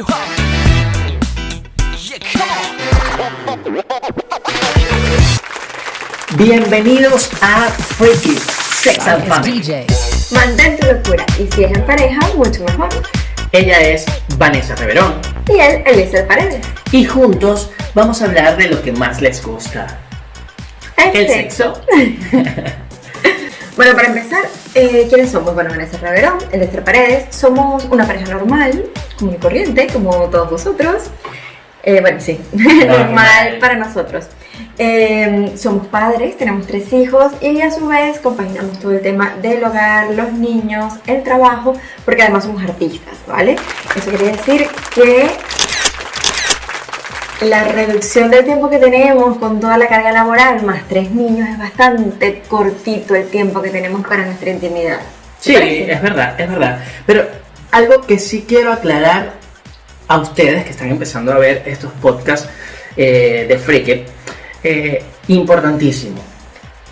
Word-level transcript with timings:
you 0.00 0.06
home. 0.08 0.32
Yeah, 1.98 2.18
come 2.32 2.50
on. 2.50 3.60
Bienvenidos 6.38 7.30
a 7.42 7.68
Freaky 7.98 8.36
Sex 8.38 9.06
and 9.06 9.24
Family. 9.26 9.60
DJ. 9.60 9.86
Mantén 10.32 10.78
tu 10.78 10.86
locura 10.86 11.26
y 11.38 11.46
si 11.52 11.64
es 11.64 11.72
en 11.72 11.84
pareja, 11.84 12.20
mucho 12.34 12.64
mejor. 12.64 12.88
Ella 13.52 13.80
es 13.80 14.06
Vanessa 14.38 14.76
Reverón 14.76 15.20
Y 15.48 15.58
él, 15.58 15.82
Eliezer 15.84 16.26
Paredes. 16.28 16.64
y 16.92 17.04
juntos 17.04 17.70
vamos 17.94 18.22
a 18.22 18.26
hablar 18.26 18.56
de 18.56 18.68
lo 18.68 18.80
que 18.80 18.92
más 18.92 19.20
les 19.20 19.44
gusta. 19.44 19.98
El 20.96 21.26
sexo. 21.28 21.80
Bueno, 23.76 23.94
para 23.94 24.08
empezar, 24.08 24.44
eh, 24.74 25.06
¿quiénes 25.08 25.30
somos? 25.30 25.54
Bueno, 25.54 25.70
Vanessa 25.70 25.98
Reverón, 25.98 26.38
Eliezer 26.52 26.84
Paredes. 26.84 27.34
Somos 27.34 27.84
una 27.86 28.06
pareja 28.06 28.32
normal, 28.32 28.86
común 29.18 29.34
y 29.34 29.38
corriente, 29.38 29.86
como 29.92 30.10
todos 30.28 30.50
vosotros. 30.50 31.04
Eh, 31.82 32.00
bueno, 32.00 32.20
sí, 32.20 32.38
normal 32.52 33.58
para 33.60 33.76
nosotros. 33.76 34.26
Eh, 34.78 35.52
somos 35.56 35.86
padres, 35.88 36.36
tenemos 36.36 36.66
tres 36.66 36.92
hijos 36.92 37.32
y 37.40 37.60
a 37.60 37.70
su 37.70 37.86
vez 37.86 38.18
compaginamos 38.18 38.78
todo 38.78 38.92
el 38.92 39.02
tema 39.02 39.34
del 39.42 39.62
hogar, 39.64 40.10
los 40.14 40.32
niños, 40.32 40.94
el 41.06 41.22
trabajo, 41.22 41.74
porque 42.04 42.22
además 42.22 42.44
somos 42.44 42.62
artistas, 42.62 43.14
¿vale? 43.26 43.56
Eso 43.94 44.10
quiere 44.10 44.32
decir 44.32 44.66
que 44.94 45.28
la 47.42 47.64
reducción 47.64 48.30
del 48.30 48.44
tiempo 48.44 48.68
que 48.68 48.78
tenemos 48.78 49.38
con 49.38 49.60
toda 49.60 49.78
la 49.78 49.88
carga 49.88 50.12
laboral 50.12 50.62
más 50.62 50.82
tres 50.88 51.10
niños 51.10 51.48
es 51.48 51.58
bastante 51.58 52.42
cortito 52.48 53.14
el 53.14 53.28
tiempo 53.28 53.62
que 53.62 53.70
tenemos 53.70 54.06
para 54.06 54.26
nuestra 54.26 54.50
intimidad. 54.50 54.98
¿Te 54.98 55.04
Sí, 55.40 55.52
parece? 55.54 55.92
es 55.92 56.02
verdad, 56.02 56.40
es 56.40 56.48
verdad. 56.50 56.84
Pero 57.06 57.26
algo 57.70 58.02
que 58.02 58.18
sí 58.18 58.44
quiero 58.46 58.72
aclarar 58.72 59.32
a 60.08 60.18
ustedes 60.18 60.64
que 60.64 60.70
están 60.70 60.90
empezando 60.90 61.32
a 61.32 61.38
ver 61.38 61.62
estos 61.66 61.92
podcasts 61.92 62.48
eh, 62.96 63.46
de 63.48 63.58
Freaky, 63.58 64.04
eh, 64.62 65.02
importantísimo. 65.28 66.20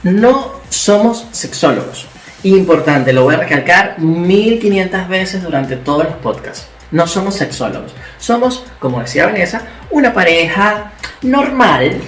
No 0.04 0.52
somos 0.70 1.26
sexólogos. 1.32 2.06
Importante, 2.44 3.12
lo 3.12 3.24
voy 3.24 3.34
a 3.34 3.38
recalcar 3.38 3.98
1500 3.98 5.08
veces 5.08 5.42
durante 5.42 5.76
todos 5.76 6.04
los 6.04 6.14
podcasts. 6.14 6.68
No 6.90 7.06
somos 7.06 7.34
sexólogos. 7.34 7.92
Somos, 8.18 8.64
como 8.78 9.00
decía 9.00 9.26
Vanessa, 9.26 9.62
una 9.90 10.12
pareja 10.12 10.92
normal, 11.22 12.00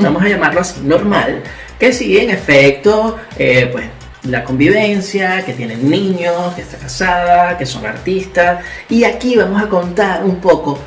vamos 0.00 0.22
a 0.22 0.28
llamarlo 0.28 0.60
así, 0.60 0.80
normal, 0.82 1.42
que 1.78 1.92
sigue 1.92 2.22
en 2.24 2.30
efecto, 2.30 3.18
eh, 3.36 3.68
pues, 3.70 3.86
la 4.24 4.44
convivencia, 4.44 5.44
que 5.44 5.52
tienen 5.52 5.90
niños, 5.90 6.54
que 6.54 6.62
está 6.62 6.78
casada, 6.78 7.58
que 7.58 7.66
son 7.66 7.84
artistas. 7.84 8.64
Y 8.88 9.04
aquí 9.04 9.36
vamos 9.36 9.60
a 9.60 9.68
contar 9.68 10.24
un 10.24 10.36
poco 10.36 10.78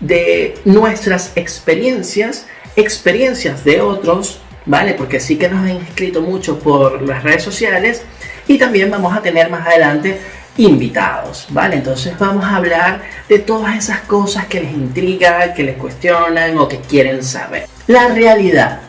de 0.00 0.54
nuestras 0.64 1.32
experiencias, 1.36 2.46
experiencias 2.76 3.64
de 3.64 3.80
otros, 3.80 4.40
¿vale? 4.66 4.94
Porque 4.94 5.20
sí 5.20 5.36
que 5.36 5.48
nos 5.48 5.60
han 5.60 5.78
escrito 5.78 6.20
mucho 6.20 6.58
por 6.58 7.02
las 7.02 7.22
redes 7.22 7.42
sociales 7.42 8.02
y 8.46 8.58
también 8.58 8.90
vamos 8.90 9.16
a 9.16 9.22
tener 9.22 9.50
más 9.50 9.66
adelante 9.66 10.20
invitados, 10.58 11.46
¿vale? 11.50 11.76
Entonces 11.76 12.18
vamos 12.18 12.44
a 12.44 12.56
hablar 12.56 13.02
de 13.28 13.38
todas 13.38 13.76
esas 13.76 14.00
cosas 14.00 14.46
que 14.46 14.60
les 14.60 14.72
intrigan, 14.72 15.54
que 15.54 15.62
les 15.62 15.76
cuestionan 15.76 16.56
o 16.58 16.68
que 16.68 16.80
quieren 16.80 17.22
saber. 17.22 17.66
La 17.86 18.08
realidad, 18.08 18.80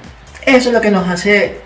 eso 0.46 0.70
es 0.70 0.74
lo 0.74 0.82
que 0.82 0.92
nos 0.92 1.08
hace 1.08 1.60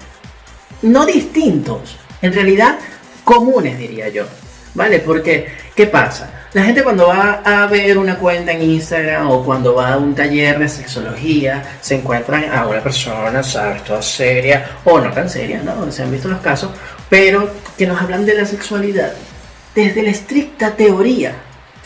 no 0.81 1.05
distintos, 1.05 1.97
en 2.21 2.33
realidad 2.33 2.77
comunes 3.23 3.77
diría 3.77 4.09
yo, 4.09 4.25
¿vale? 4.73 4.99
Porque, 4.99 5.47
¿qué 5.75 5.85
pasa? 5.85 6.31
La 6.53 6.63
gente 6.63 6.83
cuando 6.83 7.07
va 7.07 7.41
a 7.45 7.65
ver 7.67 7.97
una 7.97 8.17
cuenta 8.17 8.51
en 8.51 8.61
Instagram 8.63 9.29
o 9.29 9.45
cuando 9.45 9.75
va 9.75 9.93
a 9.93 9.97
un 9.97 10.13
taller 10.13 10.59
de 10.59 10.67
sexología, 10.67 11.63
se 11.79 11.95
encuentran 11.95 12.51
a 12.51 12.67
una 12.67 12.81
persona, 12.81 13.41
¿sabes? 13.41 13.83
Toda 13.83 14.01
seria 14.01 14.79
o 14.83 14.99
no 14.99 15.11
tan 15.11 15.29
seria, 15.29 15.61
¿no? 15.63 15.89
Se 15.91 16.03
han 16.03 16.11
visto 16.11 16.27
los 16.27 16.41
casos, 16.41 16.71
pero 17.07 17.49
que 17.77 17.87
nos 17.87 18.01
hablan 18.01 18.25
de 18.25 18.33
la 18.33 18.45
sexualidad 18.45 19.13
desde 19.75 20.03
la 20.03 20.09
estricta 20.11 20.71
teoría. 20.75 21.33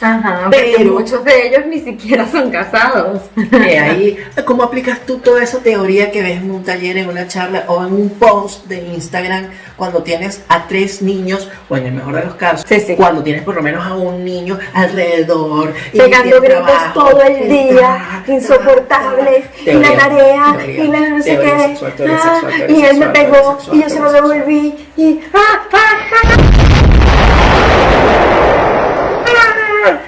Ajá, 0.02 0.50
Pero- 0.52 0.92
muchos 0.96 1.24
de 1.24 1.48
ellos 1.48 1.62
ni 1.68 1.80
siquiera 1.80 2.28
son 2.30 2.52
casados. 2.52 3.22
Que 3.50 3.80
ahí, 3.80 4.18
¿cómo 4.46 4.64
aplicas 4.64 5.00
tú 5.06 5.20
toda 5.20 5.42
esa 5.42 5.60
teoría 5.60 6.12
que 6.12 6.22
ves 6.22 6.42
en 6.42 6.52
un 6.52 6.66
taller, 6.66 6.98
en 6.98 7.08
una 7.08 7.30
charla 7.30 7.64
o 7.68 7.82
en 7.86 7.94
un 7.94 8.10
post 8.10 8.66
de 8.66 8.80
Instagram 8.94 9.52
cuando 9.78 10.04
tienes 10.04 10.42
a 10.50 10.68
tres 10.68 11.02
niños, 11.02 11.50
o 11.70 11.78
en 11.78 11.86
el 11.86 11.94
mejor 11.94 12.16
de 12.16 12.26
los 12.26 12.36
casos, 12.36 12.66
Sí, 12.68 12.82
sí. 12.82 12.96
cuando 12.98 13.24
tienes 13.24 13.44
por 13.44 13.56
lo 13.56 13.62
menos 13.64 13.86
a 13.86 13.94
un 13.96 14.26
niño 14.26 14.60
alrededor, 14.74 15.74
Pegando 15.94 16.42
gritos 16.42 16.94
todo 16.94 17.22
el 17.22 17.48
día, 17.48 17.80
ta, 17.80 18.24
ta, 18.26 18.34
insoportables, 18.34 19.46
ta, 19.64 19.72
y 19.72 19.74
la 19.76 19.88
teoría, 19.88 19.98
tarea, 19.98 20.56
teoría, 20.58 20.84
y 20.84 20.88
la 20.90 21.00
no 21.10 21.24
sé 21.24 21.36
teoría 21.36 21.56
qué, 21.56 21.64
sexual, 21.68 21.94
teoría 21.96 22.16
ah, 22.18 22.40
sexual, 22.42 22.58
teoría 22.58 22.78
y 22.78 22.84
él 22.90 22.98
me 22.98 23.08
pegó, 23.08 23.32
teoría 23.38 23.56
sexual, 23.56 23.78
y 23.78 23.82
yo 23.82 23.90
se 23.90 24.00
lo 24.02 24.12
teoría 24.12 24.32
devolví, 24.44 24.88
y 24.98 25.20
ah, 25.34 25.68
ah, 25.72 25.78
ah, 26.24 26.38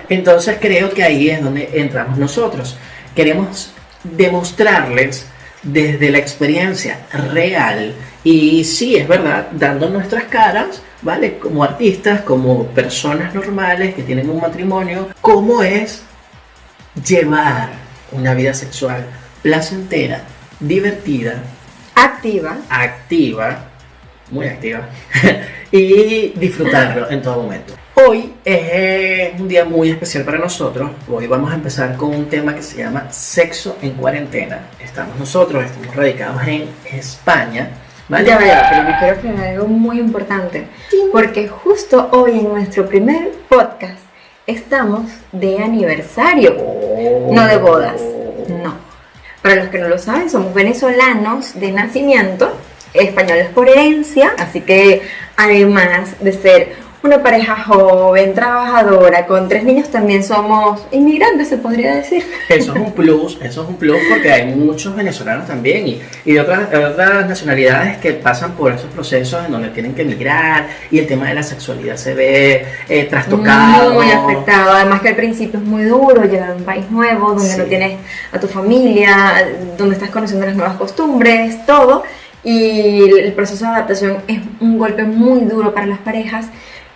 Entonces 0.10 0.58
creo 0.60 0.92
que 0.92 1.04
ahí 1.04 1.30
es 1.30 1.42
donde 1.42 1.70
entramos 1.74 2.18
nosotros. 2.18 2.78
Queremos 3.16 3.72
demostrarles 4.04 5.28
desde 5.64 6.12
la 6.12 6.20
experiencia 6.20 7.00
real 7.34 7.94
y 8.24 8.64
sí, 8.64 8.96
es 8.96 9.08
verdad, 9.08 9.48
dando 9.52 9.90
nuestras 9.90 10.26
caras, 10.26 10.82
¿vale? 11.02 11.38
Como 11.40 11.64
artistas, 11.64 12.22
como 12.22 12.68
personas 12.68 13.34
normales 13.34 13.96
que 13.96 14.04
tienen 14.04 14.30
un 14.30 14.42
matrimonio, 14.42 15.10
cómo 15.22 15.64
es 15.64 16.04
llevar 17.06 17.70
una 18.12 18.34
vida 18.34 18.54
sexual 18.54 19.06
placentera, 19.42 20.24
divertida, 20.60 21.42
activa. 21.96 22.58
activa, 22.70 23.60
muy 24.32 24.48
activa, 24.48 24.90
y 25.72 26.34
disfrutarlo 26.36 27.10
en 27.10 27.22
todo 27.22 27.44
momento. 27.44 27.77
Hoy 28.00 28.32
es 28.46 29.42
un 29.42 29.48
día 29.48 29.66
muy 29.66 29.90
especial 29.90 30.24
para 30.24 30.38
nosotros. 30.38 30.92
Hoy 31.12 31.26
vamos 31.26 31.52
a 31.52 31.56
empezar 31.56 31.98
con 31.98 32.14
un 32.14 32.30
tema 32.30 32.54
que 32.54 32.62
se 32.62 32.78
llama 32.78 33.12
sexo 33.12 33.76
en 33.82 33.94
cuarentena. 33.94 34.68
Estamos 34.80 35.18
nosotros, 35.18 35.66
estamos 35.66 35.96
radicados 35.96 36.40
en 36.46 36.70
España. 36.94 37.72
¿vale? 38.08 38.28
Ya 38.28 38.36
va, 38.36 38.70
pero 38.70 38.84
me 38.84 38.98
quiero 39.00 39.14
aclarar 39.16 39.48
algo 39.56 39.68
muy 39.68 40.00
importante. 40.00 40.68
Porque 41.12 41.48
justo 41.48 42.10
hoy 42.12 42.38
en 42.38 42.50
nuestro 42.50 42.88
primer 42.88 43.32
podcast 43.50 44.04
estamos 44.46 45.10
de 45.32 45.58
aniversario. 45.58 46.56
Oh. 46.56 47.32
No 47.34 47.48
de 47.48 47.58
bodas, 47.58 48.00
no. 48.64 48.76
Para 49.42 49.56
los 49.56 49.70
que 49.70 49.80
no 49.80 49.88
lo 49.88 49.98
saben, 49.98 50.30
somos 50.30 50.54
venezolanos 50.54 51.60
de 51.60 51.72
nacimiento, 51.72 52.56
españoles 52.94 53.48
por 53.50 53.68
herencia, 53.68 54.36
así 54.38 54.62
que 54.62 55.02
además 55.36 56.20
de 56.20 56.34
ser 56.34 56.87
una 57.08 57.24
pareja 57.24 57.56
joven, 57.64 58.34
trabajadora, 58.34 59.26
con 59.26 59.48
tres 59.48 59.64
niños, 59.64 59.90
también 59.90 60.24
somos 60.24 60.86
inmigrantes, 60.92 61.48
se 61.48 61.58
podría 61.58 61.96
decir. 61.96 62.24
Eso 62.50 62.74
es 62.76 62.80
un 62.82 62.92
plus, 62.94 63.38
eso 63.42 63.64
es 63.64 63.70
un 63.70 63.76
plus 63.78 63.98
porque 64.10 64.32
hay 64.32 64.46
muchos 64.54 64.96
venezolanos 64.96 65.48
también 65.48 65.88
y, 65.88 66.02
y 66.26 66.34
de 66.34 66.42
otras, 66.42 66.70
de 66.70 66.78
otras 66.86 67.28
nacionalidades 67.28 67.98
que 67.98 68.14
pasan 68.14 68.52
por 68.54 68.72
esos 68.74 68.92
procesos 68.92 69.46
en 69.46 69.52
donde 69.52 69.70
tienen 69.70 69.96
que 69.96 70.04
emigrar 70.04 70.68
y 70.92 71.00
el 71.00 71.08
tema 71.08 71.28
de 71.30 71.34
la 71.36 71.44
sexualidad 71.44 71.96
se 71.96 72.14
ve 72.14 72.66
eh, 72.90 73.04
trastocado. 73.06 73.94
Muy 73.94 74.12
afectado, 74.12 74.72
además 74.72 75.02
que 75.02 75.10
al 75.10 75.16
principio 75.16 75.60
es 75.60 75.66
muy 75.66 75.84
duro 75.84 76.24
llegar 76.26 76.52
a 76.52 76.56
un 76.56 76.64
país 76.64 76.90
nuevo, 76.92 77.30
donde 77.30 77.48
Sí. 77.48 77.58
no 77.58 77.64
tienes 77.66 77.98
a 78.32 78.40
tu 78.40 78.48
familia, 78.48 79.48
donde 79.78 79.96
estás 79.96 80.10
conociendo 80.10 80.46
las 80.46 80.56
nuevas 80.56 80.76
costumbres, 80.76 81.66
todo, 81.66 82.04
y 82.44 83.02
el 83.20 83.34
proceso 83.34 83.66
de 83.66 83.72
adaptación 83.72 84.18
es 84.28 84.40
un 84.60 84.78
golpe 84.78 85.04
muy 85.04 85.42
duro 85.42 85.74
para 85.74 85.86
las 85.88 86.00
parejas. 86.00 86.48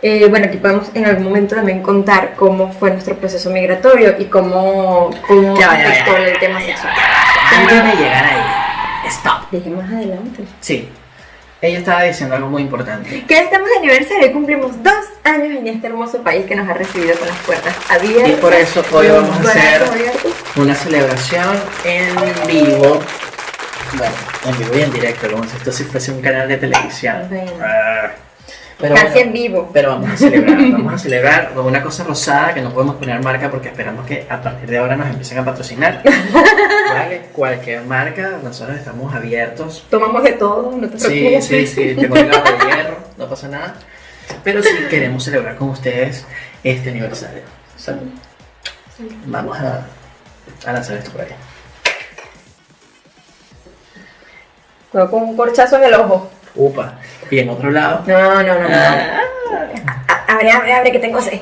Eh, 0.03 0.27
bueno, 0.29 0.47
aquí 0.47 0.57
podemos 0.57 0.89
en 0.95 1.05
algún 1.05 1.25
momento 1.25 1.55
también 1.55 1.83
contar 1.83 2.33
cómo 2.35 2.73
fue 2.73 2.89
nuestro 2.89 3.15
proceso 3.17 3.51
migratorio 3.51 4.15
y 4.17 4.25
cómo, 4.25 5.11
cómo 5.27 5.59
Ya, 5.59 5.77
ya, 5.77 5.89
afectó 5.89 6.11
ya, 6.13 6.27
el 6.27 6.39
tema 6.39 6.59
sexual. 6.59 6.93
Antes 7.55 7.83
de 7.83 8.03
llegar 8.03 8.25
ahí, 8.25 9.09
stop. 9.09 9.51
Dije 9.51 9.69
más 9.69 9.91
adelante. 9.91 10.43
Sí, 10.59 10.89
ella 11.61 11.77
estaba 11.77 12.01
diciendo 12.01 12.35
algo 12.35 12.49
muy 12.49 12.63
importante. 12.63 13.23
Que 13.27 13.39
estamos 13.41 13.69
de 13.69 13.75
aniversario 13.75 14.27
y 14.27 14.31
cumplimos 14.31 14.71
dos 14.81 15.05
años 15.23 15.59
en 15.59 15.67
este 15.67 15.85
hermoso 15.85 16.23
país 16.23 16.45
que 16.47 16.55
nos 16.55 16.67
ha 16.67 16.73
recibido 16.73 17.15
con 17.19 17.27
las 17.27 17.37
puertas 17.39 17.75
abiertas. 17.87 18.29
Y 18.29 18.33
por 18.41 18.53
eso 18.53 18.83
hoy 18.91 19.07
vamos 19.07 19.37
a 19.37 19.49
hacer 19.51 19.83
una 20.55 20.73
celebración 20.73 21.59
en 21.83 22.15
vivo. 22.47 22.99
Bueno, 23.93 24.13
en 24.45 24.57
vivo 24.57 24.71
y 24.79 24.81
en 24.81 24.93
directo, 24.93 25.29
como 25.29 25.43
si 25.43 25.57
esto 25.57 25.71
sí 25.71 25.83
fuese 25.83 26.11
un 26.11 26.21
canal 26.21 26.47
de 26.47 26.57
televisión. 26.57 27.27
Bueno. 27.29 28.30
Pero 28.81 28.95
Casi 28.95 29.07
bueno, 29.07 29.21
en 29.21 29.33
vivo. 29.33 29.69
Pero 29.71 29.89
vamos 29.89 30.09
a 30.11 30.17
celebrar, 30.17 30.57
vamos 30.71 30.93
a 30.93 30.97
celebrar 30.97 31.53
con 31.53 31.65
una 31.67 31.81
cosa 31.83 32.03
rosada 32.03 32.53
que 32.53 32.61
no 32.61 32.73
podemos 32.73 32.95
poner 32.95 33.23
marca 33.23 33.49
porque 33.51 33.67
esperamos 33.69 34.05
que 34.07 34.25
a 34.29 34.41
partir 34.41 34.69
de 34.69 34.77
ahora 34.79 34.95
nos 34.95 35.07
empiecen 35.07 35.37
a 35.37 35.45
patrocinar. 35.45 36.01
¿Vale? 36.89 37.21
Cualquier 37.31 37.83
marca, 37.83 38.39
nosotros 38.43 38.77
estamos 38.77 39.13
abiertos. 39.13 39.85
Tomamos 39.89 40.23
de 40.23 40.31
todo, 40.33 40.75
no 40.75 40.89
te 40.89 40.99
Sí, 40.99 41.07
preocupes. 41.07 41.45
sí, 41.45 41.67
sí, 41.67 41.95
tengo 41.99 42.15
el 42.15 42.25
grado 42.27 42.43
de 42.57 42.65
hierro, 42.65 42.97
no 43.17 43.29
pasa 43.29 43.47
nada. 43.47 43.75
Pero 44.43 44.63
sí 44.63 44.69
queremos 44.89 45.23
celebrar 45.23 45.55
con 45.57 45.69
ustedes 45.69 46.25
este 46.63 46.89
aniversario. 46.89 47.43
Salud. 47.77 48.09
Vamos 49.25 49.57
a, 49.59 49.85
a 50.65 50.73
lanzar 50.73 50.97
esto 50.97 51.11
por 51.11 51.21
ahí. 51.21 51.27
Luego 54.93 55.11
con 55.11 55.23
un 55.23 55.37
corchazo 55.37 55.77
en 55.77 55.83
el 55.85 55.93
ojo. 55.93 56.29
Upa. 56.55 56.99
Y 57.29 57.39
en 57.39 57.49
otro 57.49 57.71
lado. 57.71 58.03
No, 58.05 58.43
no, 58.43 58.43
no, 58.43 58.59
no. 58.59 58.67
Ah. 58.69 59.21
Abre, 60.27 60.51
abre, 60.51 60.73
abre, 60.73 60.91
que 60.91 60.99
tengo 60.99 61.21
sed. 61.21 61.39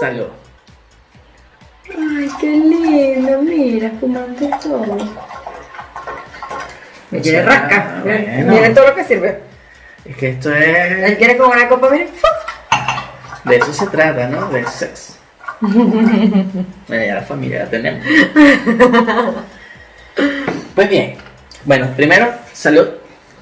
Salud. 0.00 0.28
Ay, 1.88 2.28
qué 2.40 2.46
lindo, 2.46 3.42
mira, 3.42 3.90
fumando 3.98 4.48
todo. 4.62 4.96
Me 7.10 7.20
quiere 7.20 7.42
rasca. 7.42 8.00
Bueno. 8.02 8.52
miren 8.52 8.74
todo 8.74 8.88
lo 8.88 8.94
que 8.94 9.04
sirve. 9.04 9.40
Es 10.04 10.16
que 10.16 10.30
esto 10.30 10.54
es. 10.54 11.10
Él 11.10 11.16
quiere 11.18 11.36
con 11.36 11.50
una 11.50 11.68
copa, 11.68 11.90
miren. 11.90 12.08
De 13.44 13.56
eso 13.56 13.72
se 13.72 13.86
trata, 13.86 14.28
¿no? 14.28 14.48
De 14.50 14.64
sexo. 14.66 15.14
bueno, 15.60 16.74
ya 16.88 17.14
la 17.14 17.22
familia 17.22 17.60
la 17.60 17.70
tenemos. 17.70 18.04
Pues 20.74 20.88
bien. 20.88 21.27
Bueno, 21.64 21.88
primero, 21.96 22.32
salud. 22.52 22.88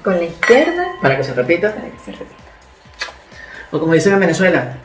Con 0.03 0.17
la 0.17 0.23
izquierda. 0.23 0.85
Para 1.01 1.17
que 1.17 1.23
se 1.23 1.33
repita. 1.33 1.73
Para 1.73 1.87
que 1.89 1.99
se 1.99 2.11
repita. 2.11 2.35
O 3.71 3.79
como 3.79 3.93
dicen 3.93 4.13
en 4.13 4.19
Venezuela. 4.19 4.77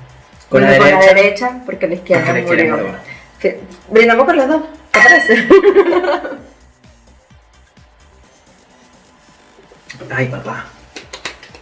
Con 0.48 0.62
la 0.62 0.68
Bueno, 0.76 0.84
derecha. 0.84 0.98
Con 0.98 1.06
la 1.06 1.14
derecha, 1.22 1.62
porque 1.64 1.86
la 1.88 1.94
izquierda 1.94 2.24
Porque 2.26 2.42
la 2.42 2.48
izquierda 2.48 2.76
murió. 2.76 2.98
murió. 3.40 3.60
Brindamos 3.88 4.26
con 4.26 4.36
las 4.36 4.48
dos. 4.48 4.62
¿Te 4.92 5.00
parece? 5.00 5.48
Ay, 10.14 10.28
papá. 10.28 10.66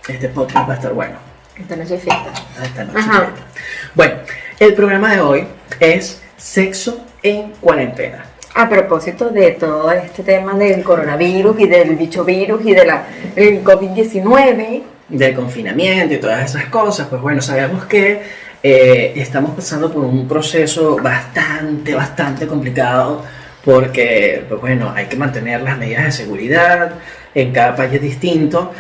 Este 0.08 0.28
podcast 0.28 0.68
va 0.68 0.72
a 0.72 0.76
estar 0.76 0.92
bueno. 0.92 1.16
Esta 1.56 1.76
noche 1.76 1.94
hay 1.94 2.00
fiesta. 2.00 2.32
Esta 2.62 2.84
noche. 2.84 2.98
Ajá. 2.98 3.28
Bueno, 3.94 4.14
el 4.58 4.74
programa 4.74 5.12
de 5.12 5.20
hoy 5.20 5.46
es 5.78 6.20
Sexo 6.36 7.04
en 7.22 7.52
cuarentena. 7.52 8.24
A 8.60 8.68
propósito 8.68 9.30
de 9.30 9.52
todo 9.52 9.90
este 9.90 10.22
tema 10.22 10.52
del 10.52 10.82
coronavirus 10.82 11.60
y 11.60 11.66
del 11.66 11.96
bicho 11.96 12.26
virus 12.26 12.60
y 12.62 12.74
del 12.74 13.64
COVID-19, 13.64 14.82
del 15.08 15.34
confinamiento 15.34 16.12
y 16.12 16.18
todas 16.18 16.50
esas 16.50 16.66
cosas, 16.66 17.06
pues 17.08 17.22
bueno, 17.22 17.40
sabemos 17.40 17.86
que 17.86 18.20
eh, 18.62 19.14
estamos 19.16 19.52
pasando 19.52 19.90
por 19.90 20.04
un 20.04 20.28
proceso 20.28 20.98
bastante, 21.02 21.94
bastante 21.94 22.46
complicado 22.46 23.24
porque, 23.64 24.44
pues 24.46 24.60
bueno, 24.60 24.92
hay 24.94 25.06
que 25.06 25.16
mantener 25.16 25.62
las 25.62 25.78
medidas 25.78 26.04
de 26.04 26.12
seguridad, 26.12 26.92
en 27.34 27.52
cada 27.54 27.74
país 27.74 27.98
distinto, 27.98 28.72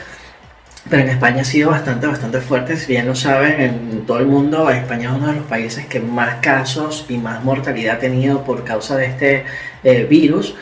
pero 0.90 1.02
en 1.04 1.08
España 1.10 1.42
ha 1.42 1.44
sido 1.44 1.70
bastante, 1.70 2.08
bastante 2.08 2.40
fuerte, 2.40 2.76
si 2.76 2.92
bien 2.92 3.06
lo 3.06 3.14
saben, 3.14 3.60
en 3.60 4.06
todo 4.06 4.18
el 4.18 4.26
mundo, 4.26 4.68
España 4.70 5.10
es 5.10 5.16
uno 5.16 5.28
de 5.28 5.34
los 5.34 5.44
países 5.44 5.86
que 5.86 6.00
más 6.00 6.36
casos 6.40 7.06
y 7.08 7.16
más 7.16 7.44
mortalidad 7.44 7.96
ha 7.96 7.98
tenido 8.00 8.42
por 8.42 8.64
causa 8.64 8.96
de 8.96 9.06
este 9.06 9.44
eh, 9.84 10.04
virus. 10.10 10.56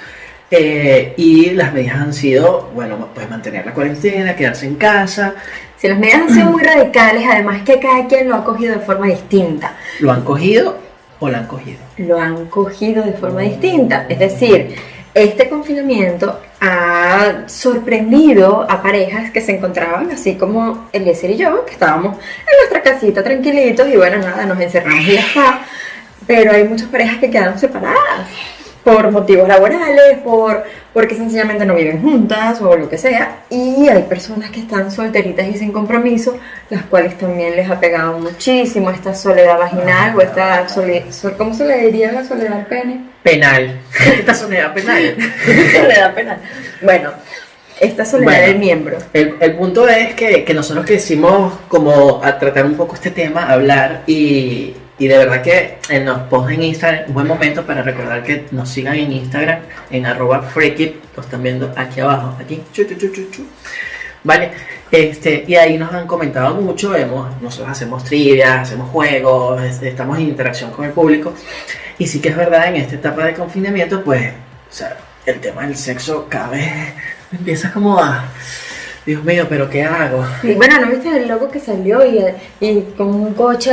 Eh, 0.50 1.14
y 1.16 1.50
las 1.50 1.72
medidas 1.72 1.96
han 1.96 2.14
sido, 2.14 2.70
bueno, 2.74 3.08
pues 3.14 3.28
mantener 3.28 3.66
la 3.66 3.72
cuarentena, 3.72 4.36
quedarse 4.36 4.66
en 4.66 4.76
casa, 4.76 5.34
si 5.78 5.88
las 5.88 5.98
medidas 5.98 6.22
han 6.22 6.34
sido 6.34 6.50
muy 6.50 6.62
radicales, 6.62 7.24
además 7.30 7.62
que 7.62 7.78
cada 7.78 8.06
quien 8.06 8.28
lo 8.28 8.34
ha 8.34 8.44
cogido 8.44 8.74
de 8.74 8.80
forma 8.80 9.06
distinta. 9.06 9.76
¿lo 10.00 10.12
han 10.12 10.24
cogido 10.24 10.76
o 11.20 11.28
la 11.28 11.38
han 11.38 11.46
cogido? 11.46 11.78
Lo 11.96 12.18
han 12.18 12.46
cogido 12.46 13.04
de 13.04 13.12
forma 13.12 13.42
distinta. 13.42 14.06
Es 14.08 14.18
decir, 14.18 14.74
este 15.14 15.48
confinamiento 15.48 16.40
ha 16.60 17.44
sorprendido 17.46 18.66
a 18.68 18.82
parejas 18.82 19.30
que 19.30 19.40
se 19.40 19.56
encontraban 19.56 20.10
así 20.10 20.36
como 20.36 20.88
Eliezer 20.92 21.30
y 21.30 21.36
yo, 21.36 21.64
que 21.64 21.72
estábamos 21.72 22.16
en 22.16 22.56
nuestra 22.60 22.82
casita 22.82 23.22
tranquilitos 23.22 23.88
y 23.88 23.96
bueno, 23.96 24.18
nada, 24.18 24.44
nos 24.44 24.60
encerramos 24.60 25.04
y 25.06 25.14
ya 25.14 25.20
está. 25.20 25.60
Pero 26.26 26.52
hay 26.52 26.64
muchas 26.64 26.88
parejas 26.88 27.18
que 27.18 27.30
quedaron 27.30 27.58
separadas 27.58 28.26
por 28.88 29.10
motivos 29.10 29.46
laborales, 29.48 30.18
por 30.24 30.64
porque 30.94 31.14
sencillamente 31.14 31.64
no 31.64 31.74
viven 31.74 32.00
juntas 32.02 32.60
o 32.60 32.74
lo 32.74 32.88
que 32.88 32.96
sea. 32.98 33.40
Y 33.50 33.88
hay 33.88 34.02
personas 34.04 34.50
que 34.50 34.60
están 34.60 34.90
solteritas 34.90 35.46
y 35.46 35.58
sin 35.58 35.72
compromiso, 35.72 36.38
las 36.70 36.84
cuales 36.84 37.16
también 37.18 37.54
les 37.54 37.70
ha 37.70 37.78
pegado 37.78 38.18
muchísimo 38.18 38.90
esta 38.90 39.14
soledad 39.14 39.58
vaginal 39.58 40.16
o 40.16 40.20
esta 40.20 40.68
soledad, 40.68 41.04
¿cómo 41.36 41.54
se 41.54 41.66
le 41.66 41.78
diría 41.86 42.12
la 42.12 42.24
soledad 42.24 42.66
pene? 42.66 43.02
Penal. 43.22 43.78
Esta 44.18 44.34
soledad 44.34 44.72
penal. 44.72 45.16
soledad 45.44 46.14
penal. 46.14 46.38
Bueno, 46.80 47.10
esta 47.80 48.04
soledad 48.04 48.32
Bueno. 48.32 48.46
del 48.46 48.58
miembro. 48.58 48.98
El, 49.12 49.36
el 49.40 49.54
punto 49.54 49.86
es 49.88 50.14
que, 50.14 50.44
que 50.44 50.54
nosotros 50.54 50.86
quisimos 50.86 51.52
como 51.68 52.24
a 52.24 52.38
tratar 52.38 52.64
un 52.64 52.74
poco 52.74 52.94
este 52.94 53.10
tema, 53.10 53.50
hablar 53.50 54.02
y, 54.06 54.74
y 54.98 55.06
de 55.08 55.16
verdad 55.18 55.42
que 55.42 55.78
en 55.90 56.04
los 56.06 56.18
posts 56.22 56.52
en 56.52 56.62
Instagram, 56.62 57.04
un 57.08 57.14
buen 57.14 57.26
momento 57.26 57.64
para 57.64 57.82
recordar 57.82 58.22
que 58.22 58.46
nos 58.50 58.68
sigan 58.68 58.94
en 58.96 59.12
Instagram, 59.12 59.60
en 59.90 60.06
arroba 60.06 60.42
freakit, 60.42 60.96
lo 61.16 61.22
están 61.22 61.42
viendo 61.42 61.72
aquí 61.76 62.00
abajo, 62.00 62.34
aquí, 62.40 62.60
chu, 62.72 62.84
chu, 62.84 62.96
chu. 63.30 63.46
Vale, 64.24 64.50
este, 64.90 65.44
y 65.46 65.54
ahí 65.54 65.78
nos 65.78 65.92
han 65.92 66.06
comentado 66.06 66.54
mucho, 66.56 66.96
hemos, 66.96 67.40
nosotros 67.40 67.70
hacemos 67.70 68.02
trivias, 68.04 68.50
hacemos 68.62 68.90
juegos, 68.90 69.62
es- 69.62 69.82
estamos 69.82 70.18
en 70.18 70.24
interacción 70.28 70.70
con 70.72 70.84
el 70.84 70.90
público, 70.92 71.32
y 71.98 72.06
sí 72.06 72.20
que 72.20 72.30
es 72.30 72.36
verdad, 72.36 72.68
en 72.68 72.76
esta 72.76 72.96
etapa 72.96 73.24
de 73.24 73.34
confinamiento, 73.34 74.02
pues, 74.02 74.32
o 74.70 74.72
sea, 74.72 74.96
el 75.26 75.40
tema 75.40 75.62
del 75.66 75.76
sexo 75.76 76.26
cada 76.28 76.48
vez 76.50 76.72
empieza 77.32 77.72
como 77.72 77.98
a, 77.98 78.24
Dios 79.06 79.24
mío, 79.24 79.46
pero 79.48 79.70
¿qué 79.70 79.84
hago? 79.84 80.22
Y 80.42 80.52
bueno, 80.52 80.80
¿no 80.80 80.88
viste 80.90 81.08
el 81.08 81.28
loco 81.28 81.48
que 81.50 81.60
salió 81.60 82.04
y, 82.04 82.22
y 82.60 82.80
con 82.96 83.08
un 83.14 83.32
coche, 83.32 83.72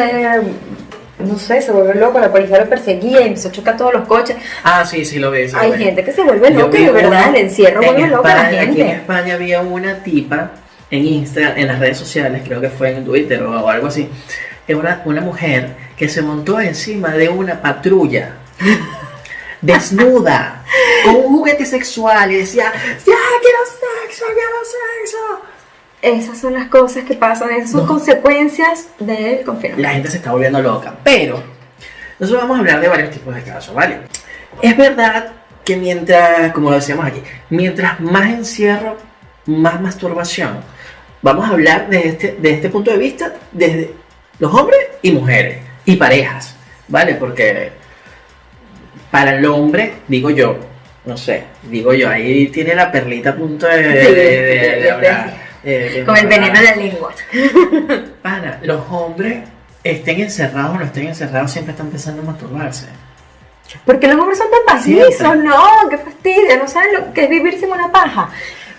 no 1.20 1.38
sé, 1.40 1.62
se 1.62 1.72
volvió 1.72 1.94
loco, 1.94 2.20
la 2.20 2.32
policía 2.32 2.60
lo 2.60 2.70
perseguía 2.70 3.22
y 3.22 3.28
empezó 3.28 3.48
a 3.48 3.52
chocar 3.52 3.78
todos 3.78 3.94
los 3.94 4.08
coches? 4.08 4.36
Ah, 4.64 4.86
sí, 4.86 5.06
sí 5.06 5.18
lo 5.20 5.32
lo 5.32 5.38
Hay 5.58 5.74
gente 5.78 6.04
que 6.04 6.12
se 6.12 6.24
vuelve 6.24 6.50
loca, 6.52 6.78
de 6.78 6.92
verdad, 6.92 7.30
el 7.30 7.36
encierro 7.46 7.82
en 7.82 7.88
vuelve 7.94 8.08
loca 8.08 8.32
a 8.32 8.36
la 8.36 8.42
España- 8.52 8.62
Aquí 8.72 8.82
en. 8.82 8.88
España 8.90 9.34
había 9.36 9.62
una 9.62 10.04
tipa 10.04 10.52
en 10.92 11.06
Instagram, 11.06 11.58
en 11.58 11.68
las 11.68 11.80
redes 11.80 11.98
sociales, 11.98 12.42
creo 12.46 12.60
que 12.62 12.70
fue 12.70 12.92
en 12.92 13.06
Twitter 13.06 13.42
o 13.44 13.68
algo 13.70 13.88
así, 13.88 14.10
es 14.68 14.76
una, 14.76 15.02
una 15.06 15.22
mujer 15.22 15.70
que 15.98 16.10
se 16.10 16.22
montó 16.22 16.60
encima 16.60 17.12
de 17.12 17.30
una 17.30 17.62
patrulla, 17.62 18.36
desnuda, 19.62 20.64
con 21.04 21.16
un 21.16 21.38
juguete 21.38 21.66
sexual 21.66 22.32
y 22.32 22.36
decía, 22.38 22.72
ya 22.74 23.00
quiero 23.04 23.60
sexo, 23.66 24.26
quiero 24.26 24.58
sexo. 24.66 25.42
Esas 26.06 26.38
son 26.38 26.54
las 26.54 26.68
cosas 26.68 27.04
que 27.04 27.16
pasan, 27.16 27.50
esas 27.52 27.72
son 27.72 27.82
No. 27.82 27.88
consecuencias 27.88 28.90
del 29.00 29.42
confinamiento. 29.44 29.82
la 29.82 29.90
gente 29.96 30.12
se 30.12 30.18
está 30.18 30.32
volviendo 30.32 30.62
loca. 30.62 30.94
Pero 31.04 31.42
nosotros 32.20 32.44
vamos 32.44 32.58
a 32.58 32.60
hablar 32.60 32.80
de 32.80 32.88
varios 32.88 33.10
tipos 33.10 33.34
de 33.34 33.42
casos, 33.42 33.74
¿vale? 33.74 33.98
Es 34.62 34.78
verdad 34.78 35.32
que 35.64 35.76
mientras, 35.78 36.54
como 36.54 36.70
lo 36.70 36.76
decíamos 36.76 37.06
aquí, 37.08 37.24
mientras 37.50 38.00
más 38.00 38.28
encierro, 38.30 38.98
más 39.48 39.82
masturbación. 39.82 40.60
Vamos 41.24 41.50
a 41.50 41.54
hablar 41.54 41.90
de 41.90 42.08
este, 42.08 42.38
de 42.40 42.52
este 42.52 42.70
punto 42.70 42.92
de 42.92 42.98
vista 42.98 43.34
desde 43.52 43.96
los 44.38 44.54
hombres 44.54 44.80
y 45.02 45.12
mujeres 45.12 45.58
y 45.86 45.96
parejas, 45.96 46.56
¿vale? 46.88 47.16
Porque 47.16 47.72
para 49.10 49.36
el 49.38 49.46
hombre, 49.48 49.94
digo 50.08 50.30
yo, 50.30 50.58
no 51.06 51.18
sé, 51.18 51.46
digo 51.64 51.94
yo, 51.96 52.10
ahí 52.10 52.48
tiene 52.50 52.76
la 52.76 52.92
perlita 52.92 53.32
a 53.32 53.36
punto 53.36 53.66
de- 53.66 54.92
hablar. 54.94 55.45
Eh, 55.66 56.04
Con 56.06 56.16
el 56.16 56.28
veneno 56.28 56.60
de 56.60 56.64
la 56.66 56.76
lengua. 56.76 57.12
Pana, 58.22 58.60
los 58.64 58.82
hombres 58.92 59.40
estén 59.84 60.20
encerrados 60.22 60.76
o 60.76 60.80
no 60.80 60.86
estén 60.86 61.08
encerrados, 61.08 61.52
siempre 61.52 61.72
están 61.72 61.90
pensando 61.90 62.22
en 62.22 62.28
masturbarse. 62.28 62.88
Porque 63.84 64.08
los 64.08 64.18
hombres 64.20 64.38
son 64.38 64.48
tan 64.68 64.82
Siempre. 64.84 65.06
pajizos, 65.08 65.38
no, 65.38 65.90
qué 65.90 65.98
fastidio, 65.98 66.58
no 66.58 66.68
saben 66.68 66.94
lo 66.94 67.14
que 67.14 67.24
es 67.24 67.30
vivir 67.30 67.60
sin 67.60 67.72
una 67.72 67.92
paja. 67.92 68.30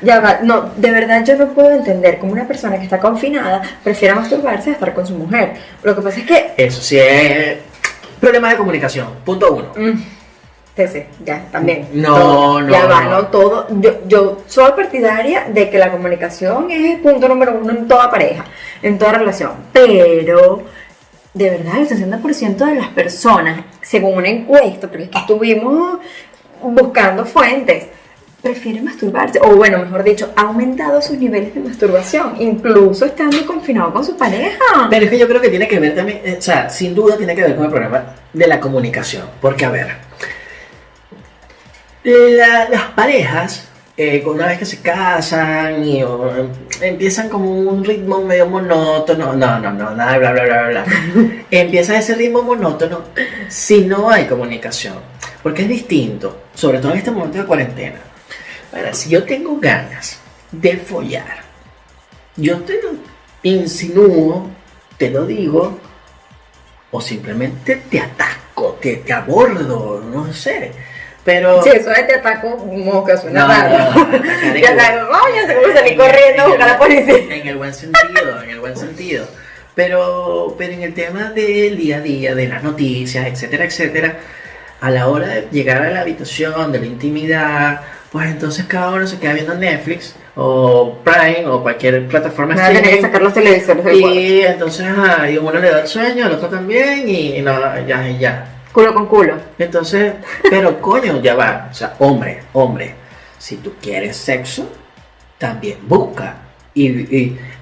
Ya 0.03 0.21
va, 0.21 0.39
no, 0.43 0.71
de 0.77 0.91
verdad 0.91 1.25
yo 1.25 1.37
no 1.37 1.49
puedo 1.55 1.71
entender 1.73 2.19
cómo 2.19 2.33
una 2.33 2.47
persona 2.47 2.77
que 2.77 2.85
está 2.85 3.01
confinada 3.01 3.63
prefiera 3.83 4.15
masturbarse 4.15 4.71
a 4.71 4.73
estar 4.75 4.95
con 4.95 5.07
su 5.07 5.15
mujer. 5.15 5.55
Lo 5.83 5.97
que 5.97 6.03
pasa 6.03 6.21
es 6.21 6.27
que, 6.27 6.53
Eso 6.57 6.81
sí 6.83 6.99
es 6.99 7.59
problema 8.21 8.51
de 8.51 8.57
comunicación. 8.57 9.09
Punto 9.25 9.53
uno. 9.55 9.73
mm, 9.77 10.03
sí, 10.77 11.05
ya, 11.25 11.47
también. 11.51 11.89
No, 11.95 12.15
Todo, 12.15 12.61
no, 12.61 12.71
Ya 12.71 12.85
va, 12.87 13.05
no. 13.05 13.11
no 13.11 13.27
todo. 13.29 13.67
Yo, 13.81 13.93
yo 14.07 14.43
soy 14.47 14.73
partidaria 14.73 15.47
de 15.49 15.71
que 15.71 15.79
la 15.79 15.91
comunicación 15.91 16.71
es 16.71 16.95
el 16.97 17.01
punto 17.01 17.29
número 17.29 17.59
uno 17.61 17.73
en 17.73 17.89
toda 17.89 18.11
pareja, 18.11 18.45
en 18.83 18.99
toda 18.99 19.13
relación. 19.13 19.53
Pero, 19.73 20.63
de 21.33 21.51
verdad, 21.51 21.79
el 21.79 21.89
60% 21.89 22.57
de 22.57 22.75
las 22.75 22.89
personas, 22.89 23.65
según 23.81 24.19
una 24.19 24.29
encuesta, 24.29 24.87
porque 24.89 25.05
es 25.05 25.11
que 25.11 25.19
estuvimos 25.19 25.99
buscando 26.63 27.25
fuentes, 27.25 27.87
prefiere 28.43 28.81
masturbarse, 28.83 29.41
o 29.43 29.57
bueno, 29.57 29.79
mejor 29.79 30.05
dicho, 30.05 30.31
ha 30.37 30.43
aumentado 30.43 31.01
sus 31.03 31.19
niveles 31.19 31.55
de 31.55 31.61
masturbación, 31.61 32.35
incluso 32.39 33.05
estando 33.07 33.45
confinado 33.47 33.93
con 33.93 34.05
su 34.05 34.17
pareja. 34.17 34.59
Pero 34.91 35.05
es 35.07 35.11
que 35.11 35.19
yo 35.19 35.27
creo 35.27 35.41
que 35.41 35.49
tiene 35.49 35.67
que 35.67 35.81
ver 35.81 35.95
también, 35.95 36.21
eh, 36.23 36.37
o 36.39 36.43
sea, 36.43 36.69
sin 36.69 36.95
duda 36.95 37.17
tiene 37.17 37.35
que 37.35 37.43
ver 37.43 37.57
con 37.57 37.65
el 37.65 37.71
problema 37.71 38.05
de 38.33 38.47
la 38.47 38.61
comunicación. 38.61 39.25
Porque, 39.41 39.65
a 39.65 39.71
ver, 39.71 40.06
la- 42.37 42.69
las 42.69 42.83
parejas 42.95 43.69
eh, 43.99 44.23
una 44.27 44.47
vez 44.47 44.59
que 44.59 44.67
se 44.67 44.81
casan 44.83 45.83
y 45.89 46.03
o, 46.03 46.31
empiezan 46.83 47.31
como 47.31 47.51
un 47.51 47.83
ritmo 47.83 48.21
medio 48.23 48.47
monótono, 48.47 49.33
no, 49.33 49.59
no, 49.59 49.73
no, 49.73 49.91
nada, 49.95 50.19
bla, 50.19 50.33
bla, 50.33 50.45
bla, 50.45 50.69
bla. 50.69 50.85
Empieza 51.51 51.97
ese 51.99 52.15
ritmo 52.15 52.43
monótono 52.43 53.01
si 53.49 53.81
no 53.87 54.11
hay 54.11 54.27
comunicación, 54.27 54.97
porque 55.43 55.63
es 55.63 55.69
distinto, 55.69 56.43
sobre 56.55 56.79
todo 56.79 56.93
en 56.93 56.99
este 56.99 57.11
momento 57.11 57.39
de 57.39 57.47
cuarentena. 57.47 57.99
Ahora, 58.75 58.93
si 58.93 59.09
yo 59.09 59.25
tengo 59.25 59.59
ganas 59.59 60.19
de 60.53 60.77
follar, 60.77 61.39
yo 62.37 62.59
te 62.59 62.75
lo 62.83 62.91
insinúo, 63.43 64.51
te 64.99 65.09
lo 65.09 65.25
digo, 65.25 65.79
o 66.91 67.01
simplemente 67.01 67.77
te 67.91 67.99
ataco, 68.01 68.77
te, 68.79 68.97
te 68.97 69.13
abordo, 69.15 70.03
no 70.13 70.31
sé. 70.35 70.73
Pero. 71.27 71.63
Sí, 71.63 71.71
eso 71.75 71.91
te 72.07 72.15
ataco 72.15 72.57
mosca 72.57 73.17
suena 73.19 73.41
No, 73.43 73.49
raro. 73.49 73.95
no, 73.95 74.01
atacar 74.01 74.57
ya 74.63 74.71
en- 74.71 74.79
sabes, 74.81 75.03
vaya, 75.11 75.47
se 75.47 75.73
salir 75.75 75.93
en- 75.93 75.99
corriendo 75.99 76.43
a 76.43 76.47
buscar 76.47 76.69
a 76.69 76.73
la 76.73 76.79
policía. 76.79 77.17
En 77.31 77.49
el 77.49 77.57
buen 77.57 77.75
sentido, 77.75 78.43
en 78.43 78.51
el 78.51 78.61
buen 78.61 78.77
sentido. 78.77 79.27
Pero, 79.75 80.55
pero 80.57 80.73
en 80.73 80.83
el 80.83 80.95
tema 80.95 81.33
del 81.33 81.77
día 81.77 81.99
a 81.99 82.01
día, 82.01 82.35
de 82.35 82.49
las 82.49 82.63
noticias, 82.63 83.27
etcétera, 83.27 83.65
etcétera, 83.65 84.15
a 84.81 84.91
la 84.91 85.09
hora 85.09 85.27
de 85.27 85.49
llegar 85.51 85.83
a 85.83 85.91
la 85.91 86.01
habitación, 86.01 86.73
de 86.73 86.79
la 86.79 86.87
intimidad, 86.87 87.81
pues 88.11 88.29
entonces 88.31 88.65
cada 88.67 88.91
uno 88.93 89.07
se 89.07 89.19
queda 89.19 89.35
viendo 89.35 89.55
Netflix 89.55 90.15
o 90.37 90.99
Prime 91.05 91.47
o 91.47 91.61
cualquier 91.63 92.07
plataforma 92.09 92.55
Me 92.55 92.61
a 92.63 92.67
tener 92.69 92.83
que 92.83 92.89
streaming. 92.89 93.03
sacar 93.07 93.23
los 93.23 93.35
televisores. 93.35 93.97
Y 93.99 94.41
entonces 94.43 94.87
a 94.87 95.27
uno 95.43 95.59
le 95.59 95.71
da 95.71 95.81
el 95.83 95.89
sueño, 95.89 96.25
al 96.27 96.33
otro 96.33 96.49
también, 96.49 97.07
y, 97.09 97.37
y 97.37 97.43
no, 97.43 97.53
ya, 97.87 98.09
y 98.09 98.19
ya. 98.19 98.53
Culo 98.77 98.93
con 98.93 99.07
culo. 99.07 99.37
Entonces, 99.59 100.13
pero 100.51 100.79
coño, 100.83 101.23
ya 101.23 101.35
va. 101.35 101.69
O 101.71 101.75
sea, 101.75 101.95
hombre, 101.99 102.43
hombre, 102.53 102.93
si 103.39 103.57
tú 103.57 103.73
quieres 103.81 104.19
sexo, 104.19 104.71
también 105.39 105.79
busca 105.89 106.35
y, 106.75 106.87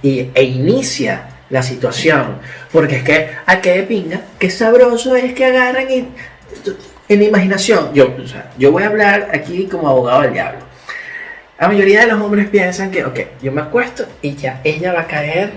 y- 0.03 0.31
e 0.35 0.43
inicia 0.43 1.29
la 1.51 1.63
situación. 1.63 2.39
Porque 2.73 2.97
es 2.97 3.03
que, 3.05 3.29
a 3.47 3.61
qué 3.61 3.85
pinga, 3.85 4.23
qué 4.41 4.51
sabroso 4.51 5.15
es 5.15 5.35
que 5.35 5.45
agarran 5.45 5.89
y 5.89 6.09
en 7.09 7.23
imaginación. 7.23 7.95
Yo, 7.95 8.13
o 8.21 8.27
sea, 8.27 8.51
yo 8.59 8.73
voy 8.73 8.83
a 8.83 8.89
hablar 8.89 9.29
aquí 9.33 9.69
como 9.69 9.89
abogado 9.89 10.23
del 10.23 10.33
diablo. 10.33 10.59
La 11.61 11.69
mayoría 11.69 12.01
de 12.01 12.07
los 12.09 12.21
hombres 12.21 12.49
piensan 12.49 12.91
que, 12.91 13.05
ok, 13.05 13.21
yo 13.41 13.53
me 13.53 13.61
acuesto 13.61 14.05
y 14.21 14.35
ya 14.35 14.61
ella 14.65 14.93
va 14.93 15.03
a 15.03 15.07
caer 15.07 15.53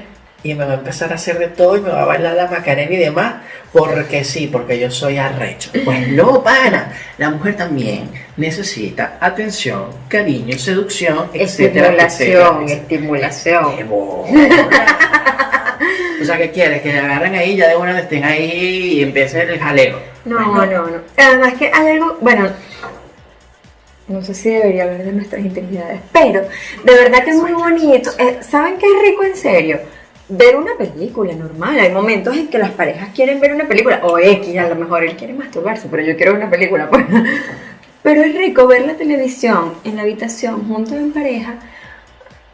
y 0.52 0.56
me 0.56 0.66
va 0.66 0.72
a 0.72 0.76
empezar 0.76 1.12
a 1.12 1.16
hacer 1.16 1.38
de 1.40 1.48
todo 1.48 1.78
y 1.78 1.82
me 1.82 1.90
va 1.90 2.04
a 2.04 2.06
bailar 2.06 2.36
la 2.36 2.48
macarena 2.48 2.92
y 2.94 2.98
demás, 2.98 3.36
porque 3.72 4.24
sí, 4.24 4.48
porque 4.48 4.80
yo 4.80 4.90
soy 4.92 5.18
arrecho. 5.18 5.70
Pues 5.86 6.08
no, 6.10 6.44
pana. 6.44 6.94
La 7.18 7.30
mujer 7.30 7.56
también 7.56 8.10
necesita 8.38 9.18
atención, 9.20 9.88
cariño, 10.08 10.58
seducción, 10.58 11.30
etcétera, 11.34 11.88
Estimulación, 11.88 12.64
etcétera. 12.64 12.82
estimulación. 12.82 13.66
O 16.20 16.26
sea, 16.26 16.38
¿qué 16.38 16.50
quieres? 16.50 16.82
Que 16.82 16.92
agarren 16.98 17.36
ahí, 17.36 17.56
ya 17.56 17.68
de 17.70 17.76
una 17.76 17.94
vez 17.94 18.04
estén 18.04 18.24
ahí 18.24 18.94
y 18.98 19.04
empiece 19.04 19.40
el 19.44 19.60
jaleo. 19.60 20.00
No, 20.26 20.38
Pues 20.56 20.70
no, 20.72 20.88
no. 20.88 20.98
Además 21.16 21.54
que 21.54 21.72
hay 21.72 21.92
algo, 21.92 22.18
bueno, 22.22 22.50
no 24.08 24.24
sé 24.24 24.34
si 24.34 24.50
debería 24.50 24.84
hablar 24.86 25.04
de 25.04 25.12
nuestras 25.12 25.46
intimidades, 25.46 26.00
pero 26.12 26.42
de 26.84 26.94
verdad 26.96 27.24
que 27.24 27.30
es 27.30 27.38
muy 27.38 27.52
bonito. 27.54 28.10
Eh, 28.18 28.40
¿Saben 28.42 28.78
qué 28.78 28.88
es 28.88 29.02
rico 29.10 29.24
en 29.24 29.36
serio? 29.38 29.80
Ver 30.30 30.58
una 30.58 30.72
película 30.78 31.34
normal. 31.34 31.80
Hay 31.80 31.92
momentos 31.92 32.36
en 32.36 32.48
que 32.50 32.58
las 32.58 32.72
parejas 32.72 33.10
quieren 33.16 33.40
ver 33.40 33.54
una 33.54 33.66
película, 33.68 34.02
o 34.04 34.18
X, 34.20 34.58
a 34.58 34.68
lo 34.68 34.76
mejor 34.76 35.04
él 35.06 35.16
quiere 35.16 35.34
masturbarse, 35.34 35.88
pero 35.90 36.04
yo 36.04 36.16
quiero 36.18 36.34
ver 36.34 36.42
una 36.42 36.50
película. 36.50 36.90
pues. 36.90 37.06
Pero 38.04 38.22
es 38.24 38.36
rico 38.36 38.68
ver 38.68 38.86
la 38.86 38.94
televisión 38.94 39.74
en 39.84 39.98
la 39.98 40.04
habitación, 40.04 40.66
juntos 40.68 40.94
en 40.94 41.12
pareja, 41.12 41.56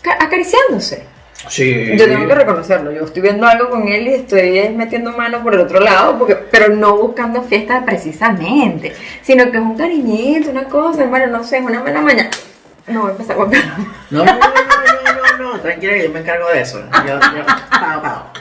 ca- 0.02 0.18
acariciándose. 0.20 1.04
Sí. 1.48 1.92
Yo 1.96 2.06
tengo 2.08 2.26
que 2.28 2.34
reconocerlo, 2.34 2.92
yo 2.92 3.04
estoy 3.04 3.22
viendo 3.22 3.46
algo 3.46 3.70
con 3.70 3.88
él 3.88 4.08
y 4.08 4.14
estoy 4.14 4.68
metiendo 4.70 5.12
mano 5.12 5.44
por 5.44 5.54
el 5.54 5.60
otro 5.60 5.80
lado, 5.80 6.18
porque, 6.18 6.36
pero 6.36 6.70
no 6.74 6.98
buscando 6.98 7.44
fiesta 7.44 7.84
precisamente, 7.86 8.94
sino 9.22 9.52
que 9.52 9.58
es 9.58 9.64
un 9.64 9.76
cariñito, 9.78 10.50
una 10.50 10.64
cosa, 10.64 11.04
hermano, 11.04 11.28
no 11.28 11.44
sé, 11.44 11.58
es 11.58 11.64
una 11.66 11.82
buena 11.82 12.02
mañana. 12.02 12.30
No 12.88 13.02
voy 13.02 13.10
a 13.10 13.12
empezar 13.12 13.36
con 13.36 13.52
No, 13.52 13.58
no, 14.10 14.26
no, 14.26 14.26
no, 14.26 14.36
no, 14.36 14.42
no, 15.40 15.60
tranquila, 15.60 15.98
yo 15.98 16.10
me 16.10 16.20
encargo 16.20 16.50
de 16.50 16.62
eso. 16.62 16.82
Yo, 17.08 17.14
yo, 17.20 17.46
pao, 17.70 18.02
pao. 18.02 18.32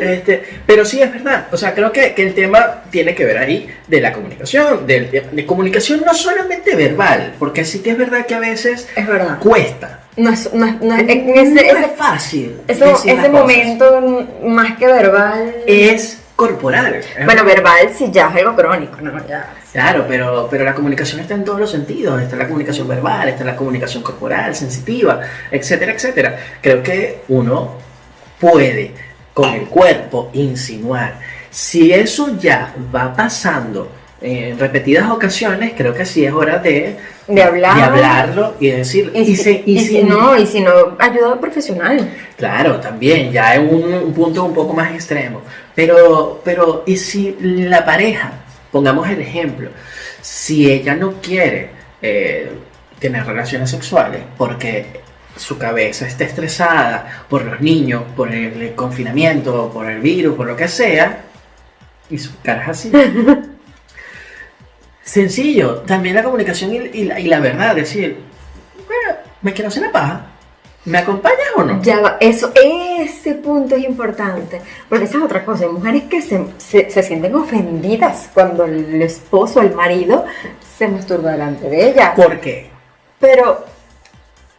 Este, 0.00 0.60
pero 0.66 0.84
sí 0.84 1.02
es 1.02 1.12
verdad, 1.12 1.46
o 1.52 1.56
sea, 1.56 1.74
creo 1.74 1.92
que, 1.92 2.14
que 2.14 2.22
el 2.22 2.34
tema 2.34 2.82
tiene 2.90 3.14
que 3.14 3.24
ver 3.24 3.38
ahí 3.38 3.68
de 3.86 4.00
la 4.00 4.12
comunicación, 4.12 4.86
del- 4.86 5.10
de, 5.10 5.20
de 5.32 5.46
comunicación 5.46 6.02
no 6.06 6.14
solamente 6.14 6.74
verbal, 6.76 7.34
porque 7.38 7.64
sí 7.64 7.80
que 7.82 7.90
es 7.90 7.98
verdad 7.98 8.24
que 8.26 8.34
a 8.34 8.38
veces 8.40 8.88
Es 8.96 9.06
verdad. 9.06 9.38
cuesta. 9.38 10.00
No 10.16 10.30
es, 10.30 10.52
no 10.52 10.66
es, 10.66 10.80
no 10.80 10.94
es- 10.94 11.08
es 11.08 11.86
fácil. 11.96 12.56
ese- 12.68 13.28
momento 13.28 14.26
más 14.44 14.76
que 14.78 14.86
verbal. 14.86 15.54
es 15.66 16.18
corporal. 16.36 17.00
bueno, 17.24 17.44
verbal 17.44 17.90
sí 17.96 18.08
ya 18.10 18.28
es 18.28 18.36
algo 18.36 18.54
crónico, 18.56 19.00
¿no? 19.00 19.26
Ya. 19.26 19.48
Claro, 19.72 20.04
pero, 20.06 20.48
pero 20.50 20.64
la 20.64 20.74
comunicación 20.74 21.20
está 21.20 21.34
en 21.34 21.44
todos 21.44 21.58
los 21.58 21.70
sentidos. 21.70 22.20
Está 22.20 22.36
la 22.36 22.46
comunicación 22.46 22.86
verbal, 22.86 23.28
está 23.28 23.42
la 23.42 23.56
comunicación 23.56 24.02
corporal, 24.02 24.54
sensitiva, 24.54 25.20
etcétera, 25.50 25.92
etcétera. 25.92 26.38
Creo 26.60 26.82
que 26.82 27.22
uno 27.28 27.78
puede 28.38 28.92
con 29.32 29.48
el 29.48 29.62
cuerpo 29.66 30.30
insinuar. 30.34 31.18
Si 31.50 31.92
eso 31.92 32.36
ya 32.38 32.74
va 32.94 33.14
pasando 33.14 33.90
en 34.20 34.58
repetidas 34.58 35.10
ocasiones, 35.10 35.72
creo 35.76 35.94
que 35.94 36.04
sí 36.06 36.24
es 36.24 36.32
hora 36.32 36.58
de, 36.58 36.96
De 37.26 37.42
hablar. 37.42 37.76
de 37.76 37.82
hablarlo 37.82 38.54
y 38.60 38.68
decir. 38.68 39.10
Y, 39.14 39.36
si, 39.36 39.62
y 39.66 39.80
si 39.80 40.02
no, 40.04 40.38
y 40.38 40.46
si 40.46 40.60
no, 40.60 40.96
ayuda 40.98 41.40
profesional. 41.40 42.08
Claro, 42.36 42.76
también, 42.76 43.32
ya 43.32 43.54
es 43.54 43.60
un, 43.60 43.92
un 43.92 44.12
punto 44.12 44.44
un 44.44 44.54
poco 44.54 44.74
más 44.74 44.92
extremo. 44.92 45.42
Pero, 45.74 46.40
pero, 46.44 46.84
¿y 46.86 46.96
si 46.96 47.36
la 47.40 47.84
pareja, 47.84 48.32
pongamos 48.72 49.08
el 49.08 49.20
ejemplo, 49.20 49.70
si 50.20 50.70
ella 50.70 50.96
no 50.96 51.20
quiere 51.20 51.70
eh, 52.00 52.50
tener 52.98 53.24
relaciones 53.24 53.70
sexuales 53.70 54.22
porque 54.36 55.02
su 55.36 55.58
cabeza 55.58 56.06
está 56.06 56.24
estresada 56.24 57.24
por 57.28 57.44
los 57.44 57.60
niños, 57.60 58.02
por 58.16 58.32
el 58.32 58.74
confinamiento, 58.74 59.70
por 59.72 59.88
el 59.88 60.00
virus, 60.00 60.36
por 60.36 60.46
lo 60.46 60.56
que 60.56 60.68
sea, 60.68 61.22
y 62.10 62.18
su 62.18 62.40
cara 62.42 62.62
es 62.62 62.68
así. 62.68 62.92
Sencillo, 65.02 65.82
también 65.86 66.14
la 66.14 66.22
comunicación 66.22 66.72
y, 66.72 66.76
y 66.76 67.04
la, 67.04 67.20
y 67.20 67.26
la 67.26 67.40
verdad, 67.40 67.74
decir, 67.74 68.18
bueno, 68.74 69.20
me 69.42 69.52
quiero 69.52 69.68
hacer 69.68 69.82
la 69.82 69.92
paja, 69.92 70.26
¿me 70.84 70.98
acompañas 70.98 71.48
o 71.56 71.62
no? 71.62 71.80
Ya 71.82 72.16
eso, 72.20 72.52
ese 72.54 73.34
punto 73.34 73.76
es 73.76 73.84
importante, 73.84 74.60
porque 74.88 75.04
esa 75.04 75.18
es 75.18 75.24
otra 75.24 75.44
cosa, 75.44 75.64
hay 75.64 75.70
mujeres 75.70 76.04
que 76.04 76.20
se, 76.22 76.44
se, 76.58 76.90
se 76.90 77.02
sienten 77.02 77.34
ofendidas 77.34 78.28
cuando 78.34 78.64
el 78.64 79.00
esposo, 79.02 79.60
el 79.60 79.74
marido, 79.74 80.24
se 80.78 80.88
masturba 80.88 81.32
delante 81.32 81.68
de 81.68 81.90
ella. 81.90 82.14
¿Por 82.14 82.40
qué? 82.40 82.70
Pero, 83.20 83.64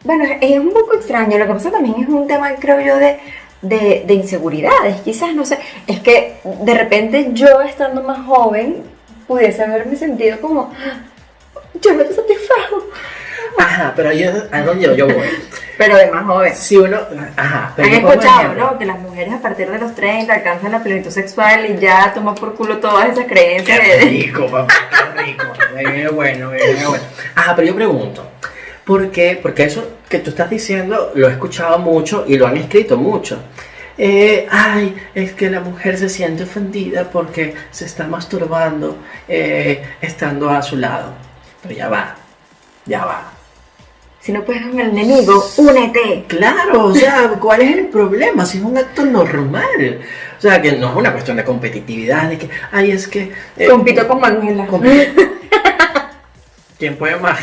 bueno, 0.04 0.24
es- 0.24 0.38
es 0.42 0.60
un 0.60 0.72
poco 0.72 0.94
extraño, 0.96 1.38
lo 1.38 1.46
que 1.48 1.54
pasa 1.54 1.72
también 1.72 1.96
es 2.02 2.08
un 2.08 2.28
tema, 2.28 2.54
creo 2.56 2.80
yo, 2.80 2.98
de, 2.98 3.20
de, 3.62 4.04
de 4.06 4.14
inseguridades, 4.14 5.02
quizás, 5.02 5.34
no 5.34 5.46
sé, 5.46 5.58
es 5.88 6.00
que 6.02 6.38
de 6.44 6.74
repente 6.74 7.30
yo, 7.34 7.62
estando 7.62 8.02
más 8.04 8.26
joven, 8.26 8.84
pudiese 9.28 9.64
haberme 9.64 9.96
sentido 9.96 10.40
como, 10.42 10.72
yo 11.82 11.94
no 11.94 12.04
te 12.04 12.14
satisfago, 12.14 12.84
Ajá, 13.58 13.94
pero 13.96 14.12
yo, 14.12 14.32
a 14.52 14.62
dónde 14.62 14.96
yo, 14.96 15.08
voy. 15.08 15.28
pero 15.78 15.98
de 15.98 16.12
más 16.12 16.26
joven. 16.26 16.56
Si 16.56 16.78
uno, 16.78 16.98
ajá, 17.36 17.74
pero 17.76 17.88
Han 17.88 17.94
escuchado. 17.94 18.54
¿no? 18.54 18.78
Que 18.78 18.86
las 18.86 19.00
mujeres 19.00 19.34
a 19.34 19.42
partir 19.42 19.70
de 19.70 19.80
los 19.80 19.96
30 19.96 20.34
alcanzan 20.34 20.72
la 20.72 20.84
plenitud 20.84 21.12
sexual 21.12 21.66
y 21.70 21.80
ya 21.80 22.14
toman 22.14 22.36
por 22.36 22.56
culo 22.56 22.78
todas 22.78 23.10
esas 23.10 23.26
creencias 23.26 23.80
Qué 23.80 24.06
rico, 24.06 24.48
papá, 24.48 24.74
qué 25.16 25.22
rico. 25.24 25.46
Qué 25.76 26.08
bueno, 26.10 26.52
qué 26.52 26.86
bueno. 26.86 27.04
Ajá, 27.36 27.56
pero 27.56 27.68
yo 27.68 27.76
pregunto, 27.76 28.28
¿por 28.86 29.10
qué? 29.12 29.40
Porque 29.42 29.64
eso 29.64 29.98
que 30.10 30.20
tú 30.20 30.30
estás 30.30 30.50
diciendo 30.50 31.12
lo 31.16 31.28
he 31.28 31.32
escuchado 31.32 31.80
mucho 31.80 32.26
y 32.28 32.38
lo 32.38 32.48
han 32.48 32.58
escrito 32.58 32.98
mucho. 32.98 33.40
Eh, 33.98 34.48
ay, 34.50 34.96
es 35.14 35.34
que 35.34 35.50
la 35.52 35.60
mujer 35.60 35.98
se 35.98 36.10
siente 36.10 36.44
ofendida 36.44 37.10
porque 37.12 37.54
se 37.70 37.86
está 37.86 38.08
masturbando 38.08 38.98
eh, 39.28 39.84
estando 40.02 40.50
a 40.50 40.62
su 40.62 40.78
lado. 40.78 41.14
Pero 41.62 41.76
ya 41.76 41.90
va, 41.90 42.16
ya 42.86 43.06
va. 43.06 43.33
Si 44.24 44.32
no 44.32 44.46
puedes 44.46 44.62
con 44.66 44.80
el 44.80 44.90
enemigo, 44.92 45.44
únete. 45.58 46.24
Claro, 46.28 46.86
o 46.86 46.96
sea, 46.96 47.28
¿cuál 47.42 47.62
es 47.62 47.76
el 47.78 47.88
problema? 47.88 48.46
Si 48.46 48.58
es 48.58 48.64
un 48.64 48.78
acto 48.78 49.04
normal. 49.06 50.00
O 50.38 50.42
sea, 50.42 50.62
que 50.62 50.72
no 50.74 50.92
es 50.92 50.96
una 50.96 51.12
cuestión 51.12 51.36
de 51.36 51.44
competitividad, 51.44 52.30
de 52.30 52.38
que, 52.38 52.50
ay, 52.72 52.92
es 52.92 53.08
que... 53.10 53.34
eh, 53.58 53.68
Compito 53.68 54.08
con 54.08 54.22
Manuela. 54.22 54.66
compito- 54.66 55.22
¿Quién 56.80 56.96
puede 56.96 57.18
más? 57.18 57.40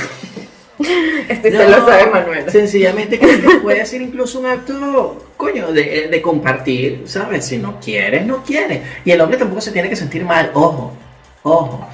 Estoy 1.28 1.50
No, 1.50 1.58
celosa 1.60 1.96
de 1.99 2.06
Manuela. 2.06 2.50
Sencillamente 2.50 3.18
que 3.18 3.26
puede 3.62 3.84
ser 3.84 4.00
incluso 4.00 4.40
un 4.40 4.46
acto, 4.46 5.26
coño, 5.37 5.72
de, 5.72 6.08
de 6.08 6.22
compartir, 6.22 7.02
¿sabes? 7.04 7.44
Si 7.44 7.58
no 7.58 7.78
quieres, 7.78 8.25
no 8.25 8.42
quieres. 8.42 8.80
Y 9.04 9.10
el 9.10 9.20
hombre 9.20 9.37
tampoco 9.37 9.60
se 9.60 9.72
tiene 9.72 9.90
que 9.90 9.96
sentir 9.96 10.25
mal. 10.25 10.50
Ojo, 10.54 10.94
ojo, 11.42 11.87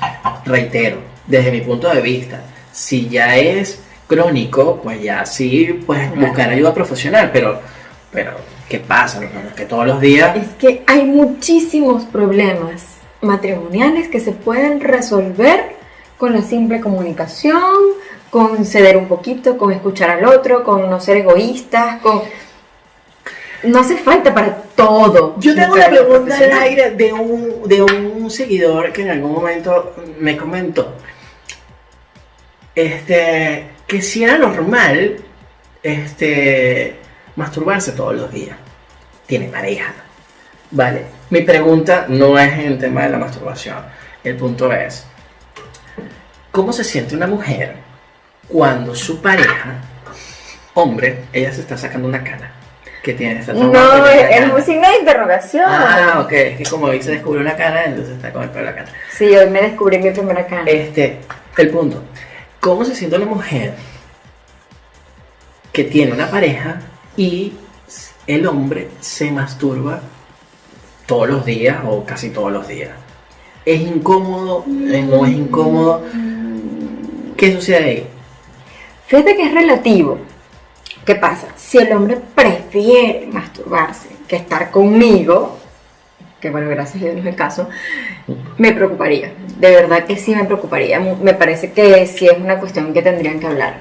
reitero, 0.44 0.98
desde 1.26 1.50
mi 1.50 1.60
punto 1.62 1.88
de 1.92 2.00
vista, 2.00 2.40
si 2.72 3.08
ya 3.08 3.36
es 3.36 3.80
crónico, 4.06 4.80
pues 4.82 5.02
ya 5.02 5.24
sí 5.26 5.80
puedes 5.86 6.14
buscar 6.14 6.50
ayuda 6.50 6.72
profesional, 6.74 7.30
pero, 7.32 7.60
pero 8.12 8.32
¿qué 8.68 8.78
pasa? 8.78 9.20
No, 9.20 9.28
no, 9.42 9.48
es 9.48 9.54
que 9.54 9.64
todos 9.64 9.86
los 9.86 10.00
días... 10.00 10.36
Es 10.36 10.48
que 10.58 10.82
hay 10.86 11.04
muchísimos 11.04 12.04
problemas 12.04 12.98
matrimoniales 13.20 14.08
que 14.08 14.20
se 14.20 14.32
pueden 14.32 14.80
resolver 14.80 15.76
con 16.18 16.32
la 16.32 16.42
simple 16.42 16.80
comunicación, 16.80 17.74
con 18.30 18.64
ceder 18.64 18.96
un 18.96 19.08
poquito, 19.08 19.58
con 19.58 19.72
escuchar 19.72 20.10
al 20.10 20.24
otro, 20.24 20.62
con 20.62 20.88
no 20.88 21.00
ser 21.00 21.18
egoístas, 21.18 22.00
con... 22.00 22.22
No 23.64 23.80
hace 23.80 23.96
falta 23.96 24.32
para 24.32 24.54
todo. 24.76 25.34
Yo 25.38 25.54
tengo 25.54 25.74
una 25.74 25.88
pregunta 25.88 26.36
al 26.36 26.52
aire 26.52 26.90
de 26.90 27.12
un, 27.12 27.66
de 27.66 27.82
un 27.82 28.30
seguidor 28.30 28.92
que 28.92 29.02
en 29.02 29.10
algún 29.10 29.32
momento 29.32 29.94
me 30.20 30.36
comentó 30.36 30.92
este, 32.76 33.66
que 33.86 34.02
si 34.02 34.24
era 34.24 34.38
normal 34.38 35.16
este, 35.82 36.96
masturbarse 37.36 37.92
todos 37.92 38.14
los 38.14 38.32
días. 38.32 38.56
Tiene 39.26 39.46
pareja. 39.46 39.92
Vale, 40.70 41.06
mi 41.30 41.42
pregunta 41.42 42.06
no 42.08 42.38
es 42.38 42.52
en 42.54 42.60
el 42.72 42.78
tema 42.78 43.04
de 43.04 43.10
la 43.10 43.18
masturbación. 43.18 43.76
El 44.24 44.36
punto 44.36 44.72
es, 44.72 45.06
¿cómo 46.50 46.72
se 46.72 46.82
siente 46.82 47.14
una 47.14 47.26
mujer 47.26 47.76
cuando 48.48 48.94
su 48.94 49.20
pareja, 49.20 49.80
hombre, 50.74 51.24
ella 51.32 51.52
se 51.52 51.60
está 51.60 51.76
sacando 51.76 52.08
una 52.08 52.22
cana? 52.22 52.52
Que 53.02 53.12
tiene 53.12 53.38
esta 53.38 53.52
No, 53.52 53.72
es, 54.08 54.52
un 54.52 54.62
signo 54.62 54.88
de 54.90 54.98
interrogación. 54.98 55.64
Ah, 55.68 56.20
ok, 56.24 56.32
es 56.32 56.58
que 56.58 56.64
como 56.64 56.86
hoy 56.86 57.00
se 57.00 57.12
descubrió 57.12 57.40
una 57.40 57.54
cana, 57.54 57.84
entonces 57.84 58.16
está 58.16 58.32
con 58.32 58.42
el 58.42 58.50
pelo 58.50 58.64
de 58.66 58.70
la 58.72 58.76
cana. 58.76 58.88
Sí, 59.12 59.26
hoy 59.26 59.48
me 59.48 59.62
descubrí 59.62 59.98
mi 59.98 60.10
primera 60.10 60.44
cana. 60.44 60.68
Este, 60.68 61.20
el 61.56 61.70
punto. 61.70 62.02
¿Cómo 62.60 62.84
se 62.84 62.94
siente 62.94 63.16
una 63.16 63.26
mujer 63.26 63.74
que 65.72 65.84
tiene 65.84 66.12
una 66.12 66.30
pareja 66.30 66.80
y 67.16 67.52
el 68.26 68.46
hombre 68.46 68.90
se 69.00 69.30
masturba 69.30 70.00
todos 71.06 71.28
los 71.28 71.44
días 71.44 71.78
o 71.86 72.04
casi 72.04 72.30
todos 72.30 72.52
los 72.52 72.66
días? 72.66 72.90
¿Es 73.64 73.80
incómodo? 73.80 74.64
¿No 74.66 75.26
es 75.26 75.32
incómodo? 75.32 76.02
¿Qué 77.36 77.52
sucede 77.52 77.84
ahí? 77.84 78.06
Fíjate 79.06 79.36
que 79.36 79.42
es 79.44 79.54
relativo. 79.54 80.18
¿Qué 81.04 81.14
pasa? 81.14 81.48
Si 81.56 81.78
el 81.78 81.92
hombre 81.92 82.20
prefiere 82.34 83.28
masturbarse 83.32 84.08
que 84.26 84.36
estar 84.36 84.70
conmigo, 84.70 85.58
bueno, 86.50 86.68
gracias 86.68 86.96
a 86.96 87.06
Dios 87.06 87.14
no 87.14 87.20
es 87.20 87.26
el 87.26 87.36
caso, 87.36 87.68
me 88.58 88.72
preocuparía. 88.72 89.32
De 89.58 89.70
verdad 89.70 90.04
que 90.04 90.16
sí 90.16 90.34
me 90.34 90.44
preocuparía. 90.44 91.00
Me 91.00 91.34
parece 91.34 91.72
que 91.72 92.06
sí 92.06 92.26
es 92.26 92.38
una 92.38 92.58
cuestión 92.58 92.92
que 92.92 93.02
tendrían 93.02 93.40
que 93.40 93.46
hablar. 93.46 93.80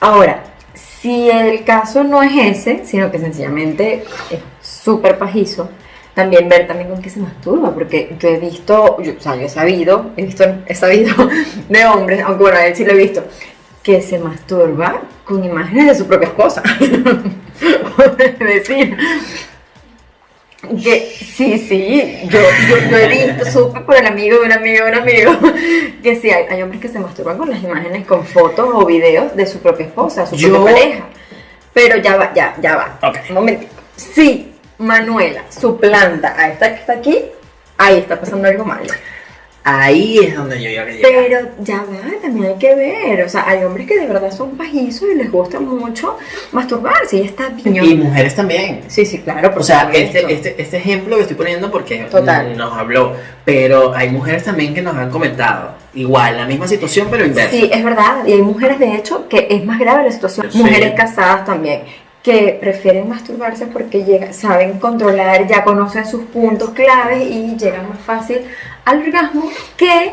Ahora, 0.00 0.42
si 0.74 1.30
el 1.30 1.64
caso 1.64 2.02
no 2.04 2.22
es 2.22 2.32
ese, 2.58 2.84
sino 2.84 3.10
que 3.10 3.18
sencillamente 3.18 4.04
es 4.30 4.40
súper 4.60 5.18
pajizo, 5.18 5.68
también 6.14 6.48
ver 6.48 6.66
también 6.66 6.88
con 6.88 7.02
qué 7.02 7.10
se 7.10 7.20
masturba, 7.20 7.74
porque 7.74 8.16
yo 8.18 8.28
he 8.28 8.38
visto, 8.38 8.96
o 8.96 9.02
sea, 9.20 9.36
yo 9.36 9.42
he 9.42 9.48
sabido, 9.48 10.12
he 10.16 10.24
visto, 10.24 10.44
he 10.66 10.74
sabido 10.74 11.14
de 11.68 11.86
hombres, 11.86 12.22
aunque 12.22 12.42
bueno, 12.42 12.58
a 12.58 12.66
él 12.66 12.76
sí 12.76 12.84
lo 12.84 12.92
he 12.92 12.96
visto, 12.96 13.24
que 13.82 14.00
se 14.00 14.18
masturba 14.18 15.02
con 15.24 15.44
imágenes 15.44 15.86
de 15.88 15.94
su 15.94 16.06
propia 16.06 16.28
esposa. 16.28 16.62
es 18.18 18.38
decir, 18.38 18.96
sí, 20.78 21.58
sí, 21.58 22.18
yo, 22.28 22.40
yo, 22.68 22.76
yo 22.90 22.96
he 22.98 23.08
visto, 23.08 23.50
supe 23.50 23.80
por 23.80 23.96
el 23.96 24.06
amigo 24.06 24.38
de 24.40 24.46
un 24.46 24.52
amigo 24.52 24.84
de 24.84 24.90
un 24.92 24.98
amigo, 24.98 25.32
que 26.02 26.16
sí, 26.16 26.30
hay, 26.30 26.44
hay 26.50 26.62
hombres 26.62 26.80
que 26.80 26.88
se 26.88 26.98
masturban 26.98 27.36
con 27.38 27.50
las 27.50 27.62
imágenes, 27.62 28.06
con 28.06 28.24
fotos 28.24 28.68
o 28.72 28.84
videos 28.86 29.34
de 29.36 29.46
su 29.46 29.58
propia 29.60 29.86
esposa, 29.86 30.26
su 30.26 30.36
Yo- 30.36 30.50
propia 30.50 30.74
pareja. 30.74 31.04
Pero 31.72 31.96
ya 31.96 32.16
va, 32.16 32.32
ya, 32.34 32.54
ya 32.62 32.76
va. 32.76 32.98
Ok. 33.08 33.16
Un 33.30 33.34
momentito. 33.34 33.72
Sí, 33.96 34.52
Manuela 34.78 35.42
suplanta 35.50 36.34
a 36.38 36.48
esta 36.50 36.68
que 36.74 36.80
está 36.80 36.92
aquí, 36.94 37.24
ahí 37.78 37.98
está 37.98 38.18
pasando 38.20 38.46
algo 38.48 38.64
malo. 38.64 38.86
Ahí 39.66 40.18
es 40.18 40.36
donde 40.36 40.62
yo 40.62 40.68
iba 40.68 40.82
a 40.82 40.86
llegar. 40.86 41.10
Pero 41.10 41.48
ya 41.60 41.78
va, 41.78 42.20
también 42.20 42.52
hay 42.52 42.58
que 42.58 42.74
ver. 42.74 43.24
O 43.24 43.28
sea, 43.30 43.48
hay 43.48 43.64
hombres 43.64 43.86
que 43.86 43.98
de 43.98 44.06
verdad 44.06 44.30
son 44.30 44.58
pajizos 44.58 45.08
y 45.10 45.14
les 45.14 45.32
gusta 45.32 45.58
mucho 45.58 46.18
masturbarse 46.52 47.16
y 47.16 47.22
está 47.22 47.48
bien. 47.48 47.82
Y 47.82 47.94
mujeres 47.94 48.34
también. 48.34 48.82
Sí, 48.88 49.06
sí, 49.06 49.20
claro. 49.20 49.54
O 49.56 49.62
sea, 49.62 49.90
este, 49.90 50.30
este, 50.30 50.60
este 50.60 50.76
ejemplo 50.76 51.16
que 51.16 51.22
estoy 51.22 51.36
poniendo 51.38 51.70
porque 51.70 52.04
Total. 52.10 52.54
nos 52.58 52.74
habló, 52.76 53.14
pero 53.46 53.94
hay 53.94 54.10
mujeres 54.10 54.44
también 54.44 54.74
que 54.74 54.82
nos 54.82 54.94
han 54.96 55.10
comentado. 55.10 55.76
Igual, 55.94 56.36
la 56.36 56.44
misma 56.44 56.68
situación, 56.68 57.08
pero 57.10 57.24
inversa. 57.24 57.50
Sí, 57.50 57.70
es 57.72 57.82
verdad. 57.82 58.26
Y 58.26 58.32
hay 58.32 58.42
mujeres, 58.42 58.78
de 58.78 58.96
hecho, 58.96 59.28
que 59.28 59.46
es 59.48 59.64
más 59.64 59.78
grave 59.78 60.04
la 60.04 60.12
situación. 60.12 60.50
Sí. 60.50 60.58
Mujeres 60.58 60.92
casadas 60.94 61.46
también, 61.46 61.84
que 62.24 62.56
prefieren 62.58 63.06
masturbarse 63.08 63.66
porque 63.66 64.02
llega- 64.02 64.32
saben 64.32 64.80
controlar, 64.80 65.46
ya 65.46 65.62
conocen 65.62 66.06
sus 66.06 66.22
puntos 66.24 66.70
claves 66.70 67.22
y 67.30 67.54
llegan 67.56 67.86
más 67.90 67.98
fácil 68.00 68.38
al 68.86 69.02
orgasmo 69.02 69.50
que 69.76 70.12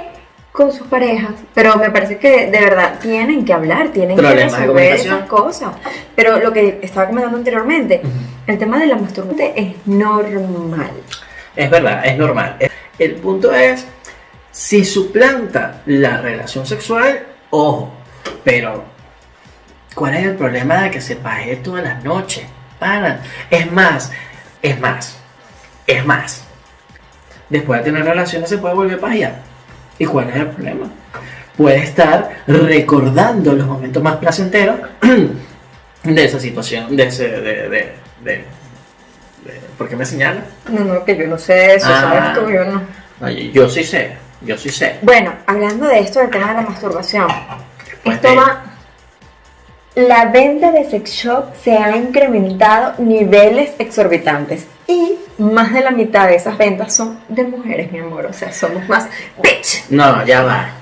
con 0.52 0.74
sus 0.74 0.86
parejas. 0.88 1.32
Pero 1.54 1.78
me 1.78 1.89
parece 1.89 2.17
que 2.17 2.47
de 2.47 2.60
verdad 2.60 3.00
tienen 3.02 3.45
que 3.45 3.54
hablar, 3.54 3.88
tienen 3.93 4.17
Problemas 4.17 4.54
que 4.54 4.60
resolver 4.60 4.93
esas 4.93 5.21
cosas. 5.28 5.69
Pero 6.13 6.38
lo 6.39 6.52
que 6.52 6.80
estaba 6.82 7.08
comentando 7.08 7.38
anteriormente, 7.38 8.02
el 8.45 8.58
tema 8.58 8.78
de 8.78 8.88
la 8.88 8.97
masturbación 8.97 9.50
es 9.56 9.76
normal. 9.86 10.91
Es 11.56 11.69
verdad, 11.69 12.06
es 12.06 12.17
normal. 12.17 12.58
El 13.00 13.15
punto 13.15 13.54
es, 13.54 13.88
si 14.52 14.84
suplanta 14.84 15.82
la 15.86 16.17
relación 16.17 16.65
sexual, 16.65 17.26
ojo, 17.52 17.89
pero 18.43 18.84
¿cuál 19.96 20.16
es 20.16 20.26
el 20.26 20.36
problema 20.36 20.82
de 20.84 20.92
que 20.92 21.02
se 21.02 21.16
paje 21.16 21.56
todas 21.58 21.84
las 21.84 22.04
noches? 22.04 22.46
Para. 22.80 23.22
Es 23.50 23.72
más, 23.72 24.12
es 24.62 24.80
más, 24.80 25.18
es 25.88 26.06
más. 26.06 26.44
Después 27.50 27.80
de 27.80 27.86
tener 27.92 28.06
relaciones 28.06 28.50
se 28.50 28.58
puede 28.58 28.74
volver 28.76 28.98
a 28.98 29.02
pajear. 29.02 29.36
¿Y 30.00 30.06
cuál 30.06 30.30
es 30.30 30.36
el 30.38 30.48
problema? 30.48 30.88
Puede 31.58 31.78
estar 31.84 32.30
recordando 32.48 33.54
los 33.54 33.68
momentos 33.68 34.02
más 34.02 34.16
placenteros 34.16 34.80
de 36.04 36.24
esa 36.26 36.40
situación, 36.40 36.96
de 36.96 37.04
ese, 37.08 37.28
de, 37.30 37.70
de, 37.70 37.94
de, 38.24 38.46
¿por 39.78 39.88
qué 39.90 39.96
me 39.96 40.06
señala? 40.06 40.42
No, 40.70 40.80
no, 40.86 41.06
que 41.06 41.16
yo 41.18 41.28
no 41.28 41.38
sé 41.38 41.76
eso, 41.76 41.88
Ah. 41.90 42.02
¿sabes 42.34 42.40
tú? 42.46 42.52
Yo 42.52 42.66
no. 42.66 42.82
Oye, 43.22 43.52
yo 43.52 43.70
sí 43.70 43.84
sé, 43.84 44.14
yo 44.42 44.58
sí 44.58 44.70
sé. 44.70 44.98
Bueno, 45.04 45.34
hablando 45.46 45.88
de 45.88 46.00
esto, 46.00 46.20
del 46.20 46.30
tema 46.32 46.48
de 46.48 46.54
la 46.56 46.62
masturbación, 46.62 47.28
Pues 48.04 48.16
esto 48.16 48.36
va. 48.36 48.64
La 49.96 50.26
venta 50.28 50.72
de 50.72 50.90
sex 50.90 51.12
shop 51.12 51.54
se 51.62 51.78
ha 51.78 51.98
incrementado 51.98 52.94
niveles 53.00 53.72
exorbitantes 53.78 54.66
y 54.88 55.16
más 55.38 55.74
de 55.74 55.82
la 55.82 55.92
mitad 55.92 56.28
de 56.30 56.36
esas 56.36 56.58
ventas 56.58 56.96
son 56.96 57.20
de 57.28 57.44
mujeres, 57.44 57.92
mi 57.92 58.00
amor. 58.00 58.26
O 58.26 58.34
sea, 58.34 58.54
somos 58.54 58.88
más 58.88 59.10
bitch. 59.42 59.90
No, 59.90 60.26
ya 60.26 60.44
va. 60.44 60.70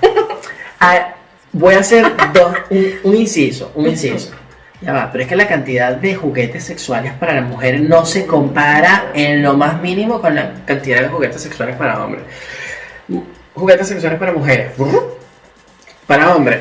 Ah, 0.82 1.12
voy 1.52 1.74
a 1.74 1.80
hacer 1.80 2.10
dos, 2.32 2.54
un, 2.70 2.90
un 3.04 3.14
inciso, 3.14 3.70
un 3.74 3.86
inciso. 3.86 4.30
Ya 4.80 4.94
va, 4.94 5.10
pero 5.12 5.24
es 5.24 5.28
que 5.28 5.36
la 5.36 5.46
cantidad 5.46 5.94
de 5.94 6.14
juguetes 6.14 6.64
sexuales 6.64 7.12
para 7.12 7.34
las 7.34 7.44
mujeres 7.44 7.82
no 7.82 8.06
se 8.06 8.24
compara 8.24 9.10
en 9.12 9.42
lo 9.42 9.52
más 9.58 9.78
mínimo 9.82 10.22
con 10.22 10.34
la 10.34 10.64
cantidad 10.64 11.02
de 11.02 11.08
juguetes 11.08 11.42
sexuales 11.42 11.76
para 11.76 12.02
hombres. 12.02 12.24
Juguetes 13.54 13.88
sexuales 13.88 14.18
para 14.18 14.32
mujeres. 14.32 14.72
Para 16.06 16.34
hombres. 16.34 16.60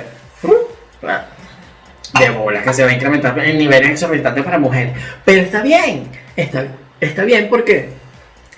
De 2.17 2.29
bolas 2.31 2.63
que 2.63 2.73
se 2.73 2.83
va 2.83 2.89
a 2.89 2.93
incrementar 2.93 3.37
en 3.39 3.57
niveles 3.57 3.91
exorbitantes 3.91 4.43
para 4.43 4.57
mujeres. 4.57 4.93
Pero 5.25 5.41
está 5.41 5.61
bien, 5.61 6.07
está, 6.35 6.65
está 6.99 7.23
bien 7.23 7.47
porque 7.49 7.89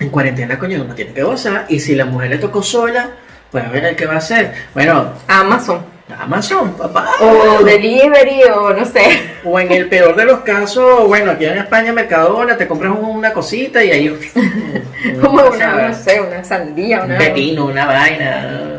en 0.00 0.08
cuarentena, 0.08 0.58
coño, 0.58 0.82
uno 0.82 0.94
tiene 0.94 1.12
que 1.12 1.22
gozar. 1.22 1.66
Y 1.68 1.80
si 1.80 1.94
la 1.94 2.04
mujer 2.06 2.30
le 2.30 2.38
tocó 2.38 2.62
sola, 2.62 3.10
pues 3.50 3.64
a 3.64 3.68
ver 3.68 3.94
qué 3.94 4.06
va 4.06 4.14
a 4.14 4.18
hacer. 4.18 4.52
Bueno, 4.74 5.12
Amazon. 5.28 5.92
Amazon, 6.18 6.74
papá. 6.74 7.08
O 7.20 7.62
delivery, 7.62 8.42
o 8.54 8.72
no 8.74 8.84
sé. 8.84 9.20
O 9.44 9.58
en 9.58 9.72
el 9.72 9.88
peor 9.88 10.14
de 10.14 10.24
los 10.24 10.40
casos, 10.40 11.06
bueno, 11.06 11.30
aquí 11.32 11.46
en 11.46 11.58
España, 11.58 11.92
Mercadona, 11.92 12.56
te 12.56 12.66
compras 12.66 12.92
una 12.98 13.32
cosita 13.32 13.82
y 13.82 13.90
ahí. 13.90 14.08
Como 15.20 15.42
una, 15.42 15.88
no 15.88 15.94
sé, 15.94 16.20
una 16.20 16.44
sandía, 16.44 17.00
Un 17.02 17.10
una. 17.12 17.18
pepino, 17.18 17.66
una 17.66 17.86
vaina. 17.86 18.71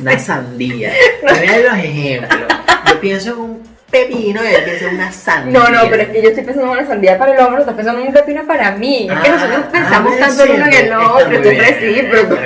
Una 0.00 0.18
sandía. 0.18 0.92
Mira 1.22 1.58
los 1.58 1.78
ejemplos. 1.78 2.42
Yo 2.88 3.00
pienso 3.00 3.30
en 3.30 3.38
un 3.38 3.62
pepino 3.90 4.42
y 4.42 4.54
él 4.54 4.64
piensa 4.64 4.88
en 4.88 4.94
una 4.96 5.12
sandía. 5.12 5.58
No, 5.58 5.68
no, 5.68 5.90
pero 5.90 6.02
es 6.02 6.08
que 6.08 6.22
yo 6.22 6.28
estoy 6.30 6.44
pensando 6.44 6.72
en 6.72 6.78
una 6.78 6.88
sandía 6.88 7.18
para 7.18 7.34
el 7.34 7.40
hombre, 7.40 7.60
estás 7.60 7.74
pensando 7.74 8.00
en 8.00 8.08
un 8.08 8.12
pepino 8.14 8.46
para 8.46 8.72
mí. 8.72 9.08
es 9.10 9.20
que 9.20 9.28
Ah, 9.28 9.32
nosotros 9.32 9.60
ah, 9.64 9.68
pensamos 9.72 10.10
bueno, 10.12 10.26
tanto 10.26 10.42
el 10.44 10.50
uno 10.52 10.66
en 10.66 10.72
el 10.72 10.92
otro, 10.92 11.26
muy 11.26 11.36
esto 11.36 11.50
es 11.50 11.80
bien, 11.80 12.10
recíproco. 12.10 12.36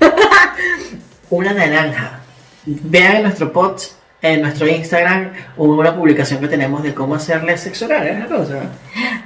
Una 1.30 1.52
naranja. 1.52 2.20
Vean 2.66 3.16
en 3.16 3.22
nuestro 3.24 3.52
post, 3.52 3.92
en 4.24 4.40
nuestro 4.40 4.66
Instagram, 4.66 5.32
una 5.58 5.94
publicación 5.94 6.40
que 6.40 6.48
tenemos 6.48 6.82
de 6.82 6.94
cómo 6.94 7.14
hacerle 7.14 7.58
sexo 7.58 7.84
oral, 7.84 8.06
es 8.06 8.16
una 8.16 8.26
cosa. 8.26 8.54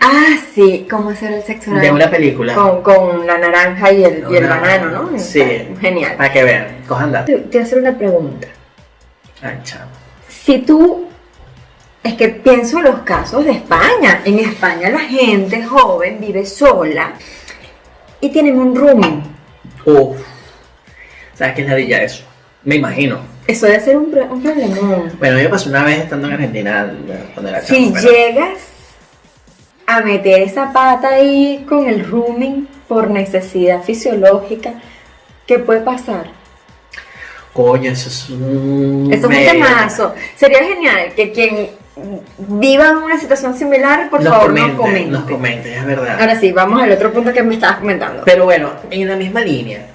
Ah, 0.01 0.37
sí, 0.53 0.89
¿cómo 0.91 1.11
hacer 1.11 1.33
el 1.35 1.43
sexo 1.45 1.71
oral? 1.71 1.83
De 1.83 1.93
una 1.93 2.11
película. 2.11 2.53
Con, 2.55 2.83
con 2.83 3.25
la 3.25 3.39
naranja 3.39 3.93
y 3.93 4.03
el, 4.03 4.25
y 4.29 4.37
el 4.37 4.45
Una- 4.45 4.57
banano, 4.59 4.91
¿no? 5.13 5.19
Sí. 5.19 5.69
Genial. 5.81 6.17
Para 6.17 6.33
que 6.33 6.43
vean, 6.43 6.67
cojan 6.89 7.13
datos. 7.13 7.27
Te, 7.27 7.37
te 7.43 7.59
voy 7.59 7.61
a 7.61 7.63
hacer 7.63 7.79
una 7.79 7.97
pregunta. 7.97 8.49
Ay, 9.41 9.61
chamo. 9.63 9.91
si 10.29 10.59
tú, 10.59 11.07
es 12.03 12.15
que 12.15 12.31
pienso 12.31 12.79
en 12.79 12.85
los 12.87 12.99
casos 13.03 13.45
de 13.45 13.53
España. 13.53 14.23
En 14.25 14.41
España 14.41 14.91
la 14.91 14.99
gente 15.01 15.63
joven 15.65 16.19
vive 16.21 16.45
sola 16.45 17.13
y 18.21 18.31
tienen 18.31 18.59
un 18.59 18.75
rooming. 18.75 19.23
Uf. 19.85 20.19
¿Sabes 21.35 21.55
qué 21.55 21.63
es 21.63 21.69
la 21.69 21.75
villa 21.77 22.03
eso? 22.03 22.25
Me 22.65 22.75
imagino. 22.75 23.38
Eso 23.49 23.65
debe 23.65 23.81
ser 23.81 23.97
un, 23.97 24.15
un 24.31 24.43
problemón. 24.43 25.11
Bueno, 25.19 25.41
yo 25.41 25.49
pasé 25.49 25.71
una 25.71 25.83
vez 25.83 26.01
estando 26.01 26.29
en 26.29 26.35
Argentina 26.35 26.93
cuando 27.33 27.49
era 27.49 27.63
Si 27.63 27.95
llegas 27.95 28.59
a 29.87 30.03
meter 30.03 30.43
esa 30.43 30.71
pata 30.71 31.09
ahí 31.09 31.65
con 31.67 31.89
el 31.89 32.05
rooming 32.05 32.69
por 32.87 33.09
necesidad 33.09 33.83
fisiológica, 33.83 34.75
¿qué 35.47 35.59
puede 35.59 35.81
pasar? 35.81 36.31
Coño, 37.55 37.91
eso 37.91 38.11
es 38.11 38.29
un... 38.29 39.09
Eso 39.11 39.31
es 39.31 39.39
un 39.39 39.45
temazo. 39.53 40.15
Sería 40.37 40.63
genial 40.65 41.15
que 41.17 41.33
quien 41.33 41.71
viva 42.37 42.91
una 42.99 43.19
situación 43.19 43.57
similar, 43.57 44.11
por 44.11 44.23
nos 44.23 44.31
favor, 44.31 44.53
nos 44.53 44.73
comente. 44.73 45.11
Nos 45.11 45.25
comente, 45.25 45.75
es 45.75 45.87
verdad. 45.87 46.21
Ahora 46.21 46.39
sí, 46.39 46.53
vamos 46.53 46.83
al 46.83 46.93
otro 46.93 47.15
punto 47.15 47.33
que 47.33 47.43
me 47.43 47.55
estabas 47.55 47.79
comentando. 47.79 48.25
Pero 48.27 48.45
bueno, 48.45 48.73
en 48.91 49.09
la 49.09 49.17
misma 49.17 49.41
línea. 49.41 49.87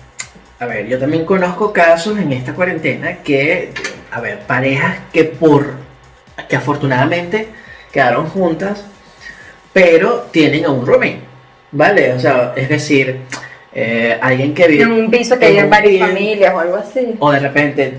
A 0.64 0.66
ver, 0.66 0.88
yo 0.88 0.98
también 0.98 1.26
conozco 1.26 1.74
casos 1.74 2.18
en 2.18 2.32
esta 2.32 2.54
cuarentena 2.54 3.18
que, 3.18 3.74
a 4.10 4.22
ver, 4.22 4.40
parejas 4.48 4.96
que 5.12 5.26
por, 5.26 5.74
que 6.48 6.56
afortunadamente 6.56 7.50
quedaron 7.92 8.28
juntas, 8.30 8.86
pero 9.74 10.28
tienen 10.32 10.64
a 10.64 10.70
un 10.70 10.86
roommate, 10.88 11.20
¿vale? 11.74 12.14
O 12.14 12.20
sea, 12.22 12.54
es 12.56 12.70
decir, 12.70 13.20
eh, 13.74 14.18
alguien 14.22 14.54
que 14.54 14.70
vive 14.70 14.84
en 14.84 14.94
un 14.94 15.12
piso 15.12 15.38
que 15.38 15.48
en 15.48 15.52
hay 15.52 15.58
en 15.58 15.64
un 15.66 15.70
varias 15.70 15.92
bien- 15.92 16.08
familias 16.08 16.54
o 16.56 16.60
algo 16.60 16.76
así. 16.78 17.16
o 17.20 17.30
de 17.34 17.40
repente, 17.40 17.94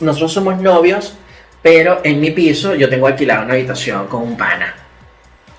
nosotros 0.00 0.32
somos 0.32 0.60
novios, 0.60 1.16
pero 1.62 2.00
en 2.02 2.18
mi 2.20 2.32
piso 2.32 2.74
yo 2.74 2.88
tengo 2.88 3.06
alquilado 3.06 3.44
una 3.44 3.54
habitación 3.54 4.08
con 4.08 4.22
un 4.22 4.36
pana. 4.36 4.74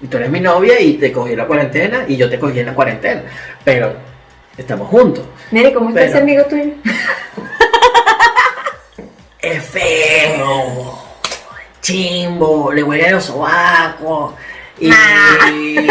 Y 0.01 0.07
tú 0.07 0.17
eres 0.17 0.29
mi 0.29 0.41
novia 0.41 0.81
y 0.81 0.95
te 0.95 1.13
cogí 1.13 1.33
la 1.33 1.47
cuarentena 1.47 2.03
y 2.09 2.17
yo 2.17 2.29
te 2.29 2.37
cogí 2.37 2.59
en 2.59 2.65
la 2.65 2.73
cuarentena. 2.73 3.21
Pero 3.63 4.10
estamos 4.57 4.87
juntos. 4.89 5.23
Mire, 5.51 5.73
¿cómo 5.73 5.89
está 5.89 6.01
Pero- 6.01 6.11
ese 6.11 6.21
amigo 6.21 6.43
tuyo? 6.45 6.73
Es 9.39 9.63
feo, 9.63 10.99
chimbo, 11.81 12.71
le 12.71 12.83
huele 12.83 13.07
a 13.07 13.11
los 13.13 13.25
sobacos 13.25 14.35
y, 14.79 14.87
Ah. 14.91 15.49
y 15.51 15.87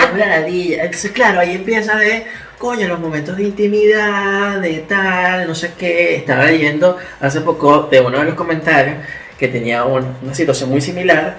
habla 0.00 0.26
ladilla. 0.26 0.84
Entonces, 0.84 1.10
claro, 1.12 1.40
ahí 1.40 1.56
empieza 1.56 1.96
de, 1.96 2.24
coño, 2.56 2.88
los 2.88 2.98
momentos 2.98 3.36
de 3.36 3.42
intimidad, 3.44 4.60
de 4.60 4.78
tal, 4.88 5.46
no 5.46 5.54
sé 5.54 5.72
qué. 5.78 6.16
Estaba 6.16 6.44
leyendo 6.46 6.96
hace 7.20 7.42
poco 7.42 7.82
de 7.82 8.00
uno 8.00 8.18
de 8.20 8.24
los 8.24 8.34
comentarios 8.34 8.96
que 9.38 9.48
tenía 9.48 9.84
un- 9.84 10.16
una 10.22 10.34
situación 10.34 10.70
muy 10.70 10.80
similar. 10.80 11.36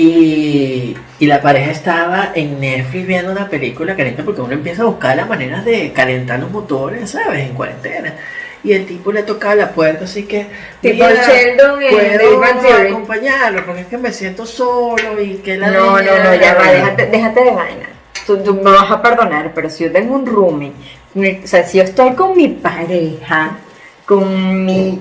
Y, 0.00 0.96
y 1.18 1.26
la 1.26 1.42
pareja 1.42 1.72
estaba 1.72 2.30
en 2.34 2.60
Netflix 2.60 3.06
viendo 3.06 3.32
una 3.32 3.48
película 3.48 3.96
caliente 3.96 4.22
porque 4.22 4.40
uno 4.40 4.52
empieza 4.52 4.82
a 4.82 4.86
buscar 4.86 5.16
las 5.16 5.28
maneras 5.28 5.64
de 5.64 5.92
calentar 5.92 6.38
los 6.38 6.50
motores, 6.52 7.10
¿sabes? 7.10 7.40
En 7.48 7.54
cuarentena. 7.54 8.14
Y 8.62 8.72
el 8.72 8.86
tipo 8.86 9.10
le 9.12 9.24
tocaba 9.24 9.54
la 9.56 9.70
puerta, 9.72 10.04
así 10.04 10.22
que. 10.24 10.46
Tipo 10.80 11.04
"Mira, 11.04 11.26
Sheldon 11.26 11.80
puedo 11.90 12.60
Theory". 12.60 12.88
acompañarlo 12.90 13.64
porque 13.66 13.80
es 13.82 13.86
que 13.88 13.98
me 13.98 14.12
siento 14.12 14.46
solo 14.46 15.20
y 15.20 15.34
que 15.36 15.56
la 15.56 15.68
No, 15.70 16.00
no, 16.00 16.24
no, 16.24 16.34
ya 16.34 16.54
va, 16.54 16.70
déjate, 16.70 17.06
déjate 17.06 17.44
de 17.44 17.50
vaina. 17.50 17.88
Tú, 18.26 18.38
tú 18.38 18.54
me 18.54 18.70
vas 18.70 18.90
a 18.90 19.02
perdonar, 19.02 19.52
pero 19.54 19.68
si 19.70 19.84
yo 19.84 19.90
tengo 19.92 20.14
un 20.14 20.26
roomie, 20.26 20.72
mi- 21.14 21.40
o 21.42 21.46
sea, 21.46 21.64
si 21.66 21.78
yo 21.78 21.84
estoy 21.84 22.12
con 22.14 22.36
mi 22.36 22.48
pareja, 22.48 23.58
con 24.06 24.64
mi 24.64 25.00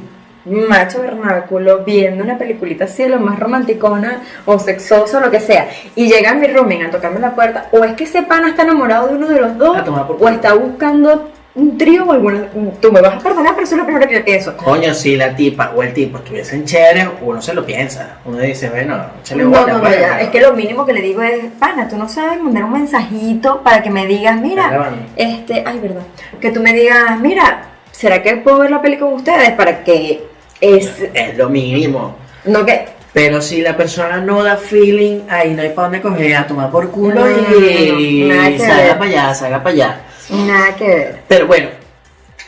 macho 0.50 1.02
vernáculo, 1.02 1.84
viendo 1.86 2.24
una 2.24 2.38
peliculita 2.38 2.86
así 2.86 3.04
de 3.04 3.10
lo 3.10 3.20
más 3.20 3.40
romanticona 3.40 4.22
o 4.46 4.58
sexosa 4.60 5.18
o 5.18 5.22
lo 5.22 5.32
que 5.32 5.40
sea, 5.40 5.68
y 5.96 6.08
llega 6.08 6.34
mi 6.34 6.48
roomie 6.48 6.86
a 6.86 6.92
tocarme 6.92 7.20
la 7.20 7.36
puerta, 7.36 7.68
o 7.72 7.84
es 7.84 7.94
que 7.94 8.06
ese 8.06 8.24
pana 8.24 8.50
está 8.50 8.64
enamorado 8.64 9.08
de 9.08 9.16
uno 9.16 9.28
de 9.28 9.40
los 9.42 9.58
dos, 9.58 9.78
o 10.20 10.30
está 10.30 10.54
buscando 10.54 11.32
un 11.56 11.76
trío 11.76 12.04
o 12.06 12.12
alguna... 12.12 12.46
Tú 12.80 12.92
me 12.92 13.02
vas 13.02 13.16
a 13.16 13.20
perdonar, 13.20 13.54
pero 13.56 13.64
eso 13.66 13.74
es 13.74 13.80
lo 13.80 13.86
primero 13.86 14.08
que 14.08 14.14
yo 14.14 14.24
pienso. 14.24 14.56
Coño, 14.56 14.94
si 14.94 15.16
la 15.16 15.36
tipa 15.36 15.72
o 15.76 15.82
el 15.82 15.92
tipo 15.92 16.20
estuviesen 16.20 16.66
chéveres, 16.66 17.08
uno 17.20 17.42
se 17.42 17.52
lo 17.56 17.66
piensa. 17.66 18.18
Uno 18.26 18.38
dice, 18.38 18.70
bueno, 18.70 18.96
échale 19.22 19.44
No, 19.44 19.50
bola, 19.50 19.66
no, 19.66 19.74
no, 19.74 19.80
pues, 19.82 20.00
ya. 20.00 20.08
pero- 20.10 20.20
Es 20.20 20.30
que 20.30 20.40
lo 20.42 20.54
mínimo 20.54 20.86
que 20.86 20.94
le 20.94 21.02
digo 21.02 21.24
es, 21.24 21.46
pana, 21.58 21.88
tú 21.90 21.98
no 21.98 22.08
sabes 22.08 22.40
mandar 22.40 22.64
un 22.66 22.74
mensajito 22.74 23.64
para 23.64 23.82
que 23.82 23.90
me 23.90 24.06
digas, 24.06 24.40
mira, 24.40 24.92
este, 25.16 25.64
ay, 25.66 25.80
verdad, 25.80 26.04
que 26.40 26.52
tú 26.52 26.62
me 26.62 26.74
digas, 26.74 27.20
mira, 27.20 27.64
¿será 27.92 28.22
que 28.22 28.36
puedo 28.38 28.60
ver 28.60 28.70
la 28.70 28.80
peli 28.84 28.98
con 28.98 29.14
ustedes? 29.14 29.50
Para 29.54 29.84
que 29.84 30.28
es, 30.62 30.92
Es 31.14 31.38
lo 31.38 31.50
mínimo. 31.50 32.16
no 32.46 32.66
que, 32.66 32.88
Pero 33.14 33.42
si 33.42 33.62
la 33.62 33.76
persona 33.76 34.18
no 34.18 34.44
da 34.44 34.58
feeling, 34.58 35.22
ahí 35.30 35.54
no 35.54 35.62
hay 35.62 35.70
para 35.70 35.88
dónde 35.88 36.02
coger, 36.02 36.36
a 36.36 36.48
tomar 36.48 36.70
por 36.72 36.90
culo 36.92 37.16
No, 37.16 37.30
y 37.30 38.26
no, 38.28 38.36
no, 38.50 38.58
salga 38.60 38.98
para 38.98 39.10
allá, 39.10 39.34
salga 39.34 39.64
para 39.64 39.74
allá. 39.76 40.02
nada 40.30 40.76
que 40.76 40.88
ver. 40.88 41.20
Pero 41.28 41.48
bueno, 41.48 41.70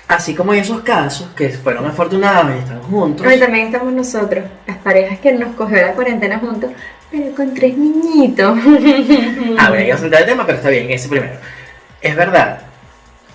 así 0.08 0.34
como 0.36 0.54
en 0.54 0.60
esos 0.60 0.82
casos 0.82 1.30
que 1.36 1.50
fueron 1.50 1.86
afortunados 1.86 2.56
y 2.56 2.60
están 2.60 2.82
juntos, 2.84 3.26
Hoy 3.26 3.40
también 3.40 3.68
estamos 3.68 3.94
nosotros, 3.94 4.44
las 4.68 4.78
parejas 4.78 5.20
que 5.20 5.34
nos 5.34 5.56
cogió 5.56 5.78
la 5.82 5.94
cuarentena 5.94 6.40
juntos, 6.40 6.72
pero 7.12 7.34
con 7.36 7.54
tres 7.54 7.78
niñitos. 7.78 8.58
a 9.58 9.70
ver, 9.72 9.80
hay 9.82 9.86
que 9.88 9.98
saltar 9.98 10.22
el 10.22 10.28
tema, 10.28 10.46
pero 10.46 10.58
está 10.58 10.70
bien, 10.70 10.90
ese 10.92 11.10
primero. 11.10 11.34
Es 12.02 12.16
verdad, 12.16 12.60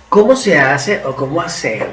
¿cómo 0.09 0.35
se 0.35 0.57
hace 0.57 1.01
o 1.05 1.15
cómo 1.15 1.41
hacer? 1.41 1.85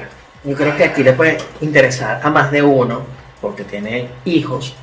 Yo 0.45 0.57
creo 0.57 0.77
que 0.77 0.85
aquí 0.85 1.03
le 1.05 1.13
puede 1.13 1.39
interesar 1.61 2.21
a 2.23 2.31
más 2.31 2.51
de 2.51 2.63
uno, 2.63 3.03
porque 3.41 3.63
tiene 3.65 4.09
hijos, 4.25 4.75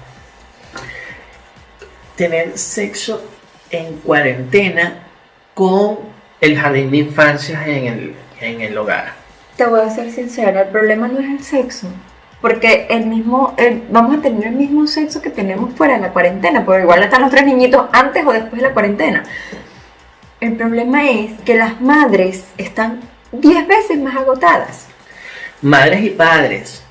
tener 2.16 2.58
sexo 2.58 3.22
en 3.70 3.98
cuarentena 3.98 5.08
con 5.54 6.00
el 6.40 6.58
jardín 6.58 6.92
de 6.92 6.98
infancia 6.98 7.66
en 7.68 7.88
el, 7.88 8.16
en 8.40 8.62
el 8.62 8.78
hogar. 8.78 9.14
Te 9.58 9.66
voy 9.66 9.82
a 9.82 9.90
ser 9.90 10.12
sincera, 10.12 10.62
el 10.62 10.70
problema 10.70 11.08
no 11.08 11.20
es 11.20 11.26
el 11.26 11.44
sexo. 11.44 11.88
Porque 12.42 12.88
el 12.90 13.06
mismo, 13.08 13.54
vamos 13.90 14.18
a 14.18 14.22
tener 14.22 14.48
el 14.48 14.56
mismo 14.56 14.88
sexo 14.88 15.22
que 15.22 15.30
tenemos 15.30 15.74
fuera 15.74 15.96
de 15.96 16.00
la 16.00 16.14
cuarentena, 16.14 16.64
porque 16.64 16.84
igual 16.84 17.04
están 17.04 17.22
los 17.22 17.32
tres 17.32 17.46
niñitos 17.46 17.88
antes 17.92 18.26
o 18.26 18.32
después 18.32 18.62
de 18.62 18.68
la 18.70 18.74
cuarentena. 18.74 19.24
El 20.40 20.56
problema 20.56 21.10
es 21.10 21.32
que 21.42 21.56
las 21.56 21.82
madres 21.82 22.46
están 22.58 23.02
10 23.34 23.68
veces 23.68 24.00
más 24.00 24.16
agotadas. 24.16 24.89
Madres 25.62 26.02
y 26.04 26.10
padres. 26.12 26.84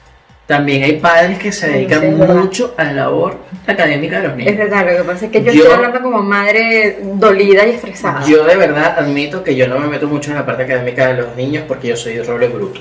También 0.47 0.83
hay 0.83 0.93
padres 0.99 1.39
que 1.39 1.53
se 1.53 1.69
dedican 1.69 2.01
sí, 2.01 2.07
es 2.07 2.13
mucho 2.35 2.75
a 2.79 2.85
la 2.85 2.93
labor 2.93 3.37
académica 3.67 4.17
de 4.17 4.23
los 4.29 4.33
Es 4.33 4.37
niños. 4.39 4.57
verdad, 4.57 4.87
lo 4.91 4.97
que 4.97 5.05
pasa 5.05 5.27
es 5.27 5.31
que 5.31 5.43
yo, 5.45 5.53
Yo- 5.53 5.63
estoy 5.65 5.75
hablando 5.77 6.01
como 6.03 6.23
madre 6.23 6.99
dolida 7.03 7.67
y 7.67 7.71
estresada. 7.73 8.25
Yo 8.27 8.45
de 8.45 8.57
verdad 8.57 8.99
admito 8.99 9.45
que 9.45 9.55
yo 9.55 9.69
no 9.69 9.79
me 9.79 9.89
meto 9.89 10.07
mucho 10.09 10.31
en 10.31 10.37
la 10.37 10.47
parte 10.47 10.63
académica 10.63 11.09
de 11.09 11.21
los 11.23 11.37
niños 11.37 11.65
porque 11.69 11.89
yo 11.89 11.97
soy 11.97 12.15
de 12.15 12.23
roble 12.25 12.49
bruto. 12.49 12.81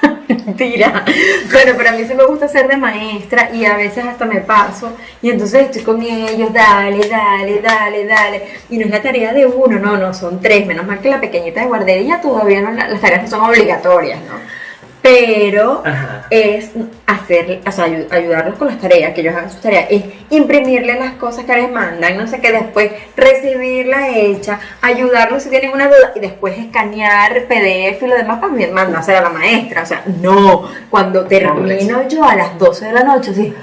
Mentira. 0.28 1.04
Bueno, 1.52 1.72
pero 1.76 1.90
a 1.90 1.92
mí 1.92 2.04
sí 2.06 2.14
me 2.14 2.24
gusta 2.24 2.48
ser 2.48 2.68
de 2.68 2.76
maestra 2.78 3.50
y 3.52 3.66
a 3.66 3.76
veces 3.76 4.04
hasta 4.06 4.24
me 4.24 4.40
paso 4.40 4.96
y 5.20 5.30
entonces 5.30 5.64
estoy 5.66 5.82
con 5.82 6.00
ellos, 6.02 6.52
dale, 6.54 7.06
dale, 7.06 7.60
dale, 7.60 8.06
dale. 8.06 8.42
Y 8.70 8.78
no 8.78 8.86
es 8.86 8.90
la 8.90 9.02
tarea 9.02 9.34
de 9.34 9.44
uno, 9.46 9.78
no, 9.78 9.98
no, 9.98 10.14
son 10.14 10.40
tres. 10.40 10.66
Menos 10.66 10.86
mal 10.86 11.00
que 11.00 11.10
la 11.10 11.20
pequeñita 11.20 11.60
de 11.60 11.66
guardería 11.66 12.20
todavía 12.22 12.62
no, 12.62 12.70
las 12.72 13.00
tareas 13.00 13.22
no 13.24 13.28
son 13.28 13.40
obligatorias, 13.50 14.20
¿no? 14.20 14.57
Pero 15.00 15.82
Ajá. 15.86 16.26
es 16.28 16.70
hacer, 17.06 17.60
o 17.66 17.70
sea, 17.72 17.86
ayu- 17.86 18.06
ayudarlos 18.10 18.56
con 18.58 18.66
las 18.68 18.78
tareas, 18.80 19.14
que 19.14 19.20
ellos 19.20 19.34
hagan 19.34 19.50
sus 19.50 19.60
tareas, 19.60 19.86
es 19.90 20.02
imprimirle 20.30 20.94
las 20.98 21.12
cosas 21.14 21.44
que 21.44 21.54
les 21.54 21.70
mandan, 21.70 22.16
no 22.18 22.26
sé 22.26 22.40
qué, 22.40 22.50
después 22.52 22.90
recibirla 23.16 24.08
hecha, 24.08 24.58
ayudarlos 24.82 25.44
si 25.44 25.50
tienen 25.50 25.70
una 25.72 25.86
duda 25.86 26.12
y 26.16 26.20
después 26.20 26.58
escanear 26.58 27.44
PDF 27.46 28.02
y 28.02 28.06
lo 28.08 28.16
demás 28.16 28.40
para 28.40 28.52
mandársela 28.72 29.18
a 29.20 29.22
la 29.22 29.30
maestra. 29.30 29.82
O 29.82 29.86
sea, 29.86 30.02
no, 30.20 30.68
cuando 30.90 31.26
termino 31.26 32.08
yo 32.08 32.24
a 32.24 32.34
las 32.34 32.58
12 32.58 32.86
de 32.86 32.92
la 32.92 33.04
noche, 33.04 33.32
sí, 33.32 33.54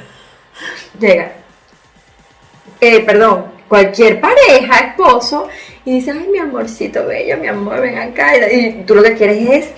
llega, 1.00 1.32
eh, 2.80 3.02
perdón, 3.02 3.46
cualquier 3.68 4.22
pareja, 4.22 4.80
esposo, 4.88 5.50
y 5.84 5.96
dice, 5.96 6.12
ay, 6.12 6.28
mi 6.32 6.40
amorcito 6.40 7.06
bello, 7.06 7.38
mi 7.38 7.48
amor, 7.48 7.82
ven 7.82 7.98
acá, 7.98 8.32
y 8.52 8.84
tú 8.88 8.96
lo 8.96 9.04
que 9.04 9.14
quieres 9.16 9.50
es 9.50 9.70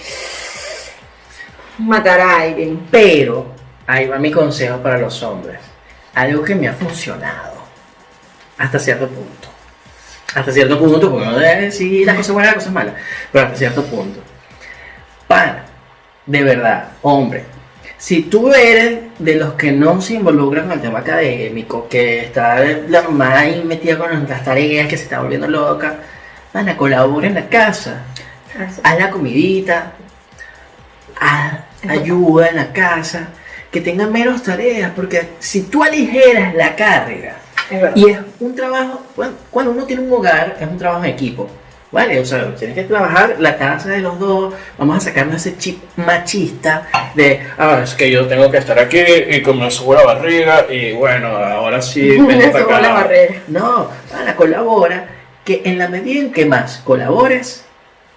matar 1.78 2.20
a 2.20 2.42
alguien. 2.42 2.88
Pero 2.92 3.48
ahí 3.86 4.08
va 4.08 4.18
mi 4.18 4.32
consejo 4.32 4.78
para 4.78 4.98
los 4.98 5.22
hombres. 5.24 5.60
Algo 6.13 6.44
que 6.44 6.56
me 6.56 6.68
ha 6.68 6.74
funcionado. 6.74 7.58
Hasta 8.58 8.80
cierto 8.80 9.08
punto. 9.08 9.48
Hasta 10.34 10.52
cierto 10.52 10.78
punto, 10.80 11.12
porque 11.12 11.26
no 11.26 11.38
debe 11.38 11.62
decir 11.63 12.06
las 12.06 12.18
cosas 12.18 12.34
buenas 12.34 12.52
y 12.52 12.56
las 12.56 12.63
cosas 12.63 12.74
malas. 12.74 12.94
Pero 13.32 13.46
hasta 13.46 13.58
cierto 13.58 13.84
punto. 13.86 14.20
Para, 15.28 15.66
de 16.26 16.44
verdad, 16.44 16.90
hombre. 17.02 17.46
Si 17.98 18.24
tú 18.24 18.54
eres 18.54 19.00
de 19.18 19.36
los 19.36 19.54
que 19.54 19.72
no 19.72 20.00
se 20.02 20.13
involucran 20.13 20.66
con 20.66 20.74
el 20.74 20.82
tema 20.82 21.00
académico, 21.00 21.88
que 21.88 22.26
está 22.26 22.60
la 22.60 23.02
mamá 23.02 23.40
ahí 23.40 23.63
metida 23.63 23.98
con 23.98 24.28
las 24.28 24.44
tareas, 24.44 24.88
que 24.88 24.98
se 24.98 25.04
está 25.04 25.22
volviendo 25.22 25.48
loca, 25.48 25.96
van 26.54 26.70
a 26.70 26.78
colaborar 26.78 27.30
en 27.30 27.36
la 27.36 27.50
casa 27.50 28.04
haz 28.84 29.00
la 29.00 29.10
comidita, 29.10 29.94
haz 31.20 31.60
ayuda 31.88 32.48
en 32.48 32.56
la 32.56 32.74
casa, 32.74 33.30
que 33.72 33.82
tengan 33.82 34.12
menos 34.12 34.44
tareas, 34.44 34.92
porque 34.96 35.30
si 35.40 35.63
tú 35.63 35.84
aligeras 35.84 36.54
la 36.56 36.76
carga, 36.76 37.36
Es 37.70 37.84
y 37.96 38.10
es 38.10 38.20
un 38.40 38.56
trabajo, 38.56 39.04
bueno, 39.16 39.34
cuando 39.52 39.72
uno 39.72 39.84
tiene 39.84 40.04
un 40.04 40.13
hogar, 40.13 40.56
es 40.60 40.68
un 40.68 40.78
trabajo 40.78 41.04
en 41.04 41.12
equipo. 41.12 41.50
¿Vale? 41.90 42.20
O 42.20 42.26
sea, 42.26 42.54
tienes 42.54 42.76
que 42.76 42.84
trabajar 42.84 43.38
la 43.40 43.58
casa 43.58 43.88
de 43.88 44.00
los 44.00 44.20
dos. 44.20 44.54
Vamos 44.78 44.98
a 44.98 45.00
sacarnos 45.00 45.38
ese 45.38 45.58
chip 45.58 45.82
machista 45.96 46.86
de, 47.16 47.40
ah, 47.58 47.80
es 47.82 47.94
que 47.96 48.12
yo 48.12 48.28
tengo 48.28 48.52
que 48.52 48.58
estar 48.58 48.78
aquí 48.78 49.00
y 49.30 49.42
como 49.42 49.63
me 49.63 49.72
subo 49.72 49.94
la 49.94 50.04
barriga 50.04 50.66
y 50.70 50.92
bueno, 50.92 51.30
ahora 51.30 51.82
sí, 51.82 52.02
Me 52.20 52.44
acá. 52.46 52.82
la 52.82 52.92
barriga. 52.92 53.42
No, 53.48 53.90
para, 54.12 54.36
colabora, 54.36 55.08
que 55.46 55.62
en 55.63 55.78
la 55.78 55.88
medida 55.88 56.20
en 56.20 56.34
que 56.34 56.46
más 56.46 56.82
colabores, 56.84 57.63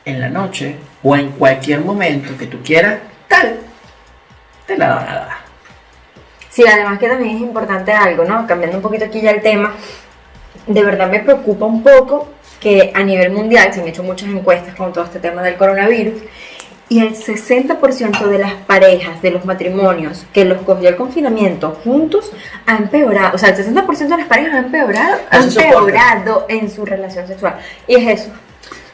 en 0.04 0.20
la 0.20 0.28
noche 0.28 0.74
o 1.04 1.14
en 1.14 1.28
cualquier 1.30 1.80
momento 1.80 2.36
que 2.36 2.46
tú 2.46 2.58
quieras, 2.64 2.98
tal, 3.30 3.60
te 4.66 4.76
la. 4.76 5.38
Sí, 6.50 6.64
además 6.66 6.98
que 6.98 7.08
también 7.08 7.36
es 7.36 7.42
importante 7.42 7.92
algo, 7.92 8.24
¿no? 8.24 8.46
Cambiando 8.46 8.76
un 8.76 8.82
poquito 8.82 9.04
aquí 9.04 9.20
ya 9.20 9.30
el 9.30 9.40
tema, 9.40 9.72
de 10.66 10.82
verdad 10.82 11.08
me 11.08 11.20
preocupa 11.20 11.64
un 11.64 11.82
poco 11.82 12.28
que 12.60 12.92
a 12.94 13.02
nivel 13.02 13.30
mundial 13.30 13.72
se 13.72 13.80
han 13.80 13.88
hecho 13.88 14.02
muchas 14.02 14.28
encuestas 14.28 14.74
con 14.74 14.92
todo 14.92 15.04
este 15.04 15.20
tema 15.20 15.42
del 15.42 15.56
coronavirus 15.56 16.22
y 16.90 16.98
el 16.98 17.14
60% 17.14 18.26
de 18.26 18.38
las 18.38 18.52
parejas, 18.66 19.22
de 19.22 19.30
los 19.30 19.44
matrimonios 19.44 20.26
que 20.34 20.44
los 20.44 20.60
cogió 20.62 20.88
el 20.88 20.96
confinamiento 20.96 21.78
juntos, 21.84 22.32
ha 22.66 22.76
empeorado, 22.76 23.36
o 23.36 23.38
sea, 23.38 23.50
el 23.50 23.56
60% 23.56 23.96
de 23.96 24.16
las 24.16 24.26
parejas 24.26 24.54
ha 24.54 24.58
empeorado, 24.58 25.16
ha 25.30 25.38
empeorado 25.38 26.46
en 26.48 26.68
su 26.68 26.84
relación 26.84 27.28
sexual. 27.28 27.58
Y 27.86 27.94
es 27.94 28.20
eso. 28.20 28.32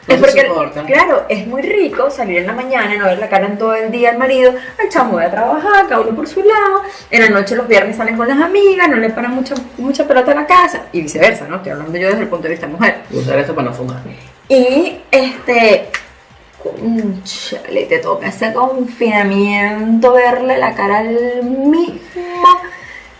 Es 0.07 0.19
porque, 0.19 0.47
claro, 0.85 1.25
es 1.27 1.45
muy 1.47 1.61
rico 1.61 2.09
salir 2.09 2.37
en 2.37 2.47
la 2.47 2.53
mañana, 2.53 2.95
no 2.95 3.05
ver 3.05 3.19
la 3.19 3.27
cara 3.27 3.45
en 3.47 3.57
todo 3.57 3.75
el 3.75 3.91
día 3.91 4.11
al 4.11 4.17
marido, 4.17 4.53
al 4.79 4.89
chamo 4.89 5.13
voy 5.13 5.23
a 5.25 5.31
trabajar, 5.31 5.87
cada 5.89 5.99
uno 5.99 6.15
por 6.15 6.27
su 6.27 6.41
lado, 6.41 6.81
en 7.11 7.21
la 7.21 7.29
noche 7.29 7.55
los 7.55 7.67
viernes 7.67 7.97
salen 7.97 8.15
con 8.15 8.27
las 8.27 8.39
amigas, 8.39 8.87
no 8.87 8.95
le 8.95 9.09
paran 9.09 9.31
mucha, 9.35 9.55
mucha 9.77 10.07
pelota 10.07 10.31
a 10.31 10.35
la 10.35 10.45
casa, 10.47 10.83
y 10.93 11.01
viceversa, 11.01 11.45
¿no? 11.47 11.57
Estoy 11.57 11.73
hablando 11.73 11.97
yo 11.97 12.07
desde 12.07 12.21
el 12.21 12.27
punto 12.29 12.43
de 12.43 12.51
vista 12.51 12.67
mujer. 12.67 13.01
Usar 13.11 13.37
esto 13.39 13.53
para 13.53 13.69
no 13.69 13.73
fumar. 13.73 13.97
Y 14.47 14.99
este, 15.11 15.89
chale, 17.23 17.85
te 17.85 17.99
toca 17.99 18.27
ese 18.27 18.53
confinamiento, 18.53 20.13
verle 20.13 20.57
la 20.57 20.73
cara 20.73 20.99
al 20.99 21.43
mismo. 21.43 21.99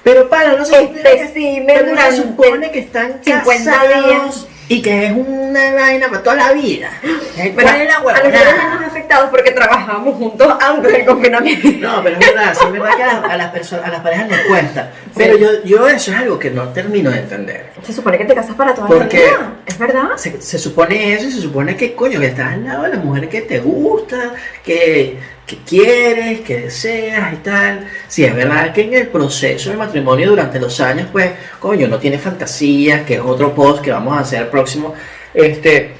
Pero 0.03 0.29
para, 0.29 0.53
no 0.53 0.63
se 0.63 0.83
Este 0.83 0.97
supone 0.99 1.17
que- 1.17 1.27
sí, 1.33 1.59
me 1.59 1.73
pero 1.73 1.89
durante 1.89 2.15
se 2.15 2.21
supone 2.21 2.71
que 2.71 2.79
están 2.79 3.19
50 3.23 3.71
casados 3.71 4.05
días. 4.05 4.47
Y 4.69 4.81
que 4.81 5.05
es 5.07 5.11
una 5.13 5.73
vaina 5.73 6.07
para 6.09 6.23
toda 6.23 6.35
la 6.35 6.51
vida. 6.53 6.89
Pero 7.01 7.53
¿Cuál 7.53 7.81
es 7.81 7.87
la 7.87 7.95
a 7.97 8.01
nosotros 8.01 8.33
no 8.57 8.79
nos 8.79 8.83
afectados 8.87 9.29
porque 9.29 9.51
trabajábamos 9.51 10.15
juntos 10.17 10.53
antes 10.59 10.91
del 10.91 11.05
confinamiento. 11.05 11.67
No, 11.79 12.03
pero 12.03 12.17
es 12.19 12.25
verdad, 12.33 12.53
sí, 12.59 12.65
es 12.65 12.71
verdad 12.71 12.95
que 12.97 13.03
a, 13.03 13.07
las- 13.07 13.23
a 13.31 13.37
las 13.37 13.51
personas, 13.51 13.85
a 13.85 13.89
las 13.89 14.01
parejas 14.01 14.27
les 14.29 14.41
cuesta. 14.41 14.91
Pero 15.15 15.37
yo, 15.37 15.63
yo 15.63 15.87
eso 15.87 16.11
es 16.11 16.17
algo 16.17 16.37
que 16.37 16.51
no 16.51 16.69
termino 16.69 17.09
de 17.11 17.19
entender. 17.19 17.71
Se 17.83 17.93
supone 17.93 18.17
que 18.17 18.25
te 18.25 18.35
casas 18.35 18.55
para 18.55 18.73
toda 18.73 18.87
Porque- 18.87 19.17
la 19.19 19.23
vida. 19.37 19.53
¿Es 19.65 19.77
verdad? 19.77 20.09
Se, 20.17 20.41
se 20.41 20.57
supone 20.59 21.13
eso 21.13 21.27
y 21.27 21.31
se 21.31 21.41
supone 21.41 21.75
que, 21.75 21.93
coño, 21.95 22.19
que 22.19 22.27
estás 22.27 22.53
al 22.53 22.65
lado 22.65 22.83
de 22.83 22.89
la 22.89 22.97
mujer 22.97 23.29
que 23.29 23.41
te 23.41 23.59
gusta, 23.59 24.33
que, 24.63 25.17
que 25.47 25.57
quieres, 25.65 26.41
que 26.41 26.61
deseas 26.61 27.33
y 27.33 27.37
tal. 27.37 27.87
Sí, 28.07 28.25
es 28.25 28.35
verdad 28.35 28.73
que 28.73 28.81
en 28.81 28.93
el 28.93 29.07
proceso 29.07 29.69
del 29.69 29.79
matrimonio 29.79 30.29
durante 30.29 30.59
los 30.59 30.79
años, 30.81 31.07
pues, 31.11 31.31
coño, 31.59 31.87
no 31.87 31.97
tiene 31.97 32.19
fantasías, 32.19 33.05
que 33.05 33.15
es 33.15 33.21
otro 33.21 33.55
post 33.55 33.81
que 33.81 33.91
vamos 33.91 34.15
a 34.17 34.19
hacer 34.19 34.49
próximo. 34.49 34.93
Este, 35.33 35.93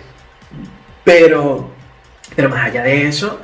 pero, 1.04 1.72
pero 2.36 2.50
más 2.50 2.66
allá 2.66 2.84
de 2.84 3.08
eso, 3.08 3.40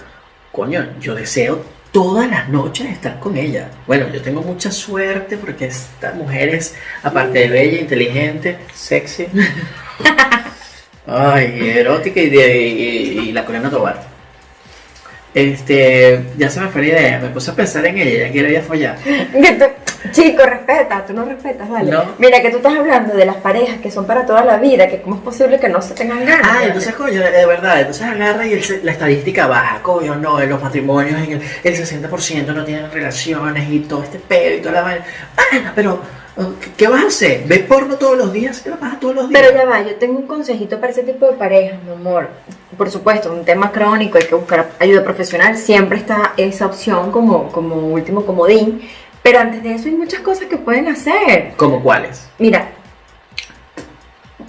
coño, 0.51 0.85
yo 0.99 1.15
deseo 1.15 1.63
todas 1.93 2.29
las 2.29 2.49
noches 2.49 2.89
estar 2.89 3.19
con 3.19 3.37
ella. 3.37 3.69
Bueno, 3.87 4.09
yo 4.13 4.21
tengo 4.21 4.41
mucha 4.41 4.71
suerte 4.71 5.37
porque 5.37 5.67
esta 5.67 6.11
mujer 6.11 6.49
es, 6.49 6.75
aparte 7.01 7.39
de 7.39 7.47
bella, 7.47 7.79
inteligente, 7.79 8.57
sexy. 8.73 9.27
Ay, 11.07 11.59
erótica 11.77 12.19
y, 12.19 12.29
de, 12.29 12.61
y, 12.61 13.19
y 13.19 13.31
la 13.31 13.45
coreana 13.45 13.69
Tobar. 13.69 14.12
Este, 15.33 16.21
ya 16.37 16.49
se 16.49 16.59
me 16.59 16.67
fue 16.67 16.81
la 16.81 16.87
idea, 16.89 17.19
me 17.19 17.29
puse 17.29 17.51
a 17.51 17.55
pensar 17.55 17.85
en 17.85 17.97
ella, 17.97 18.27
ya 18.27 18.31
quiero 18.31 18.49
ir 18.49 18.57
a 18.57 18.61
follar. 18.61 18.97
Que 19.03 19.51
tú- 19.53 20.11
chico, 20.11 20.43
respeta, 20.45 21.03
tú 21.07 21.13
no 21.13 21.25
respetas, 21.25 21.67
¿vale? 21.69 21.89
No. 21.89 22.03
Mira, 22.19 22.41
que 22.41 22.51
tú 22.51 22.57
estás 22.57 22.75
hablando 22.75 23.15
de 23.15 23.25
las 23.25 23.37
parejas 23.37 23.77
que 23.81 23.89
son 23.89 24.05
para 24.05 24.25
toda 24.25 24.43
la 24.45 24.57
vida, 24.57 24.87
que 24.87 25.01
cómo 25.01 25.15
es 25.15 25.21
posible 25.21 25.59
que 25.59 25.69
no 25.69 25.81
se 25.81 25.93
tengan 25.95 26.23
ganas. 26.25 26.47
Ah, 26.47 26.59
entonces, 26.65 26.93
coño, 26.93 27.19
de 27.21 27.45
verdad, 27.45 27.79
entonces 27.79 28.03
agarra 28.03 28.45
y 28.45 28.53
el- 28.53 28.81
la 28.83 28.91
estadística 28.91 29.47
baja, 29.47 29.79
coño, 29.81 30.15
no, 30.15 30.39
en 30.41 30.49
los 30.49 30.61
matrimonios 30.61 31.19
en 31.19 31.31
el, 31.33 31.41
el 31.63 31.75
60% 31.75 32.53
no 32.53 32.63
tienen 32.63 32.91
relaciones 32.91 33.67
y 33.69 33.79
todo 33.79 34.03
este 34.03 34.19
pedo 34.19 34.57
y 34.57 34.59
toda 34.59 34.73
la 34.73 34.81
vaina. 34.81 35.05
Ah, 35.37 35.71
pero, 35.73 35.99
¿qué, 36.77 36.87
vas 36.87 37.03
a 37.03 37.07
hacer? 37.07 37.43
¿Ves 37.45 37.61
porno 37.61 37.95
todos 37.95 38.17
los 38.17 38.33
días? 38.33 38.59
¿Qué 38.61 38.69
lo 38.69 38.77
pasa 38.77 38.99
todos 38.99 39.15
los 39.15 39.29
días? 39.29 39.41
Pero 39.41 39.57
ya 39.57 39.65
va, 39.65 39.81
yo 39.81 39.95
tengo 39.95 40.19
un 40.19 40.27
consejito 40.27 40.79
para 40.79 40.91
ese 40.91 41.03
tipo 41.03 41.25
de 41.25 41.33
parejas, 41.33 41.81
mi 41.83 41.91
amor. 41.91 42.29
Por 42.77 42.89
supuesto, 42.89 43.31
un 43.31 43.45
tema 43.45 43.71
crónico, 43.71 44.17
hay 44.17 44.25
que 44.25 44.35
buscar 44.35 44.71
ayuda 44.79 45.03
profesional, 45.03 45.57
siempre 45.57 45.97
está 45.97 46.33
esa 46.37 46.65
opción 46.65 47.11
como, 47.11 47.51
como 47.51 47.75
último 47.75 48.25
comodín. 48.25 48.81
Pero 49.21 49.39
antes 49.39 49.63
de 49.63 49.75
eso 49.75 49.87
hay 49.87 49.95
muchas 49.95 50.19
cosas 50.19 50.47
que 50.47 50.57
pueden 50.57 50.87
hacer. 50.89 51.53
¿Cómo 51.55 51.81
cuáles? 51.81 52.27
Mira, 52.39 52.71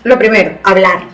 lo 0.02 0.18
primero, 0.18 0.58
hablar, 0.64 1.13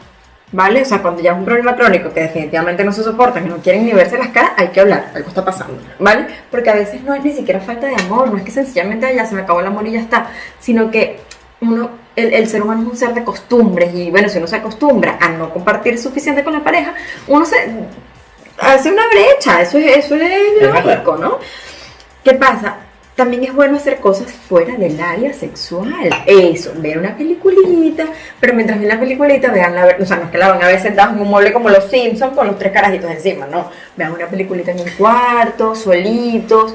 ¿vale? 0.52 0.82
O 0.82 0.84
sea, 0.84 1.00
cuando 1.02 1.22
ya 1.22 1.32
es 1.32 1.38
un 1.38 1.44
problema 1.44 1.76
crónico 1.76 2.12
que 2.12 2.20
definitivamente 2.20 2.84
no 2.84 2.92
se 2.92 3.02
soporta, 3.02 3.40
que 3.42 3.48
no 3.48 3.58
quieren 3.58 3.86
ni 3.86 3.92
verse 3.92 4.18
las 4.18 4.28
caras, 4.28 4.52
hay 4.56 4.68
que 4.68 4.80
hablar, 4.80 5.10
algo 5.14 5.28
está 5.28 5.44
pasando, 5.44 5.80
¿vale? 5.98 6.26
Porque 6.50 6.70
a 6.70 6.74
veces 6.74 7.02
no 7.02 7.14
es 7.14 7.24
ni 7.24 7.32
siquiera 7.32 7.60
falta 7.60 7.86
de 7.86 7.94
amor, 7.94 8.30
no 8.30 8.36
es 8.36 8.42
que 8.42 8.50
sencillamente 8.50 9.14
ya 9.14 9.26
se 9.26 9.34
me 9.34 9.42
acabó 9.42 9.60
el 9.60 9.66
amor 9.66 9.86
y 9.86 9.92
ya 9.92 10.00
está, 10.00 10.26
sino 10.58 10.90
que 10.90 11.20
uno, 11.60 11.90
el, 12.16 12.32
el 12.32 12.48
ser 12.48 12.62
humano 12.62 12.82
es 12.82 12.88
un 12.88 12.96
ser 12.96 13.14
de 13.14 13.22
costumbres 13.22 13.94
y 13.94 14.10
bueno, 14.10 14.28
si 14.28 14.38
uno 14.38 14.46
se 14.46 14.56
acostumbra 14.56 15.18
a 15.20 15.28
no 15.28 15.50
compartir 15.50 15.98
suficiente 15.98 16.42
con 16.42 16.52
la 16.52 16.64
pareja, 16.64 16.94
uno 17.28 17.44
se 17.44 17.56
hace 18.58 18.90
una 18.90 19.06
brecha, 19.08 19.60
eso 19.60 19.78
es, 19.78 19.98
eso 19.98 20.14
es 20.16 20.62
lógico, 20.62 21.16
¿no? 21.16 21.38
¿Qué 22.24 22.34
pasa? 22.34 22.76
También 23.20 23.44
es 23.44 23.52
bueno 23.52 23.76
hacer 23.76 23.98
cosas 23.98 24.33
fuera 24.33 24.76
del 24.76 24.98
área 24.98 25.35
sexual. 25.35 26.09
Eso, 26.24 26.72
ver 26.76 26.96
una 26.96 27.14
peliculita, 27.14 28.06
pero 28.40 28.54
mientras 28.54 28.80
ven 28.80 28.88
la 28.88 28.98
peliculita, 28.98 29.50
vean 29.52 29.74
la, 29.74 29.94
o 30.00 30.06
sea, 30.06 30.16
no 30.16 30.24
es 30.24 30.30
que 30.30 30.38
la 30.38 30.48
van 30.48 30.62
a 30.62 30.68
ver 30.68 30.80
sentados 30.80 31.14
en 31.14 31.20
un 31.20 31.28
mueble 31.28 31.52
como 31.52 31.68
los 31.68 31.85
Simpsons 31.90 32.35
con 32.35 32.46
los 32.46 32.59
tres 32.59 32.72
carajitos 32.72 33.11
encima, 33.11 33.46
no. 33.46 33.68
Vean 33.94 34.12
una 34.12 34.26
peliculita 34.26 34.70
en 34.70 34.80
un 34.80 34.88
cuarto, 34.96 35.74
solitos. 35.74 36.74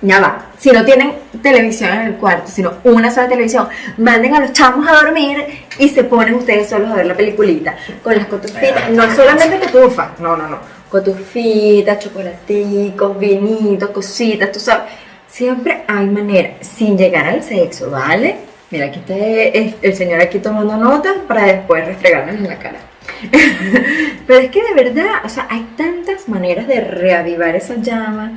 Ya 0.00 0.20
va. 0.20 0.46
Si 0.56 0.70
no 0.70 0.86
tienen 0.86 1.12
televisión 1.42 1.92
en 1.92 2.00
el 2.06 2.14
cuarto, 2.14 2.50
sino 2.50 2.72
una 2.84 3.10
sola 3.10 3.28
televisión, 3.28 3.68
manden 3.98 4.36
a 4.36 4.40
los 4.40 4.54
chamos 4.54 4.88
a 4.88 5.04
dormir 5.04 5.66
y 5.78 5.90
se 5.90 6.02
ponen 6.02 6.32
ustedes 6.36 6.70
solos 6.70 6.90
a 6.90 6.94
ver 6.94 7.04
la 7.04 7.14
peliculita. 7.14 7.76
Con 8.02 8.16
las 8.16 8.26
cotufitas, 8.26 8.88
no 8.90 9.14
solamente 9.14 9.58
cotufa, 9.70 10.12
no, 10.18 10.34
no, 10.34 10.48
no. 10.48 10.60
Cotufitas, 10.88 11.98
chocolaticos, 11.98 13.18
vinitos, 13.18 13.90
cositas, 13.90 14.50
tú 14.50 14.60
sabes. 14.60 15.07
Siempre 15.38 15.84
hay 15.86 16.06
manera, 16.06 16.54
sin 16.62 16.98
llegar 16.98 17.24
al 17.24 17.44
sexo, 17.44 17.92
¿vale? 17.92 18.34
Mira, 18.72 18.86
aquí 18.86 18.98
está 18.98 19.14
el 19.14 19.94
señor 19.94 20.20
aquí 20.20 20.40
tomando 20.40 20.76
notas 20.76 21.14
para 21.28 21.44
después 21.44 21.86
restregarnos 21.86 22.34
en 22.34 22.48
la 22.48 22.58
cara. 22.58 22.80
Pero 24.26 24.40
es 24.40 24.50
que 24.50 24.64
de 24.64 24.74
verdad, 24.74 25.20
o 25.24 25.28
sea, 25.28 25.46
hay 25.48 25.64
tantas 25.76 26.28
maneras 26.28 26.66
de 26.66 26.80
reavivar 26.80 27.54
esa 27.54 27.76
llama. 27.76 28.32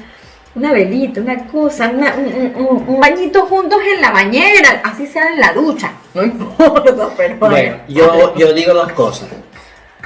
Una 0.54 0.74
velita, 0.74 1.22
una 1.22 1.48
cosa, 1.48 1.92
un 1.92 3.00
bañito 3.00 3.48
juntos 3.48 3.80
en 3.96 4.00
la 4.00 4.12
bañera, 4.12 4.82
así 4.84 5.08
sea 5.08 5.30
en 5.34 5.40
la 5.40 5.54
ducha, 5.54 5.94
no 6.14 6.22
importa, 6.24 7.10
pero 7.18 7.36
Bueno, 7.38 7.78
yo, 7.88 8.36
yo 8.36 8.54
digo 8.54 8.76
dos 8.76 8.92
cosas. 8.92 9.28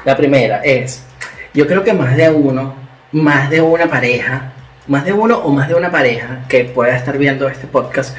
La 0.06 0.16
primera 0.16 0.62
es, 0.64 1.04
yo 1.54 1.68
creo 1.68 1.84
que 1.84 1.92
más 1.92 2.16
de 2.16 2.30
uno, 2.30 2.74
más 3.12 3.50
de 3.50 3.60
una 3.60 3.86
pareja, 3.88 4.54
más 4.88 5.06
de 5.06 5.14
uno 5.14 5.38
o 5.40 5.50
más 5.52 5.68
de 5.68 5.76
una 5.76 5.92
pareja 5.92 6.40
que 6.48 6.66
pueda 6.66 6.96
estar 6.96 7.18
viendo 7.18 7.48
este 7.48 7.68
podcast, 7.68 8.16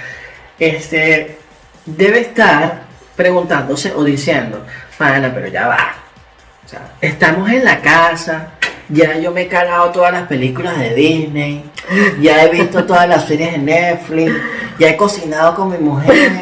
este, 0.58 1.38
debe 1.84 2.20
estar 2.20 2.82
preguntándose 3.14 3.92
o 3.94 4.04
diciendo, 4.04 4.64
pana, 4.98 5.30
pero 5.34 5.48
ya 5.48 5.68
va. 5.68 5.94
O 6.64 6.68
sea, 6.68 6.92
estamos 7.00 7.48
en 7.50 7.64
la 7.64 7.80
casa, 7.80 8.48
ya 8.88 9.16
yo 9.18 9.30
me 9.32 9.42
he 9.42 9.48
calado 9.48 9.90
todas 9.90 10.12
las 10.12 10.26
películas 10.26 10.78
de 10.78 10.94
Disney, 10.94 11.70
ya 12.20 12.42
he 12.44 12.50
visto 12.50 12.84
todas 12.84 13.08
las 13.08 13.24
series 13.26 13.52
de 13.52 13.58
Netflix, 13.58 14.32
ya 14.78 14.88
he 14.88 14.96
cocinado 14.96 15.54
con 15.54 15.70
mi 15.70 15.78
mujer, 15.78 16.32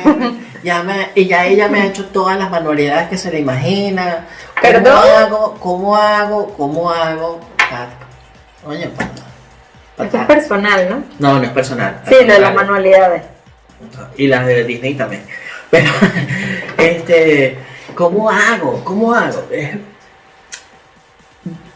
ya 0.63 0.83
me, 0.83 1.11
y 1.15 1.27
ya 1.27 1.45
ella 1.45 1.69
me 1.69 1.83
ha 1.83 1.87
hecho 1.87 2.07
todas 2.07 2.39
las 2.39 2.51
manualidades 2.51 3.09
que 3.09 3.19
se 3.19 3.31
le 3.31 3.41
imagina. 3.41 4.27
¿Cómo 4.55 4.63
¿Perdón? 4.63 5.03
hago? 5.19 5.55
¿Cómo 5.61 5.97
hago? 5.97 6.55
¿Cómo 6.57 6.91
hago? 6.91 7.41
Ah, 7.71 7.87
Oye, 8.67 8.89
pana, 8.89 9.11
Esto 9.97 10.05
es 10.05 10.11
pana. 10.11 10.27
personal, 10.27 10.89
¿no? 10.91 11.05
No, 11.19 11.39
no 11.39 11.45
es 11.45 11.51
personal. 11.51 12.03
Sí, 12.09 12.15
lo 12.27 12.33
de 12.35 12.39
las 12.41 12.55
manualidades. 12.55 13.23
Y 14.17 14.27
las 14.27 14.47
de 14.47 14.65
Disney 14.65 14.95
también. 14.95 15.23
Pero, 15.71 15.91
este, 16.79 17.57
¿cómo 17.95 18.31
hago? 18.31 18.83
¿Cómo 18.85 19.15
hago? 19.15 19.47
Es- 19.51 19.77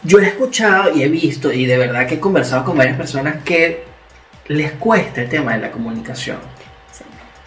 yo 0.03 0.19
he 0.19 0.25
escuchado 0.27 0.91
y 0.95 1.03
he 1.03 1.09
visto, 1.09 1.51
y 1.51 1.65
de 1.65 1.77
verdad 1.77 2.07
que 2.07 2.15
he 2.15 2.19
conversado 2.19 2.63
con 2.63 2.77
varias 2.77 2.97
personas 2.97 3.43
que 3.43 3.83
les 4.47 4.71
cuesta 4.73 5.21
el 5.21 5.29
tema 5.29 5.53
de 5.55 5.59
la 5.61 5.71
comunicación. 5.71 6.37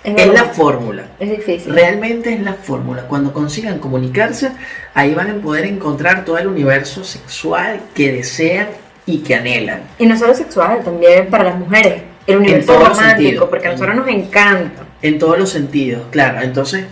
Es, 0.04 0.14
Es 0.20 0.26
la 0.32 0.44
fórmula. 0.44 1.04
es 1.18 1.30
difícil. 1.30 1.72
Realmente 1.72 2.34
es 2.34 2.40
la 2.40 2.54
fórmula. 2.54 3.02
Cuando 3.08 3.32
consigan 3.32 3.78
comunicarse, 3.78 4.50
ahí 4.94 5.14
van 5.14 5.30
a 5.30 5.34
poder 5.42 5.64
encontrar 5.64 6.24
todo 6.24 6.38
el 6.38 6.46
universo 6.48 7.04
sexual 7.04 7.80
que 7.94 8.12
desean 8.12 8.68
y 9.06 9.18
que 9.18 9.34
anhelan. 9.34 9.82
Y 9.98 10.06
no 10.06 10.16
solo 10.16 10.34
sexual, 10.34 10.82
también 10.84 11.28
para 11.28 11.44
las 11.44 11.58
mujeres. 11.58 12.02
El 12.26 12.36
universo 12.38 12.78
romántico, 12.78 13.50
porque 13.50 13.68
a 13.68 13.72
nosotros 13.72 13.96
nos 13.96 14.08
encanta. 14.08 14.82
En 15.02 15.18
todos 15.18 15.38
los 15.38 15.50
sentidos, 15.50 16.04
claro. 16.10 16.40
Entonces, 16.40 16.84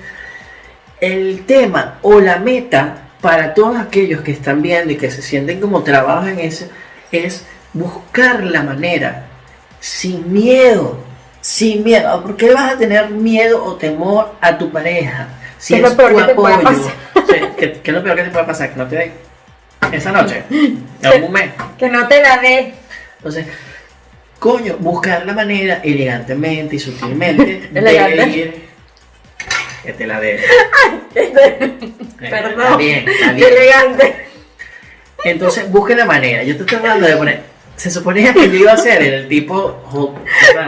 el 1.00 1.44
tema 1.46 1.98
o 2.02 2.20
la 2.20 2.38
meta 2.38 3.10
para 3.20 3.54
todos 3.54 3.76
aquellos 3.76 4.22
que 4.22 4.32
están 4.32 4.62
viendo 4.62 4.92
y 4.92 4.96
que 4.96 5.10
se 5.10 5.22
sienten 5.22 5.60
como 5.60 5.82
trabajo 5.82 6.26
en 6.26 6.40
eso 6.40 6.66
es 7.12 7.46
buscar 7.72 8.42
la 8.42 8.62
manera 8.62 9.26
sin 9.78 10.32
miedo, 10.32 10.98
sin 11.40 11.84
miedo. 11.84 12.22
¿Por 12.22 12.36
qué 12.36 12.52
vas 12.52 12.72
a 12.72 12.78
tener 12.78 13.10
miedo 13.10 13.62
o 13.64 13.76
temor 13.76 14.34
a 14.40 14.58
tu 14.58 14.70
pareja? 14.70 15.28
Si 15.58 15.74
¿Qué 15.74 15.80
es 15.80 15.86
es, 15.86 15.90
lo 15.90 15.96
peor 15.96 16.10
tu 16.12 16.16
que 16.18 16.24
te 16.24 16.34
puede 16.34 16.54
apoyo. 16.54 16.68
pasar? 16.78 16.92
Sí, 17.28 17.34
¿qué, 17.56 17.72
qué 17.72 17.90
es 17.90 17.96
lo 17.96 18.02
peor 18.02 18.16
que 18.16 18.22
te 18.24 18.30
puede 18.30 18.44
pasar? 18.44 18.70
Que 18.70 18.76
no 18.76 18.86
te 18.88 18.96
dé 18.96 19.12
esa 19.92 20.12
noche, 20.12 20.44
en 20.50 20.86
algún 21.06 21.32
mes. 21.32 21.50
Que 21.78 21.88
no 21.88 22.06
te 22.08 22.22
la 22.22 22.38
dé. 22.38 22.74
Entonces, 23.18 23.46
coño, 24.38 24.76
buscar 24.78 25.24
la 25.26 25.32
manera 25.32 25.80
elegantemente 25.82 26.76
y 26.76 26.78
sutilmente 26.78 27.68
de 27.72 27.78
Elegante. 27.78 28.28
ir. 28.28 28.70
Que 29.82 29.92
te 29.94 30.06
la 30.06 30.20
dé. 30.20 30.40
Está 31.14 32.42
Perdón. 32.42 32.78
bien, 32.78 33.08
está 33.08 33.28
Qué 33.28 33.34
bien. 33.34 33.48
elegante. 33.52 34.26
Entonces, 35.24 35.70
busque 35.70 35.94
la 35.94 36.04
manera. 36.04 36.42
Yo 36.42 36.54
te 36.56 36.62
estoy 36.62 36.78
tratando 36.78 37.06
de 37.06 37.16
poner. 37.16 37.40
Se 37.76 37.90
suponía 37.90 38.32
que 38.34 38.48
yo 38.50 38.54
iba 38.56 38.72
a 38.72 38.76
ser 38.76 39.02
el 39.02 39.26
tipo. 39.28 39.80
jo- 39.86 40.14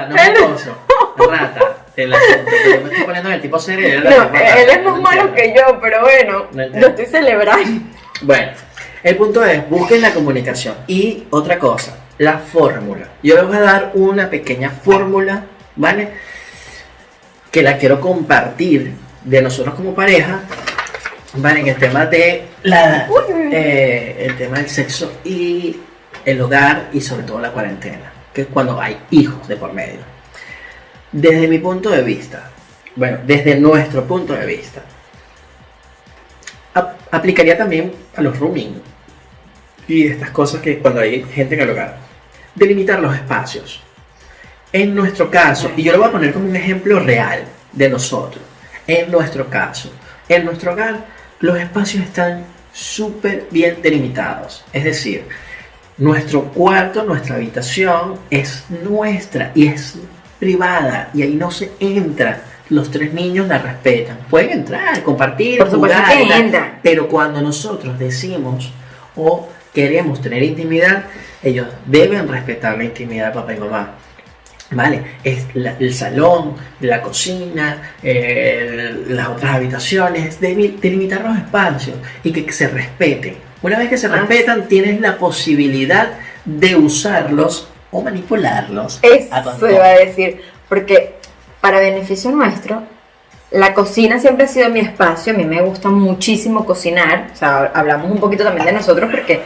No 0.09 0.17
jocoso, 0.47 0.79
rata. 1.31 1.77
del 1.95 2.15
asunto, 2.15 2.43
pero 2.47 2.77
yo 2.77 2.81
me 2.85 2.89
estoy 2.91 3.05
poniendo 3.05 3.29
en 3.29 3.35
el 3.35 3.43
tipo 3.43 3.59
serio. 3.59 3.87
y 3.89 3.93
él 3.93 4.05
No, 4.05 4.11
la 4.11 4.17
tipo 4.25 4.33
rata, 4.39 4.61
él 4.63 4.71
es 4.71 4.83
no 4.83 4.91
más 4.93 5.03
malo 5.03 5.29
entiendo. 5.29 5.35
que 5.55 5.61
yo, 5.61 5.81
pero 5.81 6.01
bueno, 6.01 6.47
entiendo. 6.51 6.81
lo 6.81 6.87
estoy 6.89 7.07
celebrando. 7.07 7.81
Bueno, 8.23 8.53
el 9.03 9.17
punto 9.17 9.45
es, 9.45 9.69
busquen 9.69 10.01
la 10.01 10.12
comunicación. 10.15 10.75
Y 10.87 11.25
otra 11.31 11.59
cosa, 11.59 11.97
la 12.19 12.38
fórmula. 12.38 13.09
Yo 13.23 13.35
les 13.37 13.47
voy 13.47 13.57
a 13.57 13.61
dar 13.61 13.91
una 13.95 14.29
pequeña 14.31 14.71
fórmula, 14.71 15.47
¿vale? 15.77 16.11
Que 17.51 17.62
la 17.62 17.77
quiero 17.79 18.01
compartir 18.01 18.95
de 19.25 19.43
nosotros 19.43 19.75
como 19.75 19.95
pareja, 19.95 20.41
¿vale? 21.35 21.61
En 21.61 21.69
el 21.69 21.77
tema 21.77 22.07
de 22.07 22.45
la, 22.62 23.09
eh, 23.53 24.27
el 24.27 24.37
tema 24.37 24.59
del 24.59 24.69
sexo 24.69 25.12
y 25.25 25.77
el 26.25 26.41
hogar 26.41 26.88
y 26.93 27.01
sobre 27.01 27.25
todo 27.25 27.41
la 27.41 27.51
cuarentena, 27.51 28.12
que 28.33 28.43
es 28.43 28.47
cuando 28.49 28.81
hay 28.81 28.97
hijos 29.11 29.47
de 29.49 29.57
por 29.57 29.73
medio. 29.73 30.01
Desde 31.11 31.49
mi 31.49 31.59
punto 31.59 31.91
de 31.91 32.03
vista, 32.03 32.51
bueno, 32.97 33.19
desde 33.27 33.57
nuestro 33.57 34.05
punto 34.05 34.33
de 34.33 34.47
vista, 34.47 34.83
ap- 36.75 36.97
aplicaría 37.11 37.57
también 37.59 37.93
a 38.17 38.23
los 38.23 38.38
rooming 38.38 38.81
y 39.88 40.07
estas 40.07 40.31
cosas 40.31 40.61
que 40.61 40.79
cuando 40.79 41.01
hay 41.01 41.25
gente 41.25 41.55
en 41.55 41.61
el 41.62 41.71
hogar. 41.71 41.99
Delimitar 42.55 43.01
los 43.01 43.14
espacios. 43.14 43.81
En 44.73 44.95
nuestro 44.95 45.31
caso, 45.31 45.71
y 45.77 45.83
yo 45.83 45.92
lo 45.92 45.99
voy 45.99 46.09
a 46.09 46.12
poner 46.12 46.33
como 46.33 46.49
un 46.49 46.57
ejemplo 46.57 46.99
real 47.01 47.45
de 47.73 47.88
nosotros. 47.88 48.42
En 48.87 49.11
nuestro 49.11 49.49
caso, 49.49 49.92
en 50.29 50.45
nuestro 50.45 50.73
hogar, 50.73 51.05
los 51.40 51.59
espacios 51.59 52.05
están 52.05 52.45
súper 52.73 53.47
bien 53.51 53.79
delimitados. 53.83 54.64
Es 54.73 54.85
decir, 54.85 55.27
nuestro 55.99 56.45
cuarto, 56.45 57.05
nuestra 57.05 57.37
habitación 57.37 58.14
es 58.31 58.64
nuestra 58.71 59.53
y 59.55 59.68
es 59.68 59.99
privada 60.38 61.11
y 61.14 61.23
ahí 61.23 61.35
no 61.35 61.51
se 61.51 61.73
entra. 61.79 62.42
Los 62.71 62.90
tres 62.90 63.12
niños 63.12 63.49
la 63.49 63.59
respetan. 63.59 64.18
Pueden 64.31 64.51
entrar, 64.51 65.03
compartir, 65.03 65.59
Por 65.59 65.68
jugar, 65.71 66.07
que 66.11 66.23
entran. 66.23 66.79
pero 66.83 67.07
cuando 67.07 67.42
nosotros 67.42 67.99
decimos 67.99 68.73
o 69.14 69.49
queremos 69.73 70.21
tener 70.21 70.43
intimidad, 70.43 71.05
ellos 71.43 71.67
deben 71.87 72.29
respetar 72.29 72.77
la 72.77 72.85
intimidad 72.85 73.29
de 73.29 73.35
papá 73.35 73.55
y 73.55 73.59
mamá. 73.59 73.95
¿Vale? 74.75 75.03
Es 75.23 75.45
la- 75.55 75.77
el 75.79 75.93
salón, 75.93 76.55
la 76.81 77.03
cocina, 77.03 77.93
eh, 78.03 79.05
las 79.09 79.29
otras 79.29 79.57
habitaciones, 79.57 80.41
deli- 80.41 80.79
delimitar 80.81 81.21
los 81.23 81.37
espacios 81.37 81.97
y 82.25 82.33
que 82.33 82.51
se 82.51 82.69
respeten. 82.69 83.37
Una 83.61 83.79
vez 83.79 83.91
que 83.91 83.99
se 83.99 84.07
Ah. 84.07 84.17
respetan, 84.17 84.69
tienes 84.69 84.99
la 85.01 85.19
posibilidad 85.19 86.13
de 86.47 86.75
usarlos 86.77 87.69
o 87.91 88.01
manipularlos. 88.01 88.99
a 89.03 89.07
Eso 89.09 89.35
antojo. 89.35 89.69
iba 89.69 89.85
a 89.85 89.99
decir, 89.99 90.41
porque 90.71 91.17
para 91.61 91.79
beneficio 91.79 92.31
nuestro, 92.31 92.83
la 93.53 93.75
cocina 93.75 94.19
siempre 94.19 94.45
ha 94.45 94.49
sido 94.49 94.71
mi 94.71 94.81
espacio, 94.81 95.33
a 95.33 95.37
mí 95.37 95.45
me 95.45 95.61
gusta 95.61 95.88
muchísimo 95.88 96.65
cocinar, 96.65 97.31
o 97.33 97.37
sea, 97.37 97.71
hablamos 97.75 98.11
un 98.11 98.19
poquito 98.19 98.45
también 98.45 98.67
de 98.67 98.73
nosotros 98.73 99.11
porque 99.11 99.43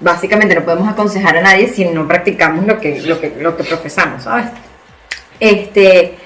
básicamente 0.00 0.54
no 0.54 0.64
podemos 0.64 0.88
aconsejar 0.88 1.36
a 1.36 1.40
nadie 1.40 1.68
si 1.68 1.84
no 1.84 2.06
practicamos 2.06 2.66
lo 2.66 2.78
que, 2.78 3.00
lo 3.02 3.20
que, 3.20 3.34
lo 3.38 3.56
que 3.56 3.64
profesamos, 3.64 4.24
¿sabes? 4.24 4.46
Este, 5.38 6.16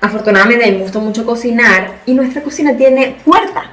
afortunadamente 0.00 0.64
a 0.64 0.68
mí 0.68 0.74
me 0.74 0.82
gusta 0.82 0.98
mucho 0.98 1.24
cocinar 1.24 2.00
y 2.06 2.14
nuestra 2.14 2.42
cocina 2.42 2.76
tiene 2.76 3.16
puerta. 3.24 3.70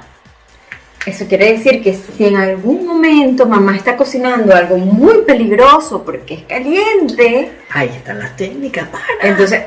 Eso 1.06 1.26
quiere 1.26 1.52
decir 1.52 1.82
que 1.82 1.94
si 1.94 2.26
en 2.26 2.36
algún 2.36 2.86
momento 2.86 3.46
mamá 3.46 3.74
está 3.74 3.96
cocinando 3.96 4.54
algo 4.54 4.76
muy 4.76 5.22
peligroso 5.22 6.04
porque 6.04 6.34
es 6.34 6.42
caliente, 6.42 7.50
Ahí 7.70 7.88
están 7.88 8.18
las 8.18 8.36
técnicas 8.36 8.86
para. 8.88 9.04
entonces 9.22 9.62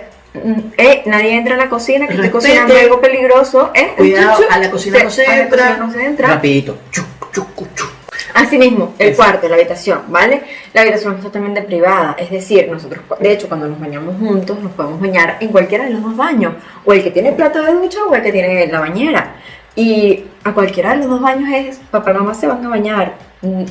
eh, 0.78 1.04
nadie 1.06 1.36
entra 1.36 1.56
a 1.56 1.58
la 1.58 1.69
cocina 1.69 2.08
que 2.08 2.13
Respete. 2.13 2.32
cocinando 2.32 2.76
algo 2.78 3.00
peligroso. 3.02 3.72
Eh, 3.74 3.93
Cuidado, 3.98 4.43
a 4.50 4.58
la 4.60 4.72
cocina 4.72 5.04
no 5.04 5.10
se 5.10 5.26
a 5.26 5.30
la 5.30 5.41
entra. 5.43 5.58
cocina 5.67 5.86
no 5.86 5.91
se 5.93 6.06
entra. 6.06 6.28
Rapidito. 6.28 6.78
Chuc, 6.91 7.06
chuc, 7.32 7.56
chuc. 7.76 7.89
Así 8.34 8.58
mismo, 8.58 8.96
el 8.98 9.15
cuarto, 9.15 9.48
la 9.48 9.56
habitación, 9.56 10.02
¿vale? 10.08 10.41
La 10.74 10.82
habitación 10.82 11.15
es 11.17 11.22
totalmente 11.22 11.62
privada, 11.62 12.15
es 12.17 12.32
decir, 12.32 12.67
nosotros, 12.72 13.02
de 13.19 13.32
hecho, 13.32 13.48
cuando 13.48 13.67
nos 13.67 13.80
bañamos 13.80 14.15
juntos, 14.17 14.60
nos 14.60 14.72
podemos 14.72 15.00
bañar 15.00 15.38
en 15.39 15.50
cualquiera 15.50 15.84
de 15.86 15.91
los 15.91 16.02
dos 16.02 16.17
baños, 16.17 16.54
o 16.84 16.93
el 16.93 17.04
que 17.04 17.12
tiene 17.12 17.32
plato 17.34 17.62
de 17.62 17.74
ducha 17.74 18.00
o 18.10 18.15
el 18.15 18.24
que 18.24 18.32
tiene 18.32 18.65
la 18.67 18.80
bañera. 18.80 19.36
Y 19.75 20.25
a 20.43 20.53
cualquiera 20.53 20.91
de 20.91 20.97
los 20.97 21.09
dos 21.09 21.21
baños 21.21 21.49
es, 21.53 21.77
papá 21.89 22.12
y 22.12 22.13
mamá 22.13 22.33
se 22.33 22.47
van 22.47 22.63
a 22.65 22.69
bañar. 22.69 23.13
Mm, 23.41 23.63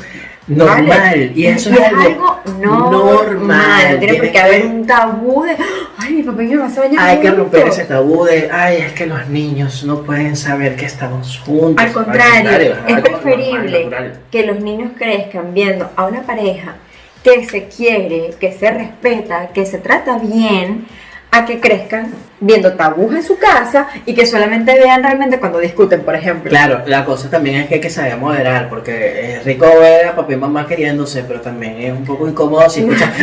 Normal. 0.49 0.87
¿vale? 0.89 1.33
Y 1.37 1.47
eso 1.47 1.71
Y 1.71 1.75
es 1.75 1.81
algo 1.81 2.41
normal. 2.59 2.91
normal. 2.91 3.93
No 3.93 3.99
tiene 4.01 4.15
por 4.19 4.33
qué 4.33 4.39
haber 4.41 4.67
un 4.67 4.87
tabú 4.87 5.45
de, 5.45 5.57
ay, 5.97 6.15
mi 6.15 6.23
papá 6.25 6.43
y 6.43 6.47
mi 6.49 6.55
mamá 6.57 6.71
se 6.71 6.81
bañan 6.81 6.99
Hay 6.99 7.21
que 7.21 7.29
juntos". 7.29 7.39
romper 7.39 7.69
ese 7.69 7.85
tabú 7.85 8.25
de, 8.25 8.51
ay, 8.51 8.79
es 8.79 8.93
que 8.93 9.07
los 9.07 9.29
niños 9.29 9.85
no 9.85 10.03
pueden 10.03 10.35
saber 10.35 10.75
que 10.75 10.87
estamos 10.87 11.39
juntos. 11.47 11.85
Al 11.85 11.93
contrario, 11.93 12.51
es 12.51 12.63
es 12.71 12.77
normal, 12.89 13.03
preferible 13.03 14.13
que 14.33 14.47
los 14.47 14.59
niños 14.61 14.91
crezcan 14.99 15.55
viendo 15.55 15.89
a 15.95 16.07
una 16.07 16.23
pareja 16.23 16.75
que 17.23 17.45
se 17.47 17.69
quiere, 17.69 18.35
que 18.41 18.51
se 18.53 18.69
respeta, 18.73 19.51
que 19.55 19.65
se 19.65 19.79
trata 19.79 20.19
bien, 20.19 20.87
a 21.35 21.47
que 21.47 21.59
crezcan 21.61 22.13
viendo 22.41 22.75
tabús 22.75 23.15
en 23.15 23.23
su 23.23 23.39
casa 23.39 23.89
y 24.05 24.15
que 24.15 24.27
solamente 24.27 24.75
vean 24.75 25.03
realmente 25.03 25.41
cuando 25.41 25.59
discuten, 25.59 26.03
por 26.03 26.15
ejemplo. 26.15 26.51
Claro, 26.51 26.83
la 26.87 27.05
cosa 27.07 27.31
también 27.31 27.57
es 27.63 27.69
que 27.69 27.75
hay 27.77 27.81
que 27.81 27.89
saber 27.89 28.17
moderar, 28.19 28.69
porque 28.69 29.37
es 29.37 29.45
rico 29.45 29.67
ver 29.81 30.09
a 30.09 30.15
papá 30.15 30.33
y 30.35 30.37
mamá 30.37 30.67
queriéndose, 30.67 31.25
pero 31.25 31.41
también 31.41 31.81
es 31.81 31.93
un 31.93 32.05
poco 32.05 32.29
incómodo 32.29 32.69
si 32.69 32.81
escuchas. 32.81 33.11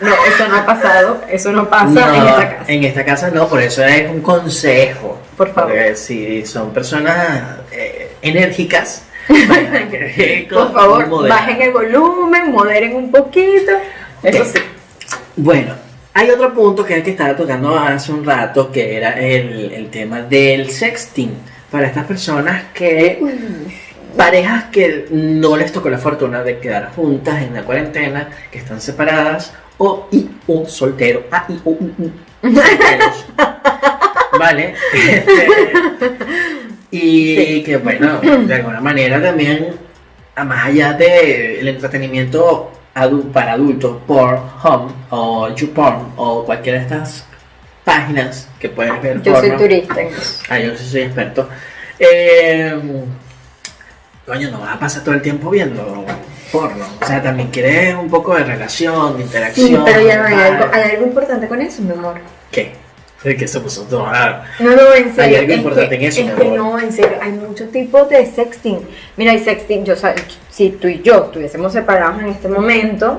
No, 0.00 0.10
eso 0.32 0.48
no 0.48 0.56
ha 0.56 0.66
pasado, 0.66 1.20
eso 1.28 1.50
no 1.52 1.68
pasa 1.68 1.88
No, 1.88 2.14
en 2.14 2.28
esta 2.28 2.48
casa. 2.48 2.72
en 2.72 2.84
esta 2.84 3.04
casa 3.04 3.30
no, 3.30 3.48
por 3.48 3.60
eso 3.60 3.84
es 3.84 4.08
un 4.08 4.20
consejo. 4.20 5.18
Por 5.36 5.52
favor. 5.52 5.72
Porque 5.72 5.96
si 5.96 6.46
son 6.46 6.72
personas 6.72 7.42
eh, 7.72 8.12
enérgicas, 8.22 9.04
Por 10.48 10.72
favor, 10.72 11.06
moderar. 11.08 11.38
bajen 11.38 11.62
el 11.62 11.72
volumen, 11.72 12.50
moderen 12.50 12.94
un 12.96 13.10
poquito. 13.10 13.72
Eso 14.22 14.44
sí. 14.44 14.58
Bueno, 15.36 15.74
hay 16.14 16.30
otro 16.30 16.52
punto 16.52 16.84
que 16.84 16.94
es 16.94 16.98
el 16.98 17.04
que 17.04 17.10
estaba 17.12 17.36
tocando 17.36 17.76
hace 17.78 18.12
un 18.12 18.24
rato, 18.24 18.72
que 18.72 18.96
era 18.96 19.12
el, 19.20 19.72
el 19.72 19.88
tema 19.90 20.22
del 20.22 20.70
sexting. 20.70 21.32
Para 21.70 21.86
estas 21.86 22.06
personas 22.06 22.64
que, 22.72 23.20
parejas 24.16 24.64
que 24.72 25.06
no 25.10 25.56
les 25.56 25.70
tocó 25.70 25.90
la 25.90 25.98
fortuna 25.98 26.42
de 26.42 26.58
quedar 26.58 26.92
juntas 26.96 27.42
en 27.42 27.54
la 27.54 27.62
cuarentena, 27.62 28.28
que 28.50 28.58
están 28.58 28.80
separadas, 28.80 29.52
o 29.76 30.08
y 30.10 30.28
o 30.46 30.66
soltero, 30.66 31.24
ah, 31.30 31.44
y 31.48 31.60
o, 31.64 31.70
u, 31.70 31.90
u, 31.98 32.10
solteros. 32.42 33.26
¿Vale? 34.38 34.74
Este, 34.94 35.48
y 36.90 37.36
Sí. 37.36 37.62
que 37.64 37.76
bueno, 37.76 38.18
de 38.20 38.54
alguna 38.54 38.80
manera 38.80 39.20
también, 39.22 39.68
a 40.34 40.44
más 40.44 40.66
allá 40.66 40.94
del 40.94 41.68
entretenimiento 41.68 42.72
adu- 43.02 43.30
para 43.32 43.52
adultos, 43.52 43.96
Pornhub 44.06 44.92
o 45.10 45.48
YouPorn 45.54 46.12
o 46.16 46.44
cualquiera 46.44 46.78
de 46.78 46.84
estas 46.84 47.24
páginas 47.84 48.48
que 48.58 48.68
puedes 48.68 49.00
ver 49.02 49.22
Yo 49.22 49.34
soy 49.36 49.48
porno. 49.50 49.62
turista. 49.64 50.00
en 50.00 50.06
eso. 50.08 50.42
Ah, 50.50 50.58
yo 50.58 50.76
sí 50.76 50.84
soy 50.88 51.00
experto. 51.02 51.48
Eh, 51.98 52.78
coño, 54.26 54.50
no 54.50 54.60
vas 54.60 54.76
a 54.76 54.78
pasar 54.78 55.02
todo 55.04 55.14
el 55.14 55.22
tiempo 55.22 55.50
viendo 55.50 56.04
porno. 56.52 56.84
O 57.02 57.06
sea, 57.06 57.22
también 57.22 57.48
quieres 57.50 57.94
un 57.94 58.08
poco 58.08 58.34
de 58.34 58.44
relación, 58.44 59.16
de 59.16 59.22
interacción. 59.24 59.68
Sí, 59.68 59.78
pero 59.84 60.00
ya 60.06 60.18
no 60.18 60.24
hay 60.26 60.34
tal. 60.34 60.54
algo, 60.54 60.68
hay 60.74 60.82
algo 60.92 61.06
importante 61.06 61.48
con 61.48 61.60
eso, 61.62 61.82
mi 61.82 61.92
amor. 61.92 62.20
¿Qué? 62.50 62.74
¿De 63.22 63.36
qué 63.36 63.48
se 63.48 63.58
puso 63.58 63.82
todo? 63.82 64.06
No, 64.60 64.76
no, 64.76 64.94
en 64.94 65.14
serio. 65.14 65.22
Hay 65.24 65.34
algo 65.36 65.52
es 65.52 65.58
importante 65.58 65.98
que, 65.98 66.04
en 66.04 66.08
eso, 66.08 66.20
es 66.20 66.30
que 66.34 66.44
no, 66.50 66.78
en 66.78 66.92
serio, 66.92 67.18
hay 67.20 67.32
muchos 67.32 67.70
tipos 67.72 68.08
de 68.08 68.24
sexting. 68.26 68.80
Mira, 69.16 69.32
hay 69.32 69.40
sexting, 69.40 69.84
yo 69.84 69.94
si 70.50 70.70
tú 70.70 70.86
y 70.86 71.02
yo 71.02 71.24
estuviésemos 71.24 71.72
separados 71.72 72.20
en 72.20 72.28
este 72.28 72.46
momento, 72.46 73.18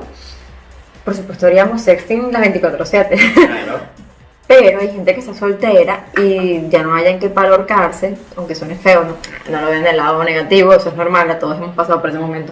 por 1.03 1.15
supuesto 1.15 1.47
haríamos 1.47 1.81
sexting 1.81 2.31
las 2.31 2.41
24-7. 2.43 3.33
Claro. 3.33 3.79
Pero 4.47 4.79
hay 4.79 4.87
gente 4.87 5.13
que 5.13 5.19
está 5.19 5.35
soltera 5.35 6.07
y 6.17 6.67
ya 6.69 6.81
no 6.81 6.95
hayan 6.95 7.19
que 7.19 7.29
palorcarse, 7.29 8.17
aunque 8.35 8.55
suene 8.55 8.75
feo, 8.75 9.03
no, 9.03 9.17
no 9.51 9.61
lo 9.61 9.69
ven 9.69 9.83
del 9.83 9.97
lado 9.97 10.23
negativo, 10.23 10.73
eso 10.73 10.89
es 10.89 10.95
normal, 10.95 11.29
a 11.29 11.37
todos 11.37 11.57
hemos 11.57 11.75
pasado 11.75 12.01
por 12.01 12.09
ese 12.09 12.17
momento. 12.17 12.51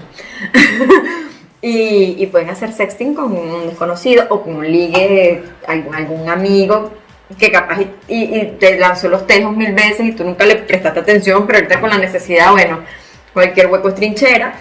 y, 1.62 2.22
y 2.22 2.28
pueden 2.28 2.52
hacer 2.52 2.72
sexting 2.72 3.16
con 3.16 3.32
un 3.32 3.68
desconocido 3.68 4.28
o 4.30 4.44
con 4.44 4.58
un 4.58 4.72
ligue, 4.72 5.42
algún, 5.66 5.96
algún 5.96 6.30
amigo 6.30 6.92
que 7.38 7.52
capaz 7.52 7.80
y, 7.82 7.92
y- 8.08 8.36
y 8.40 8.46
te 8.60 8.78
lanzó 8.80 9.10
los 9.10 9.26
tejos 9.28 9.56
mil 9.56 9.74
veces 9.74 10.02
y 10.02 10.12
tú 10.14 10.24
nunca 10.24 10.46
le 10.46 10.56
prestaste 10.56 11.00
atención, 11.00 11.46
pero 11.46 11.60
ahorita 11.60 11.80
con 11.82 11.90
la 11.90 11.98
necesidad, 11.98 12.52
bueno, 12.52 12.84
cualquier 13.34 13.68
hueco 13.68 13.90
es 13.90 13.96
trinchera. 13.96 14.54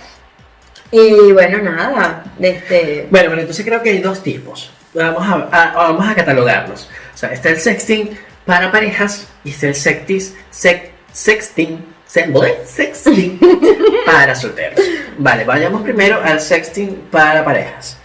Y 0.90 1.32
bueno, 1.32 1.58
nada, 1.58 2.24
este... 2.40 3.06
Bueno, 3.10 3.28
bueno, 3.28 3.40
entonces 3.42 3.64
creo 3.64 3.82
que 3.82 3.90
hay 3.90 3.98
dos 3.98 4.22
tipos. 4.22 4.70
Vamos 4.94 5.22
a, 5.26 5.48
a- 5.70 5.72
vamos 5.74 6.08
a 6.08 6.14
catalogarlos. 6.14 6.88
O 7.14 7.16
sea, 7.18 7.32
está 7.32 7.48
el 7.50 7.58
sexting 7.58 8.16
para 8.44 8.70
parejas 8.70 9.26
y 9.44 9.50
está 9.50 9.66
el 9.66 9.74
sextis, 9.74 10.34
sex- 10.50 10.90
sexting, 11.12 11.84
sexting 12.06 13.40
para 14.06 14.34
solteros. 14.34 14.80
Vale, 15.18 15.44
vayamos 15.44 15.82
primero 15.82 16.20
al 16.22 16.40
sexting 16.40 16.94
para 17.10 17.44
parejas. 17.44 17.98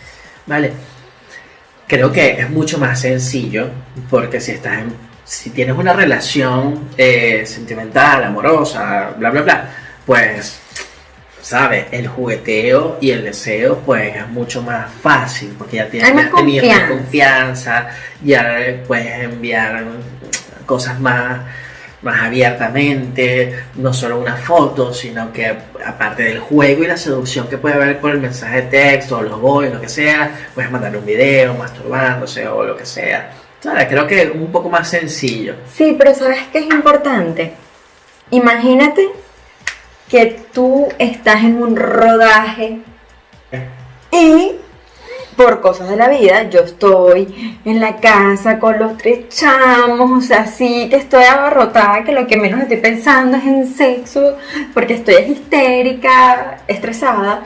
Vale. 0.48 0.72
Creo 1.92 2.10
que 2.10 2.40
es 2.40 2.50
mucho 2.50 2.78
más 2.78 3.02
sencillo 3.02 3.70
porque 4.10 4.40
si 4.40 4.52
estás 4.52 4.78
en, 4.80 4.94
si 5.26 5.50
tienes 5.50 5.78
una 5.78 5.92
relación 5.92 6.88
eh, 6.96 7.44
sentimental, 7.46 8.24
amorosa, 8.24 9.14
bla, 9.18 9.30
bla, 9.30 9.42
bla, 9.42 9.70
pues 10.06 10.62
¿sabes? 11.42 11.88
El 11.92 12.08
jugueteo 12.08 12.98
y 13.02 13.12
el 13.12 13.26
deseo, 13.26 13.80
pues 13.80 14.16
es 14.16 14.26
mucho 14.30 14.62
más 14.62 14.90
fácil, 15.02 15.54
porque 15.58 15.76
ya 15.76 15.90
tienes 15.90 16.16
más 16.16 16.28
confianza. 16.28 16.88
confianza, 16.88 17.90
ya 18.24 18.82
puedes 18.88 19.26
enviar 19.26 19.84
cosas 20.66 20.98
más, 20.98 21.42
más 22.02 22.22
abiertamente, 22.22 23.66
no 23.76 23.94
solo 23.94 24.20
una 24.20 24.36
foto, 24.36 24.94
sino 24.94 25.32
que 25.32 25.56
aparte 25.86 26.24
del 26.24 26.40
juego 26.40 26.84
y 26.84 26.88
la 26.88 26.98
seducción 26.98 27.48
que 27.48 27.58
puede 27.58 27.76
haber 27.76 28.00
por 28.00 28.12
el 28.12 28.20
mensaje 28.20 28.64
de 28.64 28.68
texto, 28.70 29.18
o 29.18 29.22
los 29.22 29.40
boys, 29.40 29.72
lo 29.72 29.80
que 29.80 29.90
sea, 29.90 30.50
puedes 30.54 30.72
mandar 30.72 30.96
un 30.96 31.06
video 31.06 31.54
masturbándose 31.54 32.48
o 32.48 32.64
lo 32.64 32.76
que 32.76 32.86
sea. 32.86 33.32
¿Sabes? 33.60 33.88
Creo 33.88 34.08
que 34.08 34.24
es 34.24 34.32
un 34.34 34.52
poco 34.52 34.70
más 34.70 34.90
sencillo. 34.90 35.56
Sí, 35.72 35.96
pero 35.98 36.16
¿sabes 36.16 36.40
qué 36.52 36.60
es 36.60 36.66
importante? 36.66 37.54
Imagínate 38.32 39.08
que 40.10 40.44
tú 40.52 40.88
estás 40.98 41.44
en 41.44 41.62
un 41.62 41.76
rodaje 41.76 42.80
y 44.12 44.52
por 45.38 45.62
cosas 45.62 45.90
de 45.90 45.96
la 45.96 46.08
vida 46.10 46.44
yo 46.50 46.62
estoy 46.62 47.60
en 47.66 47.80
la 47.80 47.98
casa 47.98 48.60
con 48.60 48.78
los 48.78 48.98
tres 48.98 49.30
chamos, 49.30 50.12
o 50.12 50.22
sea, 50.22 50.46
sí 50.46 50.88
que 50.90 50.98
estoy 50.98 51.24
abarrotada, 51.24 52.04
que 52.04 52.12
lo 52.12 52.28
que 52.28 52.38
menos 52.38 52.62
estoy 52.62 52.78
pensando 52.78 53.38
es 53.38 53.44
en 53.44 53.68
sexo, 53.74 54.38
porque 54.74 54.96
estoy 54.96 55.16
histérica, 55.16 56.60
estresada. 56.68 57.44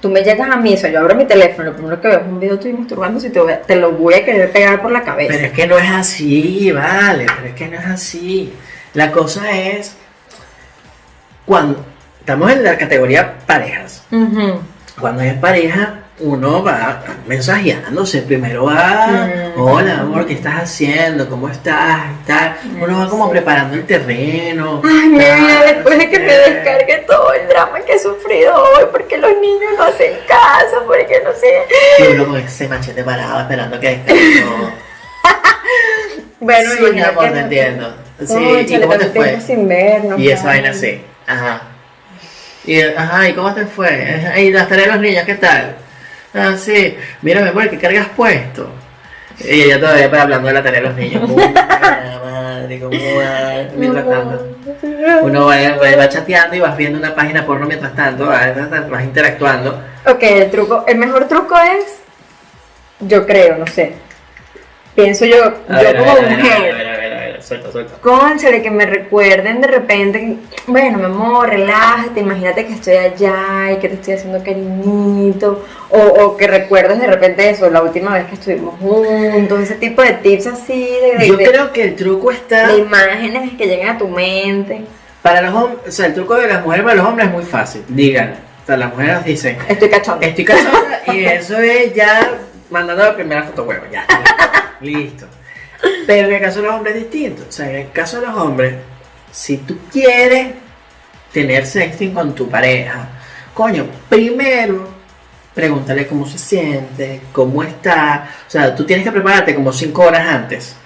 Tú 0.00 0.08
me 0.08 0.22
llegas 0.22 0.48
a 0.48 0.56
mí, 0.56 0.74
o 0.74 0.76
sea, 0.76 0.90
yo 0.90 1.00
abro 1.00 1.16
mi 1.16 1.24
teléfono, 1.26 1.70
lo 1.70 1.76
primero 1.76 2.00
que 2.00 2.06
veo 2.08 2.20
es 2.20 2.26
un 2.26 2.38
video 2.38 2.58
tuyo 2.58 2.76
masturbando, 2.78 3.18
si 3.18 3.30
te, 3.30 3.40
voy 3.40 3.52
a- 3.52 3.62
te 3.62 3.74
lo 3.74 3.90
voy 3.92 4.14
a 4.14 4.24
querer 4.24 4.52
pegar 4.52 4.80
por 4.80 4.92
la 4.92 5.02
cabeza. 5.02 5.32
Pero 5.34 5.46
es 5.46 5.52
que 5.52 5.66
no 5.66 5.76
es 5.76 5.90
así, 5.90 6.70
vale, 6.70 7.26
pero 7.36 7.48
es 7.48 7.54
que 7.54 7.66
no 7.68 7.78
es 7.80 7.86
así. 7.86 8.52
La 8.94 9.10
cosa 9.10 9.50
es 9.50 9.96
cuando 11.44 11.84
estamos 12.20 12.52
en 12.52 12.62
la 12.62 12.78
categoría 12.78 13.38
parejas. 13.46 14.04
Cuando 15.00 15.22
es 15.22 15.34
pareja, 15.34 16.00
uno 16.20 16.62
va 16.64 17.02
mensajeándose. 17.26 18.22
Primero 18.22 18.64
va, 18.64 19.06
Mm. 19.56 19.60
hola 19.60 20.00
amor, 20.00 20.26
¿qué 20.26 20.34
estás 20.34 20.62
haciendo? 20.62 21.28
¿Cómo 21.28 21.48
estás? 21.48 22.00
Tal. 22.26 22.56
Uno 22.80 22.98
va 22.98 23.08
como 23.08 23.26
Sí. 23.26 23.30
preparando 23.32 23.74
el 23.76 23.86
terreno. 23.86 24.82
Ay, 24.84 25.08
mi 25.08 25.18
vida, 25.18 25.36
tal, 25.36 25.74
después 25.74 25.98
de 25.98 26.10
que 26.10 26.18
me 26.18 26.34
eh, 26.34 26.38
descargue 26.50 27.04
todo 27.06 27.32
el 27.34 27.48
drama 27.48 27.80
que 27.80 27.92
he 27.94 27.98
sufrido 27.98 28.52
hoy, 28.54 28.84
porque 28.90 29.16
los 29.18 29.30
niños 29.40 29.70
no 29.76 29.84
hacen 29.84 30.12
caso, 30.26 30.84
porque 30.86 31.20
no 31.24 31.30
sé. 31.32 32.02
Y 32.02 32.12
uno 32.14 32.26
con 32.26 32.36
ese 32.38 32.68
machete 32.68 33.04
parado 33.04 33.40
esperando 33.40 33.78
que 33.80 33.88
descanse 33.90 34.42
todo. 34.42 34.72
Bueno, 36.40 36.70
sí, 36.76 36.84
mi 36.94 37.00
amor, 37.02 37.24
te 37.24 37.30
no- 37.30 37.36
entiendo. 37.38 37.94
Sí, 38.24 38.66
¿y 38.68 38.80
cómo 38.80 38.96
te 38.96 39.06
fue? 39.06 39.40
sin 39.40 39.68
vernos, 39.68 40.18
Y 40.20 40.30
esa 40.30 40.46
vaina 40.46 40.70
así. 40.70 41.00
Ajá. 41.26 41.62
Y, 42.64 42.80
ajá, 42.80 43.28
¿y 43.28 43.32
cómo 43.32 43.52
te 43.54 43.66
fue? 43.66 44.32
Y 44.38 44.50
las 44.52 44.68
tareas 44.68 44.86
de 44.88 44.92
los 44.94 45.00
niños, 45.02 45.24
¿qué 45.24 45.34
tal? 45.34 45.76
Ah, 46.38 46.56
sí. 46.56 46.96
Mira, 47.22 47.40
mi 47.42 47.48
amor, 47.48 47.68
¿qué 47.70 47.78
cargas 47.78 48.08
puesto? 48.16 48.70
Y 49.40 49.62
ella 49.62 49.78
todavía 49.80 50.10
para 50.10 50.22
hablando 50.24 50.48
de 50.48 50.54
la 50.54 50.62
tarea 50.62 50.80
de 50.80 50.86
los 50.88 50.96
niños. 50.96 51.28
Madre, 51.28 52.80
¿cómo 52.80 52.90
va? 52.98 53.62
Mientras 53.76 54.08
tanto. 54.08 54.56
Uno 55.22 55.46
va, 55.46 55.56
va- 55.56 55.96
va 55.96 56.08
chateando 56.08 56.56
y 56.56 56.60
vas 56.60 56.76
viendo 56.76 56.98
una 56.98 57.14
página 57.14 57.44
porno 57.46 57.66
mientras 57.66 57.94
tanto, 57.94 58.26
vas, 58.26 58.50
vas 58.90 59.04
interactuando. 59.04 59.82
Ok, 60.06 60.22
el 60.22 60.50
truco, 60.50 60.84
el 60.86 60.98
mejor 60.98 61.28
truco 61.28 61.54
es, 61.56 62.00
yo 63.00 63.26
creo, 63.26 63.56
no 63.58 63.66
sé. 63.66 63.94
Pienso 64.94 65.24
yo, 65.24 65.44
A 65.68 65.80
yo 65.82 65.92
ver, 65.92 65.96
como 65.98 66.12
mujer. 66.22 66.97
Suelta, 67.42 67.70
suelta. 67.72 67.94
Cónchale, 68.00 68.62
que 68.62 68.70
me 68.70 68.86
recuerden 68.86 69.60
de 69.60 69.66
repente, 69.68 70.36
bueno, 70.66 70.98
mi 70.98 71.04
amor, 71.04 71.48
relájate, 71.48 72.20
imagínate 72.20 72.66
que 72.66 72.74
estoy 72.74 72.96
allá 72.96 73.72
y 73.72 73.76
que 73.78 73.88
te 73.88 73.94
estoy 73.94 74.14
haciendo 74.14 74.42
cariñito, 74.44 75.64
o, 75.90 75.98
o 75.98 76.36
que 76.36 76.46
recuerdes 76.46 77.00
de 77.00 77.06
repente 77.06 77.48
eso, 77.50 77.68
la 77.70 77.82
última 77.82 78.14
vez 78.14 78.26
que 78.26 78.34
estuvimos 78.34 78.78
juntos, 78.80 79.60
ese 79.60 79.74
tipo 79.76 80.02
de 80.02 80.12
tips 80.14 80.46
así, 80.48 80.88
de, 81.00 81.18
de- 81.18 81.28
Yo 81.28 81.36
de- 81.36 81.44
creo 81.44 81.72
que 81.72 81.82
el 81.84 81.96
truco 81.96 82.30
está 82.30 82.68
de 82.68 82.78
imágenes 82.78 83.52
que 83.56 83.66
lleguen 83.66 83.88
a 83.88 83.98
tu 83.98 84.08
mente. 84.08 84.82
para 85.22 85.42
los 85.42 85.54
hombres, 85.54 85.78
o 85.88 85.90
sea, 85.90 86.06
el 86.06 86.14
truco 86.14 86.34
de 86.34 86.46
las 86.48 86.62
mujeres 86.64 86.84
para 86.84 86.96
los 86.96 87.06
hombres 87.06 87.26
es 87.28 87.32
muy 87.34 87.44
fácil. 87.44 87.84
Digan, 87.88 88.34
o 88.62 88.66
sea, 88.66 88.76
las 88.76 88.90
mujeres 88.92 89.24
dicen, 89.24 89.58
Estoy 89.68 89.88
cachando. 89.88 90.26
Estoy 90.26 90.44
casada 90.44 91.02
y 91.12 91.24
eso 91.24 91.58
es 91.58 91.94
ya 91.94 92.32
mandando 92.70 93.02
la 93.04 93.14
primera 93.14 93.42
foto 93.44 93.64
huevo, 93.64 93.84
ya. 93.90 94.04
Listo. 94.80 95.26
Pero 96.06 96.28
en 96.28 96.34
el 96.34 96.40
caso 96.40 96.60
de 96.60 96.66
los 96.66 96.74
hombres 96.76 96.96
es 96.96 97.02
distinto. 97.02 97.44
O 97.48 97.52
sea, 97.52 97.68
en 97.70 97.76
el 97.76 97.90
caso 97.92 98.20
de 98.20 98.26
los 98.26 98.36
hombres, 98.36 98.74
si 99.30 99.58
tú 99.58 99.78
quieres 99.92 100.54
tener 101.32 101.66
sexting 101.66 102.12
con 102.14 102.34
tu 102.34 102.48
pareja, 102.48 103.08
coño, 103.54 103.86
primero 104.08 104.96
pregúntale 105.54 106.06
cómo 106.06 106.24
se 106.26 106.38
siente, 106.38 107.20
cómo 107.32 107.62
está. 107.62 108.30
O 108.46 108.50
sea, 108.50 108.74
tú 108.74 108.84
tienes 108.86 109.04
que 109.04 109.10
prepararte 109.10 109.54
como 109.54 109.72
cinco 109.72 110.02
horas 110.04 110.26
antes. 110.28 110.76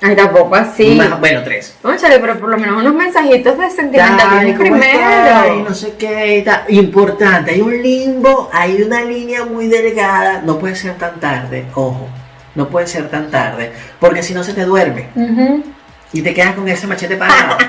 Ay, 0.00 0.16
tampoco 0.16 0.54
así. 0.56 0.94
Más- 0.96 1.20
bueno, 1.20 1.42
tres. 1.44 1.76
Cónchale, 1.80 2.18
pero 2.18 2.38
por 2.38 2.48
lo 2.48 2.58
menos 2.58 2.80
unos 2.80 2.94
mensajitos 2.94 3.56
de 3.56 3.70
sentimentalismo 3.70 4.64
¿cómo 4.64 4.76
estás? 4.76 5.46
Y 5.46 5.48
primero. 5.50 5.68
no 5.68 5.74
sé 5.74 5.94
qué 5.96 6.38
y 6.38 6.42
tal. 6.42 6.64
Importante, 6.68 7.52
hay 7.52 7.60
un 7.60 7.82
limbo, 7.82 8.50
hay 8.52 8.82
una 8.82 9.02
línea 9.02 9.44
muy 9.44 9.68
delgada. 9.68 10.42
No 10.44 10.58
puede 10.58 10.74
ser 10.74 10.94
tan 10.98 11.20
tarde, 11.20 11.66
ojo. 11.74 12.08
No 12.54 12.68
puede 12.68 12.86
ser 12.86 13.08
tan 13.10 13.30
tarde, 13.30 13.72
porque 13.98 14.22
si 14.22 14.34
no 14.34 14.44
se 14.44 14.52
te 14.52 14.64
duerme 14.64 15.08
y 16.12 16.22
te 16.22 16.34
quedas 16.34 16.54
con 16.54 16.68
ese 16.68 16.86
machete 16.86 17.16
parado. 17.16 17.56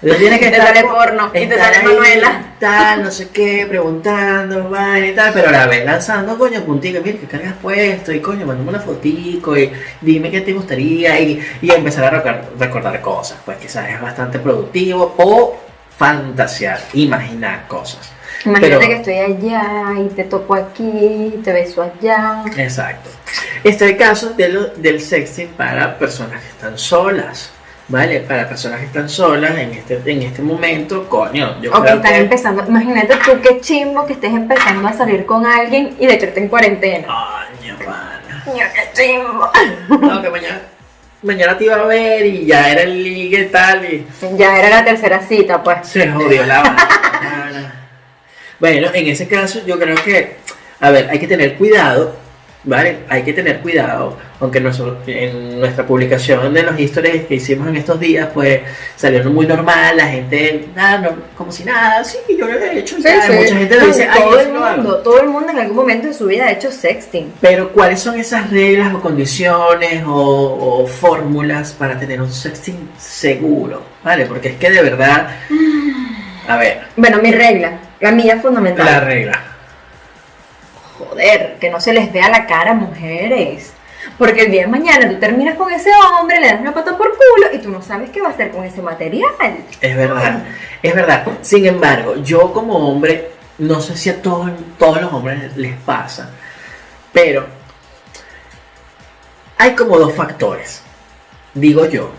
Entonces 0.00 0.20
tienes 0.20 0.38
que 0.38 0.50
Te 0.50 0.56
estar 0.58 0.76
sale 0.76 0.86
porno 0.86 1.30
y 1.34 1.46
te 1.46 1.58
sale 1.58 1.76
ahí, 1.78 1.84
Manuela. 1.84 2.42
Tal, 2.60 3.02
no 3.02 3.10
sé 3.10 3.30
qué, 3.30 3.66
preguntando, 3.68 4.70
vaina 4.70 5.08
y 5.08 5.14
tal, 5.14 5.32
pero 5.32 5.50
la 5.50 5.66
vez 5.66 5.84
lanzando, 5.84 6.38
coño, 6.38 6.62
puntico, 6.62 7.00
mira, 7.02 7.18
que 7.18 7.26
cargas 7.26 7.54
puesto, 7.60 8.12
y 8.12 8.20
coño, 8.20 8.46
mandame 8.46 8.70
una 8.70 8.80
fotico, 8.80 9.56
y 9.56 9.72
dime 10.00 10.30
qué 10.30 10.40
te 10.42 10.52
gustaría, 10.52 11.18
y, 11.18 11.44
y 11.60 11.70
empezar 11.72 12.04
a 12.04 12.10
recordar, 12.10 12.48
recordar 12.58 13.00
cosas, 13.00 13.38
pues 13.44 13.58
quizás 13.58 13.90
es 13.90 14.00
bastante 14.00 14.38
productivo, 14.38 15.14
o 15.18 15.56
fantasear, 15.96 16.80
imaginar 16.92 17.66
cosas. 17.66 18.12
Imagínate 18.44 18.78
Pero- 18.86 18.88
que 18.88 18.96
estoy 18.96 19.18
allá 19.18 20.00
y 20.04 20.08
te 20.14 20.24
toco 20.24 20.54
aquí, 20.54 21.40
te 21.42 21.52
beso 21.52 21.82
allá. 21.82 22.44
Exacto. 22.56 23.10
Está 23.64 23.84
el 23.86 23.96
caso 23.96 24.30
de 24.30 24.48
lo- 24.48 24.66
del 24.76 25.00
sexting 25.00 25.48
para 25.48 25.98
personas 25.98 26.40
que 26.42 26.48
están 26.48 26.78
solas. 26.78 27.50
¿Vale? 27.90 28.20
Para 28.20 28.46
personas 28.46 28.80
que 28.80 28.84
están 28.86 29.08
solas 29.08 29.56
en 29.56 29.70
este, 29.72 29.98
en 30.04 30.20
este 30.20 30.42
momento, 30.42 31.08
coño, 31.08 31.58
yo 31.62 31.72
O 31.72 31.80
que 31.82 31.88
están 31.88 32.02
que. 32.12 32.18
empezando. 32.18 32.62
Imagínate 32.68 33.14
tú 33.24 33.40
qué 33.42 33.62
chimbo 33.62 34.04
que 34.04 34.12
estés 34.12 34.30
empezando 34.34 34.86
a 34.88 34.92
salir 34.92 35.24
con 35.24 35.46
alguien 35.46 35.96
y 35.98 36.06
de 36.06 36.12
estés 36.12 36.36
en 36.36 36.48
cuarentena. 36.48 37.06
Coño, 37.06 37.76
pana. 37.78 38.42
Coño, 38.44 38.64
qué 38.74 38.90
chimbo. 38.92 39.50
No, 40.06 40.20
que 40.20 40.28
mañana, 40.28 40.60
mañana 41.22 41.56
te 41.56 41.64
iba 41.64 41.76
a 41.76 41.84
ver 41.86 42.26
y 42.26 42.44
ya 42.44 42.70
era 42.70 42.82
el 42.82 43.02
ligue 43.02 43.40
y 43.40 43.46
tal 43.48 43.82
y 43.86 44.06
Ya 44.36 44.58
era 44.58 44.68
la 44.68 44.84
tercera 44.84 45.20
cita, 45.22 45.62
pues. 45.62 45.88
se 45.88 46.10
jodió 46.10 46.44
la 46.44 46.60
vaina. 46.60 47.74
Bueno, 48.60 48.88
en 48.92 49.06
ese 49.08 49.28
caso 49.28 49.60
yo 49.66 49.78
creo 49.78 49.96
que, 50.04 50.36
a 50.80 50.90
ver, 50.90 51.08
hay 51.10 51.18
que 51.18 51.28
tener 51.28 51.54
cuidado, 51.54 52.16
¿vale? 52.64 52.98
Hay 53.08 53.22
que 53.22 53.32
tener 53.32 53.60
cuidado, 53.60 54.16
aunque 54.40 54.60
nosotros, 54.60 54.98
en 55.06 55.60
nuestra 55.60 55.86
publicación 55.86 56.52
de 56.52 56.64
los 56.64 56.78
historias 56.78 57.24
que 57.26 57.36
hicimos 57.36 57.68
en 57.68 57.76
estos 57.76 58.00
días, 58.00 58.28
pues 58.34 58.60
salieron 58.96 59.32
muy 59.32 59.46
normal, 59.46 59.96
la 59.96 60.08
gente, 60.08 60.66
nada, 60.74 60.98
no, 60.98 61.10
como 61.36 61.52
si 61.52 61.62
nada, 61.64 62.02
sí, 62.02 62.18
yo 62.36 62.46
lo 62.48 62.58
he 62.58 62.78
hecho, 62.80 62.96
Sí, 62.96 63.02
ya, 63.04 63.22
sí. 63.22 63.32
mucha 63.32 63.56
gente 63.56 63.76
lo 63.76 63.86
dice, 63.86 64.08
"Ay, 64.10 64.20
todo 64.20 64.40
el 64.40 64.46
sí 64.46 64.52
lo 64.52 64.64
hago". 64.64 64.76
mundo, 64.76 64.96
todo 64.98 65.20
el 65.22 65.28
mundo 65.28 65.50
en 65.52 65.58
algún 65.60 65.76
momento 65.76 66.08
de 66.08 66.14
su 66.14 66.26
vida 66.26 66.46
ha 66.46 66.50
hecho 66.52 66.72
sexting. 66.72 67.32
Pero 67.40 67.70
¿cuáles 67.72 68.00
son 68.00 68.18
esas 68.18 68.50
reglas 68.50 68.92
o 68.92 69.00
condiciones 69.00 70.02
o, 70.04 70.82
o 70.82 70.86
fórmulas 70.88 71.72
para 71.72 71.98
tener 71.98 72.20
un 72.20 72.30
sexting 72.32 72.90
seguro? 72.98 73.82
¿Vale? 74.02 74.26
Porque 74.26 74.48
es 74.48 74.56
que 74.56 74.68
de 74.70 74.82
verdad, 74.82 75.28
a 76.48 76.56
ver, 76.56 76.80
Bueno, 76.96 77.18
mi 77.22 77.30
regla, 77.32 77.78
la 78.00 78.12
mía 78.12 78.40
fundamental. 78.40 78.86
la 78.86 79.00
regla. 79.00 79.42
Joder, 80.98 81.56
que 81.60 81.70
no 81.70 81.80
se 81.80 81.92
les 81.92 82.12
vea 82.12 82.28
la 82.28 82.46
cara, 82.46 82.74
mujeres. 82.74 83.72
Porque 84.16 84.42
el 84.42 84.50
día 84.50 84.62
de 84.62 84.68
mañana 84.68 85.08
tú 85.08 85.16
terminas 85.18 85.56
con 85.56 85.72
ese 85.72 85.90
hombre, 85.90 86.40
le 86.40 86.48
das 86.48 86.60
una 86.60 86.74
pata 86.74 86.96
por 86.96 87.10
culo 87.10 87.52
y 87.52 87.58
tú 87.58 87.70
no 87.70 87.82
sabes 87.82 88.10
qué 88.10 88.20
va 88.20 88.28
a 88.28 88.30
hacer 88.32 88.50
con 88.50 88.64
ese 88.64 88.82
material. 88.82 89.30
Es 89.80 89.96
verdad, 89.96 90.44
es 90.82 90.94
verdad. 90.94 91.26
Sin 91.42 91.66
embargo, 91.66 92.16
yo 92.16 92.52
como 92.52 92.76
hombre, 92.88 93.32
no 93.58 93.80
sé 93.80 93.96
si 93.96 94.10
a 94.10 94.20
todos, 94.22 94.50
todos 94.78 95.00
los 95.02 95.12
hombres 95.12 95.56
les 95.56 95.76
pasa, 95.76 96.30
pero 97.12 97.46
hay 99.56 99.74
como 99.74 99.98
dos 99.98 100.14
factores, 100.14 100.82
digo 101.54 101.86
yo. 101.86 102.10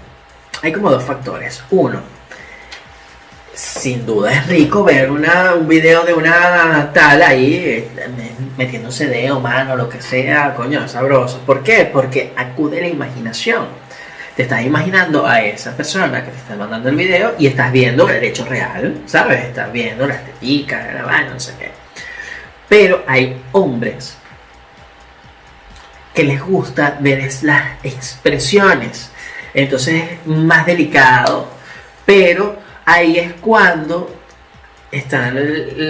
Hay 0.61 0.73
como 0.73 0.91
dos 0.91 1.03
factores. 1.03 1.63
Uno, 1.71 2.01
sin 3.59 4.05
duda 4.05 4.31
es 4.31 4.47
rico 4.47 4.85
ver 4.85 5.11
una, 5.11 5.53
un 5.53 5.67
video 5.67 6.05
de 6.05 6.13
una 6.13 6.91
tal 6.93 7.21
ahí 7.21 7.55
eh, 7.55 7.87
metiéndose 8.57 9.07
dedo, 9.07 9.41
mano, 9.41 9.75
lo 9.75 9.89
que 9.89 10.01
sea, 10.01 10.55
coño, 10.55 10.87
sabroso. 10.87 11.39
¿Por 11.45 11.61
qué? 11.61 11.89
Porque 11.91 12.31
acude 12.37 12.79
la 12.79 12.87
imaginación. 12.87 13.67
Te 14.35 14.43
estás 14.43 14.63
imaginando 14.63 15.27
a 15.27 15.41
esa 15.41 15.75
persona 15.75 16.23
que 16.23 16.31
te 16.31 16.37
está 16.37 16.55
mandando 16.55 16.87
el 16.87 16.95
video 16.95 17.35
y 17.37 17.47
estás 17.47 17.71
viendo 17.73 18.09
el 18.09 18.23
hecho 18.23 18.45
real, 18.45 19.01
¿sabes? 19.05 19.43
Estás 19.43 19.71
viendo 19.73 20.07
la 20.07 20.15
estética, 20.15 20.93
la 20.93 21.03
vaina, 21.03 21.33
no 21.33 21.39
sé 21.39 21.53
qué. 21.59 21.71
Pero 22.69 23.03
hay 23.07 23.41
hombres 23.51 24.15
que 26.13 26.23
les 26.23 26.41
gusta 26.41 26.97
ver 27.01 27.29
las 27.41 27.63
expresiones. 27.83 29.11
Entonces 29.53 30.03
es 30.11 30.27
más 30.27 30.65
delicado. 30.65 31.49
Pero 32.05 32.68
ahí 32.93 33.17
es 33.19 33.33
cuando 33.41 34.15
están 34.91 35.35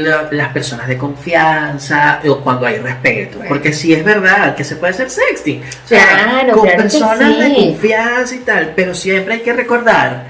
la- 0.03 0.27
las 0.31 0.49
personas 0.49 0.87
de 0.87 0.97
confianza 0.97 2.19
o 2.27 2.39
cuando 2.41 2.65
hay 2.65 2.77
respeto. 2.79 3.39
Porque 3.47 3.71
sí 3.73 3.93
es 3.93 4.03
verdad 4.03 4.55
que 4.55 4.63
se 4.63 4.75
puede 4.75 4.91
hacer 4.93 5.09
sexting. 5.09 5.61
O 5.61 5.87
sea, 5.87 6.05
Claro, 6.23 6.53
con 6.53 6.63
claro 6.63 6.81
personas 6.83 7.39
de 7.39 7.53
confianza 7.55 8.35
y 8.35 8.39
tal. 8.39 8.73
Pero 8.75 8.93
siempre 8.93 9.35
hay 9.35 9.39
que 9.41 9.53
recordar 9.53 10.25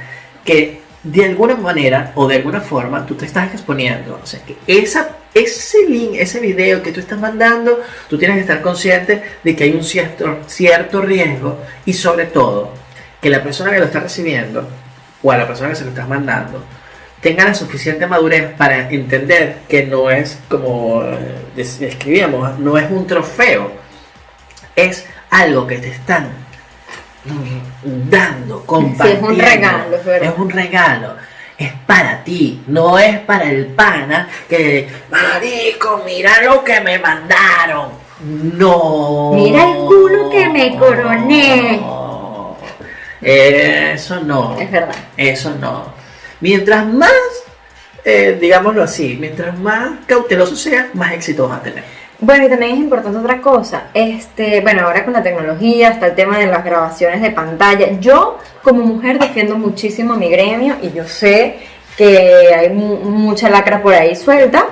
que 0.46 0.82
de 1.02 1.26
alguna 1.26 1.56
manera 1.56 2.12
o 2.16 2.28
de 2.28 2.36
alguna 2.36 2.62
forma 2.62 3.06
tú 3.06 3.16
te 3.16 3.26
estás 3.26 3.52
exponiendo. 3.54 4.20
O 4.22 4.26
sea, 4.28 4.42
que 4.46 4.56
esa, 4.68 5.10
ese 5.34 5.88
link, 5.88 6.12
ese 6.16 6.40
video 6.40 6.84
que 6.84 6.92
tú 6.92 7.00
estás 7.00 7.18
mandando, 7.20 7.82
tú 8.08 8.18
tienes 8.20 8.36
que 8.36 8.42
estar 8.42 8.62
consciente 8.62 9.24
de 9.44 9.56
que 9.56 9.64
hay 9.64 9.72
un 9.72 9.84
cierto, 9.84 10.40
cierto 10.46 11.02
riesgo 11.02 11.58
y 11.86 11.94
sobre 11.94 12.26
todo 12.26 12.74
que 13.22 13.30
la 13.32 13.42
persona 13.42 13.72
que 13.72 13.80
lo 13.80 13.86
está 13.86 14.00
recibiendo 14.02 14.68
o 15.24 15.32
a 15.32 15.38
la 15.38 15.48
persona 15.48 15.70
que 15.70 15.76
se 15.76 15.84
lo 15.84 15.90
estás 15.90 16.08
mandando 16.08 16.64
tenga 17.22 17.46
la 17.46 17.54
suficiente 17.54 18.08
madurez 18.08 18.54
para 18.56 18.90
entender 18.90 19.60
que 19.68 19.86
no 19.86 20.10
es 20.10 20.40
como 20.48 21.04
eh, 21.04 21.36
describíamos, 21.56 22.58
no 22.60 22.78
es 22.78 22.90
un 22.90 23.06
trofeo, 23.06 23.72
es 24.76 25.06
algo 25.30 25.68
que 25.68 25.78
te 25.80 25.90
están 25.90 26.30
dando, 27.84 28.66
compartiendo. 28.66 29.30
regalo, 29.30 29.96
es 29.96 30.06
verdad. 30.06 30.30
Es 30.34 30.40
un 30.40 30.50
regalo. 30.50 31.16
Es 31.58 31.74
para 31.86 32.24
ti, 32.24 32.64
no 32.68 32.98
es 32.98 33.20
para 33.20 33.50
el 33.50 33.66
pana 33.68 34.30
que, 34.48 34.88
marico, 35.12 36.02
mira 36.06 36.42
lo 36.42 36.64
que 36.64 36.80
me 36.80 36.98
mandaron. 37.00 37.90
No. 38.22 39.32
Mira 39.34 39.70
el 39.70 39.78
culo 39.80 40.30
que 40.30 40.48
me 40.48 40.78
coroné. 40.78 41.82
Eso 43.22 44.22
no. 44.22 44.58
Es 44.60 44.72
verdad. 44.72 44.96
Eso 45.18 45.54
no. 45.60 45.94
Mientras 46.42 46.86
más, 46.86 47.12
eh, 48.06 48.38
digámoslo 48.40 48.84
así, 48.84 49.18
mientras 49.20 49.58
más 49.60 49.92
cauteloso 50.06 50.56
seas, 50.56 50.94
más 50.96 51.12
éxito 51.14 51.48
vas 51.48 51.60
a 51.60 51.64
tener. 51.64 51.84
Bueno, 52.22 52.46
y 52.46 52.50
también 52.50 52.74
es 52.74 52.78
importante 52.80 53.18
otra 53.18 53.40
cosa. 53.42 53.84
Este, 53.94 54.60
bueno, 54.62 54.86
ahora 54.86 55.04
con 55.06 55.14
la 55.14 55.24
tecnología 55.24 55.90
está 55.90 56.08
el 56.08 56.16
tema 56.16 56.38
de 56.38 56.48
las 56.48 56.64
grabaciones 56.66 57.22
de 57.22 57.32
pantalla. 57.32 57.98
Yo, 58.00 58.38
como 58.62 58.82
mujer, 58.84 59.20
defiendo 59.20 59.58
muchísimo 59.58 60.16
mi 60.16 60.30
gremio 60.30 60.76
y 60.82 60.92
yo 60.92 61.06
sé 61.08 61.60
que 61.98 62.54
hay 62.54 62.70
mu- 62.70 62.98
mucha 62.98 63.50
lacra 63.50 63.82
por 63.82 63.94
ahí 63.94 64.16
suelta. 64.16 64.66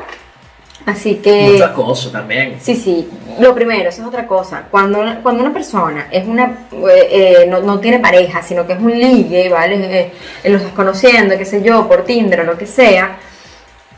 Así 0.88 1.16
que. 1.16 1.50
Mucho 1.52 1.66
acoso 1.66 2.10
también. 2.12 2.58
Sí, 2.62 2.76
sí. 2.76 3.10
Lo 3.40 3.54
primero, 3.54 3.90
eso 3.90 4.02
es 4.02 4.08
otra 4.08 4.26
cosa. 4.26 4.68
Cuando, 4.72 5.04
cuando 5.22 5.44
una 5.44 5.54
persona 5.54 6.08
es 6.10 6.26
una 6.26 6.46
eh, 6.72 7.08
eh, 7.12 7.46
no, 7.50 7.60
no 7.62 7.80
tiene 7.80 8.00
pareja, 8.00 8.42
sino 8.42 8.66
que 8.66 8.74
es 8.74 8.80
un 8.80 8.98
ligue, 8.98 9.50
¿vale? 9.50 9.76
Eh, 9.76 10.12
eh, 10.44 10.50
lo 10.50 10.58
estás 10.58 10.72
conociendo, 10.74 11.38
qué 11.38 11.46
sé 11.46 11.62
yo, 11.62 11.88
por 11.90 12.06
Tinder 12.06 12.40
o 12.42 12.44
lo 12.46 12.58
que 12.58 12.66
sea. 12.66 13.18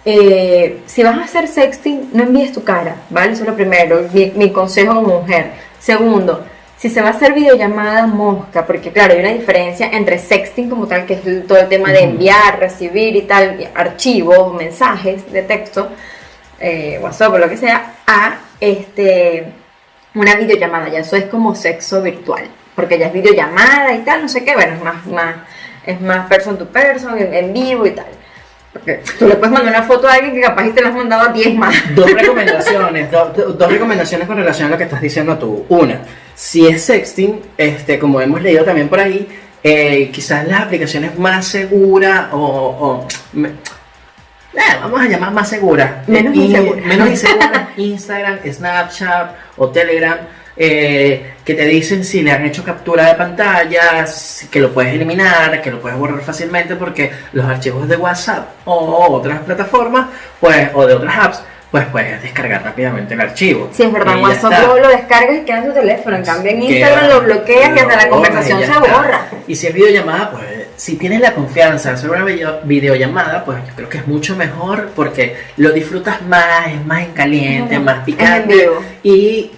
eh, 0.06 0.82
si 0.88 1.04
vas 1.04 1.18
a 1.18 1.24
hacer 1.26 1.48
sexting, 1.48 2.10
no 2.14 2.24
envíes 2.24 2.52
tu 2.54 2.64
cara, 2.64 3.04
¿vale? 3.10 3.34
Eso 3.34 3.44
es 3.44 3.50
lo 3.50 3.56
primero, 3.56 4.08
mi, 4.14 4.32
mi 4.36 4.52
consejo 4.52 4.96
como 4.96 5.20
mujer. 5.22 5.52
Segundo, 5.80 6.44
si 6.78 6.90
se 6.90 7.02
va 7.02 7.10
a 7.10 7.12
hacer 7.12 7.34
videollamada, 7.34 8.08
mosca, 8.08 8.66
porque 8.66 8.92
claro, 8.92 9.14
hay 9.14 9.20
una 9.20 9.34
diferencia 9.34 9.90
entre 9.92 10.18
sexting 10.18 10.70
como 10.70 10.88
tal, 10.88 11.06
que 11.06 11.14
es 11.16 11.48
todo 11.48 11.58
el 11.60 11.68
tema 11.70 11.92
de 11.92 12.04
enviar, 12.04 12.60
recibir 12.60 13.16
y 13.16 13.24
tal, 13.24 13.70
archivos, 13.76 14.54
mensajes 14.56 15.32
de 15.32 15.44
texto, 15.44 15.90
eh, 16.60 17.00
WhatsApp 17.02 17.34
o 17.34 17.38
lo 17.38 17.50
que 17.50 17.58
sea, 17.58 17.96
a 18.08 18.38
este, 18.60 19.46
una 20.16 20.36
videollamada. 20.36 20.90
Ya 20.90 21.00
eso 21.00 21.16
es 21.16 21.26
como 21.26 21.56
sexo 21.56 22.02
virtual, 22.02 22.44
porque 22.76 22.98
ya 22.98 23.08
es 23.08 23.14
videollamada 23.14 23.94
y 23.94 24.00
tal, 24.00 24.22
no 24.24 24.30
sé 24.30 24.44
qué, 24.44 24.54
bueno, 24.56 24.74
es 24.76 24.82
más, 25.12 25.36
es 25.86 26.02
más 26.02 26.28
person 26.28 26.58
to 26.58 26.66
person, 26.68 27.18
en, 27.18 27.54
vivo 27.54 27.86
y 27.86 27.92
tal. 27.92 28.06
Porque 28.72 29.02
tú 29.18 29.28
le 29.28 29.36
puedes 29.36 29.52
mandar 29.52 29.74
una 29.74 29.84
foto 29.84 30.08
a 30.08 30.14
alguien 30.14 30.34
que 30.36 30.42
capaz 30.42 30.66
y 30.68 30.70
te 30.72 30.82
la 30.82 30.90
has 30.90 30.96
mandado 30.96 31.30
a 31.30 31.34
10 31.34 31.56
más. 31.56 31.74
Dos 31.96 32.12
recomendaciones, 32.12 33.10
do- 33.10 33.34
do- 33.36 33.54
dos 33.54 33.72
recomendaciones 33.72 34.28
con 34.28 34.38
relación 34.38 34.68
a 34.68 34.72
lo 34.72 34.78
que 34.78 34.84
estás 34.84 35.02
diciendo 35.02 35.38
tú. 35.40 35.66
Una, 35.70 36.02
si 36.36 36.68
es 36.68 36.84
sexting, 36.86 37.42
este, 37.58 37.98
como 37.98 38.22
hemos 38.22 38.42
leído 38.44 38.64
también 38.64 38.88
por 38.88 39.00
ahí, 39.00 39.28
eh, 39.64 40.10
quizás 40.14 40.48
las 40.48 40.62
aplicaciones 40.62 41.18
más 41.18 41.48
seguras 41.48 42.28
o, 42.32 43.08
eh, 44.54 44.60
vamos 44.82 45.02
a 45.02 45.06
llamar 45.06 45.32
más 45.32 45.50
seguras, 45.50 46.08
Menos 46.08 46.36
inseguras. 46.36 46.86
menos 46.86 47.10
inseguras, 47.10 47.52
Instagram, 47.78 48.40
Snapchat 48.52 49.32
o 49.58 49.70
Telegram, 49.70 50.18
eh, 50.62 51.34
que 51.46 51.54
te 51.54 51.66
dicen 51.66 52.04
si 52.04 52.22
le 52.22 52.32
han 52.32 52.46
hecho 52.46 52.64
captura 52.64 53.06
de 53.08 53.16
pantalla, 53.16 54.06
que 54.52 54.60
lo 54.60 54.74
puedes 54.74 54.94
eliminar, 54.94 55.62
que 55.62 55.72
lo 55.72 55.80
puedes 55.80 55.98
borrar 55.98 56.20
fácilmente 56.22 56.76
porque 56.76 57.12
los 57.34 57.46
archivos 57.46 57.88
de 57.88 57.96
WhatsApp 57.96 58.50
o 58.66 59.08
otras 59.16 59.40
plataformas, 59.40 60.08
pues, 60.40 60.70
o 60.74 60.86
de 60.86 60.94
otras 60.96 61.18
apps, 61.18 61.44
pues 61.72 61.86
puedes 61.92 62.22
descargar 62.24 62.64
rápidamente 62.64 63.14
el 63.14 63.22
archivo. 63.22 63.70
Sí, 63.72 63.84
es 63.84 63.94
verdad, 63.94 64.16
en 64.18 64.24
WhatsApp 64.24 64.54
lo, 64.66 64.80
lo 64.80 64.88
descargas 64.90 65.38
y 65.38 65.42
queda 65.46 65.60
en 65.60 65.66
tu 65.68 65.74
teléfono. 65.74 66.16
En 66.18 66.26
cambio, 66.26 66.52
en 66.52 66.60
Queda- 66.62 66.70
Instagram 66.72 67.10
lo 67.10 67.22
bloqueas 67.22 67.70
y 67.76 67.80
hasta 67.80 67.96
la 67.96 68.10
conversación 68.10 68.60
se 68.64 68.80
borra. 68.80 69.28
Y 69.48 69.56
si 69.56 69.68
es 69.68 69.74
videollamada, 69.74 70.32
pues 70.32 70.44
si 70.80 70.96
tienes 70.96 71.20
la 71.20 71.34
confianza 71.34 71.90
de 71.90 71.96
hacer 71.96 72.10
una 72.10 72.24
video- 72.24 72.62
videollamada, 72.64 73.44
pues 73.44 73.58
yo 73.68 73.76
creo 73.76 73.90
que 73.90 73.98
es 73.98 74.08
mucho 74.08 74.36
mejor 74.38 74.92
porque 74.96 75.36
lo 75.58 75.72
disfrutas 75.72 76.22
más, 76.22 76.68
es 76.70 76.86
más 76.86 77.02
en 77.04 77.12
caliente, 77.12 77.76
Ujú. 77.76 77.84
más 77.84 77.96
Es 77.96 78.00
en 78.00 78.06
picante. 78.06 78.56
vivo. 78.56 78.84
Y. 79.04 79.52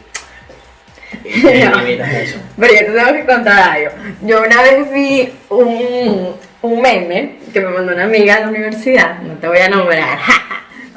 eliminas 1.26 2.14
eso. 2.14 2.40
Pero 2.58 2.74
yo 2.74 2.80
te 2.80 2.92
tengo 2.92 3.14
que 3.14 3.26
contar 3.26 3.60
algo. 3.72 3.92
Yo 4.24 4.42
una 4.44 4.62
vez 4.64 4.92
vi 4.92 5.34
un, 5.50 6.36
un 6.62 6.82
meme 6.82 7.38
que 7.54 7.60
me 7.60 7.70
mandó 7.70 7.94
una 7.94 8.06
amiga 8.06 8.36
de 8.38 8.42
la 8.42 8.50
universidad, 8.50 9.20
no 9.20 9.34
te 9.36 9.48
voy 9.48 9.60
a 9.60 9.70
nombrar. 9.70 10.20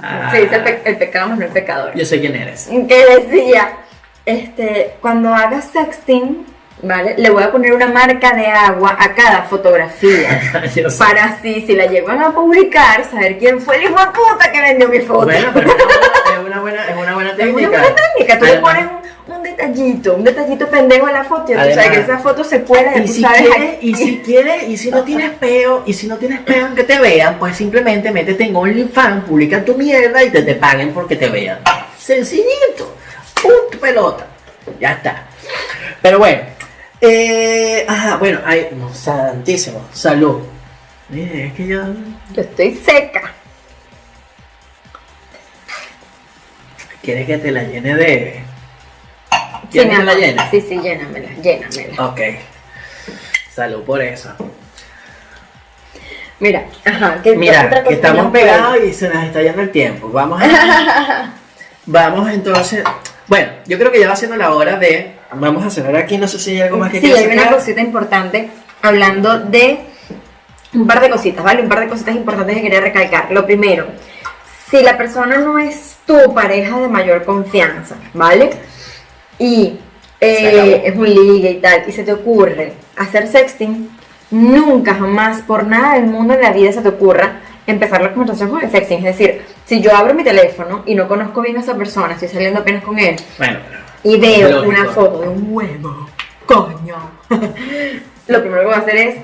Ah. 0.06 0.28
Se 0.32 0.42
dice 0.42 0.56
el, 0.56 0.62
pe- 0.64 0.82
el 0.84 0.98
pecado 0.98 1.28
más 1.28 1.38
no 1.38 1.46
el 1.46 1.50
pecador. 1.50 1.94
Yo 1.94 2.04
sé 2.04 2.20
quién 2.20 2.36
eres. 2.36 2.68
Que 2.68 3.06
decía, 3.22 3.70
este, 4.26 4.96
cuando 5.00 5.32
hagas 5.34 5.70
sexting, 5.72 6.44
¿vale? 6.84 7.14
Le 7.18 7.30
voy 7.30 7.42
a 7.42 7.50
poner 7.50 7.72
una 7.72 7.86
marca 7.88 8.32
de 8.34 8.46
agua 8.46 8.96
a 8.98 9.14
cada 9.14 9.42
fotografía. 9.42 10.40
Para 10.98 11.24
así, 11.24 11.64
si 11.66 11.74
la 11.74 11.86
llegan 11.86 12.20
a 12.22 12.32
publicar, 12.34 13.04
saber 13.10 13.38
quién 13.38 13.60
fue 13.60 13.76
el 13.76 13.84
hijo 13.84 13.98
de 13.98 14.06
puta 14.06 14.52
que 14.52 14.60
vendió 14.60 14.88
mi 14.88 15.00
foto. 15.00 15.24
Bueno, 15.26 15.50
pero 15.54 15.70
es 15.70 16.46
una 16.46 16.60
buena, 16.60 16.84
es 16.88 16.96
una 16.96 17.14
buena 17.14 17.30
Es 17.30 17.36
técnica. 17.36 17.68
una 17.68 17.78
buena 17.78 17.94
técnica, 17.96 18.38
tú 18.38 18.44
le 18.44 18.50
Además- 18.52 18.74
pones 18.74 18.90
un, 19.28 19.34
un 19.36 19.42
detallito, 19.42 20.14
un 20.14 20.24
detallito 20.24 20.68
pendejo 20.68 21.08
en 21.08 21.14
la 21.14 21.24
foto. 21.24 21.52
Y 21.52 21.54
tú 21.54 21.60
Además- 21.60 21.84
sabes 21.84 21.98
que 21.98 22.04
esa 22.04 22.18
foto 22.18 22.44
se 22.44 22.62
cuela 22.62 22.96
y 22.98 23.08
si 23.08 23.22
quieres, 23.24 23.78
y 23.80 23.94
si 23.94 24.18
quieres, 24.24 24.68
y 24.68 24.76
si 24.76 24.90
no 24.90 25.02
tienes 25.04 25.30
peo, 25.32 25.82
y 25.86 25.92
si 25.94 26.06
no 26.06 26.16
tienes 26.18 26.40
peo 26.40 26.66
en 26.66 26.74
que 26.74 26.84
te 26.84 26.98
vean, 26.98 27.38
pues 27.38 27.56
simplemente 27.56 28.10
métete 28.10 28.44
en 28.44 28.54
OnlyFans, 28.56 29.24
publica 29.24 29.64
tu 29.64 29.74
mierda 29.74 30.22
y 30.22 30.30
te, 30.30 30.42
te 30.42 30.54
paguen 30.54 30.92
porque 30.92 31.16
te 31.16 31.28
vean. 31.28 31.58
Sencillito. 31.98 32.94
Punto 33.40 33.78
pelota. 33.80 34.26
Ya 34.80 34.92
está. 34.92 35.24
Pero 36.02 36.18
bueno. 36.18 36.42
Eh, 37.06 37.84
ajá, 37.86 38.16
bueno, 38.16 38.40
ay, 38.46 38.68
no, 38.72 38.92
santísimo. 38.94 39.84
Salud. 39.92 40.42
Mire, 41.10 41.48
es 41.48 41.52
que 41.52 41.66
yo. 41.66 41.82
Yo 42.32 42.42
estoy 42.42 42.74
seca. 42.74 43.34
¿Quieres 47.02 47.26
que 47.26 47.36
te 47.36 47.50
la 47.50 47.62
llene 47.64 47.94
de.? 47.94 48.42
Sí, 49.30 49.68
¿Quieres 49.70 49.98
que 49.98 50.04
la 50.04 50.14
llene? 50.14 50.50
Sí, 50.50 50.60
sí, 50.62 50.80
llénamela, 50.80 51.28
llénamela. 51.42 52.06
Ok. 52.06 52.20
Salud 53.54 53.82
por 53.84 54.00
eso. 54.00 54.34
Mira, 56.40 56.64
ajá, 56.84 57.20
¿qué 57.22 57.36
Mira, 57.36 57.66
otra 57.66 57.84
que 57.84 57.94
estamos 57.94 58.32
pegados 58.32 58.78
y 58.82 58.92
se 58.94 59.08
nos 59.08 59.24
está 59.24 59.42
yendo 59.42 59.60
el 59.60 59.70
tiempo. 59.70 60.08
Vamos 60.08 60.40
a... 60.42 61.34
Vamos 61.86 62.30
entonces... 62.30 62.82
Bueno, 63.26 63.52
yo 63.66 63.78
creo 63.78 63.92
que 63.92 64.00
ya 64.00 64.08
va 64.08 64.16
siendo 64.16 64.36
la 64.36 64.54
hora 64.54 64.78
de... 64.78 65.12
Vamos 65.36 65.64
a 65.64 65.70
cerrar 65.70 65.96
aquí, 65.96 66.18
no 66.18 66.28
sé 66.28 66.38
si 66.38 66.52
hay 66.52 66.62
algo 66.62 66.78
más 66.78 66.90
que 66.90 67.00
Sí, 67.00 67.06
quieras 67.06 67.22
hay 67.22 67.38
una 67.38 67.50
cosita 67.50 67.80
importante 67.80 68.50
hablando 68.82 69.38
de 69.40 69.80
un 70.74 70.86
par 70.86 71.00
de 71.00 71.10
cositas, 71.10 71.44
¿vale? 71.44 71.62
Un 71.62 71.68
par 71.68 71.80
de 71.80 71.88
cositas 71.88 72.14
importantes 72.14 72.56
que 72.56 72.62
quería 72.62 72.80
recalcar. 72.80 73.30
Lo 73.30 73.46
primero, 73.46 73.86
si 74.70 74.82
la 74.82 74.96
persona 74.96 75.38
no 75.38 75.58
es 75.58 75.96
tu 76.06 76.34
pareja 76.34 76.80
de 76.80 76.88
mayor 76.88 77.24
confianza, 77.24 77.96
¿vale? 78.12 78.50
Y 79.38 79.78
eh, 80.20 80.82
es 80.84 80.96
un 80.96 81.08
ligue 81.08 81.50
y 81.50 81.60
tal, 81.60 81.84
y 81.86 81.92
se 81.92 82.02
te 82.02 82.12
ocurre 82.12 82.72
hacer 82.96 83.28
sexting, 83.28 83.90
nunca 84.30 84.94
jamás, 84.94 85.42
por 85.42 85.66
nada 85.66 85.94
del 85.94 86.06
mundo 86.06 86.34
en 86.34 86.40
la 86.40 86.52
vida 86.52 86.72
se 86.72 86.82
te 86.82 86.88
ocurra 86.88 87.40
empezar 87.66 88.02
la 88.02 88.12
conversación 88.12 88.50
con 88.50 88.62
el 88.62 88.70
sexting. 88.70 88.98
Es 88.98 89.16
decir, 89.16 89.42
si 89.64 89.80
yo 89.80 89.94
abro 89.94 90.14
mi 90.14 90.24
teléfono 90.24 90.82
y 90.86 90.94
no 90.94 91.08
conozco 91.08 91.40
bien 91.40 91.56
a 91.56 91.60
esa 91.60 91.76
persona, 91.76 92.14
estoy 92.14 92.28
saliendo 92.28 92.60
apenas 92.60 92.84
con 92.84 92.98
él, 92.98 93.16
Bueno, 93.38 93.58
y 94.04 94.20
veo 94.20 94.50
Lógico. 94.50 94.68
una 94.68 94.84
foto 94.90 95.20
de 95.22 95.28
un 95.28 95.46
huevo, 95.48 96.06
coño, 96.46 96.96
lo 98.28 98.40
primero 98.40 98.60
que 98.60 98.66
voy 98.66 98.74
a 98.74 98.78
hacer 98.78 98.96
es 98.96 99.16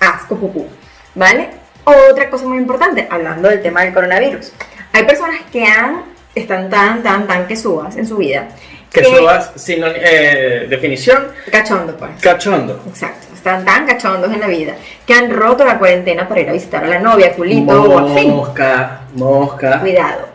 asco 0.00 0.36
pupú, 0.36 0.66
¿vale? 1.14 1.50
Otra 1.84 2.30
cosa 2.30 2.46
muy 2.46 2.58
importante, 2.58 3.06
hablando 3.10 3.48
del 3.48 3.60
tema 3.60 3.82
del 3.82 3.92
coronavirus. 3.92 4.52
Hay 4.92 5.04
personas 5.04 5.40
que 5.52 5.64
han, 5.66 6.04
están 6.34 6.70
tan, 6.70 7.02
tan, 7.02 7.26
tan 7.26 7.46
que 7.46 7.56
subas 7.56 7.96
en 7.96 8.06
su 8.06 8.16
vida. 8.16 8.48
que 8.90 9.04
subas 9.04 9.52
sin 9.56 9.82
eh, 9.84 10.66
definición, 10.70 11.26
Cachondo, 11.50 11.96
pues. 11.96 12.12
cachondo. 12.20 12.80
Exacto, 12.88 13.34
están 13.34 13.64
tan 13.64 13.84
cachondos 13.86 14.32
en 14.32 14.40
la 14.40 14.46
vida 14.46 14.76
que 15.04 15.12
han 15.12 15.28
roto 15.30 15.64
la 15.64 15.78
cuarentena 15.78 16.28
para 16.28 16.40
ir 16.40 16.48
a 16.48 16.52
visitar 16.52 16.84
a 16.84 16.86
la 16.88 17.00
novia, 17.00 17.34
culito 17.34 17.82
o. 17.82 18.00
Mosca, 18.00 19.00
mosca. 19.14 19.80
Cuidado. 19.80 20.33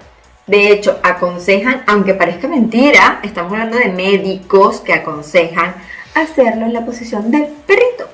De 0.49 0.71
hecho, 0.71 0.99
aconsejan, 1.03 1.83
aunque 1.85 2.15
parezca 2.15 2.47
mentira, 2.47 3.19
estamos 3.21 3.53
hablando 3.53 3.77
de 3.77 3.89
médicos 3.89 4.81
que 4.81 4.93
aconsejan 4.93 5.75
hacerlo 6.15 6.65
en 6.65 6.73
la 6.73 6.83
posición 6.83 7.29
del 7.29 7.45
perrito. 7.67 8.07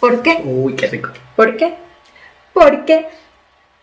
¿Por 0.00 0.22
qué? 0.22 0.40
Uy, 0.44 0.76
qué 0.76 0.86
rico. 0.86 1.10
¿Por 1.36 1.58
qué? 1.58 1.74
Porque 2.54 3.06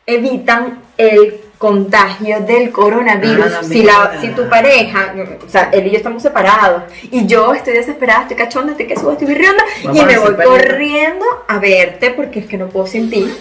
evitan 0.08 0.80
el 0.98 1.42
contagio 1.60 2.40
del 2.40 2.72
coronavirus. 2.72 3.54
Ah, 3.60 3.64
si, 3.64 3.84
la, 3.84 4.20
si 4.20 4.30
tu 4.30 4.50
pareja, 4.50 5.14
o 5.46 5.48
sea, 5.48 5.70
él 5.72 5.86
y 5.86 5.92
yo 5.92 5.98
estamos 5.98 6.24
separados, 6.24 6.82
y 7.04 7.28
yo 7.28 7.54
estoy 7.54 7.74
desesperada, 7.74 8.24
estoy 8.24 8.36
cachonda, 8.38 8.72
estoy 8.72 8.88
que 8.88 8.96
subo, 8.96 9.12
estoy 9.12 9.28
virrionda, 9.28 9.64
Vamos 9.84 10.02
y 10.02 10.06
me 10.06 10.18
voy 10.18 10.34
perrito. 10.34 10.50
corriendo 10.50 11.26
a 11.48 11.60
verte 11.60 12.10
porque 12.10 12.40
es 12.40 12.46
que 12.48 12.58
no 12.58 12.68
puedo 12.68 12.88
sin 12.88 13.12
ti. 13.12 13.32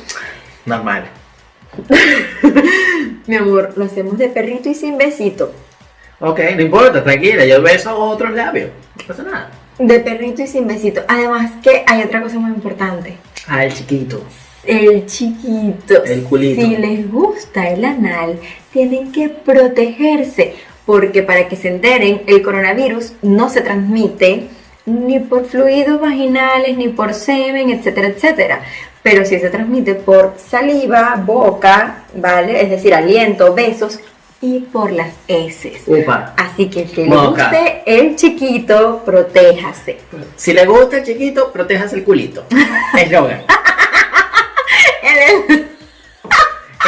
Normal. 0.67 1.09
Mi 3.27 3.37
amor, 3.37 3.73
lo 3.77 3.85
hacemos 3.85 4.19
de 4.19 4.29
perrito 4.29 4.69
y 4.69 4.75
sin 4.75 4.99
besito. 4.99 5.53
Ok, 6.21 6.41
no 6.57 6.63
importa, 6.63 7.03
tranquila, 7.03 7.47
yo 7.47 7.63
beso 7.63 7.97
otros 7.97 8.33
labios. 8.33 8.71
No 8.99 9.05
pasa 9.07 9.23
nada. 9.23 9.51
De 9.79 10.01
perrito 10.01 10.43
y 10.43 10.47
sin 10.47 10.67
besito. 10.67 11.03
Además 11.09 11.53
que 11.63 11.83
hay 11.87 12.03
otra 12.03 12.21
cosa 12.21 12.39
muy 12.39 12.51
importante. 12.51 13.17
Ah, 13.47 13.65
el 13.65 13.73
chiquito. 13.73 14.23
El 14.65 15.07
chiquito. 15.07 16.05
El 16.05 16.25
culito. 16.25 16.61
Si 16.61 16.77
les 16.77 17.11
gusta 17.11 17.71
el 17.71 17.85
anal, 17.85 18.39
tienen 18.73 19.13
que 19.13 19.31
protegerse. 19.31 20.55
Porque 20.85 21.23
para 21.23 21.49
que 21.49 21.57
se 21.57 21.69
enteren, 21.69 22.23
el 22.27 22.43
coronavirus 22.43 23.13
no 23.23 23.49
se 23.49 23.61
transmite 23.61 24.49
ni 24.87 25.21
por 25.21 25.47
fluidos 25.47 26.01
vaginales, 26.01 26.77
ni 26.77 26.89
por 26.89 27.15
semen, 27.15 27.71
etcétera, 27.71 28.09
etcétera. 28.09 28.61
Pero 29.03 29.25
sí 29.25 29.39
se 29.39 29.49
transmite 29.49 29.95
por 29.95 30.35
saliva, 30.37 31.21
boca, 31.25 32.05
¿vale? 32.15 32.63
Es 32.63 32.71
decir, 32.71 32.95
aliento, 32.95 33.55
besos 33.55 33.99
y 34.43 34.61
por 34.61 34.93
las 34.93 35.15
heces. 35.29 35.83
Upa. 35.87 36.35
Así 36.37 36.69
que 36.69 36.83
el 36.83 36.91
que 36.91 37.07
le 37.07 37.17
guste 37.17 37.83
el 37.87 38.17
chiquito, 38.17 39.03
protéjase. 39.05 39.99
Si 40.37 40.53
le 40.53 40.67
gusta 40.67 40.99
el 40.99 41.05
chiquito, 41.05 41.53
protejas 41.53 41.93
el 41.93 42.05
culito. 42.05 42.45
Eslogan. 42.99 43.43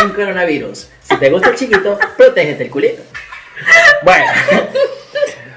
en 0.02 0.10
coronavirus. 0.10 0.88
Si 1.02 1.16
te 1.16 1.30
gusta 1.30 1.50
el 1.50 1.56
chiquito, 1.56 1.98
protégete 2.16 2.64
el 2.64 2.70
culito. 2.70 3.02
Bueno, 4.02 4.26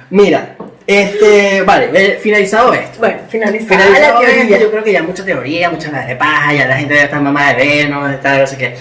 mira, 0.10 0.56
este, 0.88 1.62
vale, 1.64 1.90
eh, 1.94 2.20
finalizado 2.22 2.74
esto. 2.74 3.00
Bueno, 3.00 3.20
finalizada 3.30 3.82
Finalizado 3.82 4.22
la 4.22 4.28
esto, 4.28 4.36
teoría. 4.36 4.58
yo 4.60 4.72
creo 4.72 4.84
que 4.84 4.92
ya 4.92 5.04
mucha 5.04 5.26
teoría, 5.26 5.70
mucha 5.70 5.92
nada 5.92 6.06
de 6.06 6.16
paja, 6.16 6.54
ya 6.54 6.68
la 6.68 6.78
gente 6.78 6.96
ya 6.96 7.04
está 7.04 7.20
mamá 7.20 7.54
de 7.54 7.66
vernos, 7.66 8.12
está 8.12 8.38
no 8.38 8.48
sé 8.48 8.58
qué. 8.58 8.76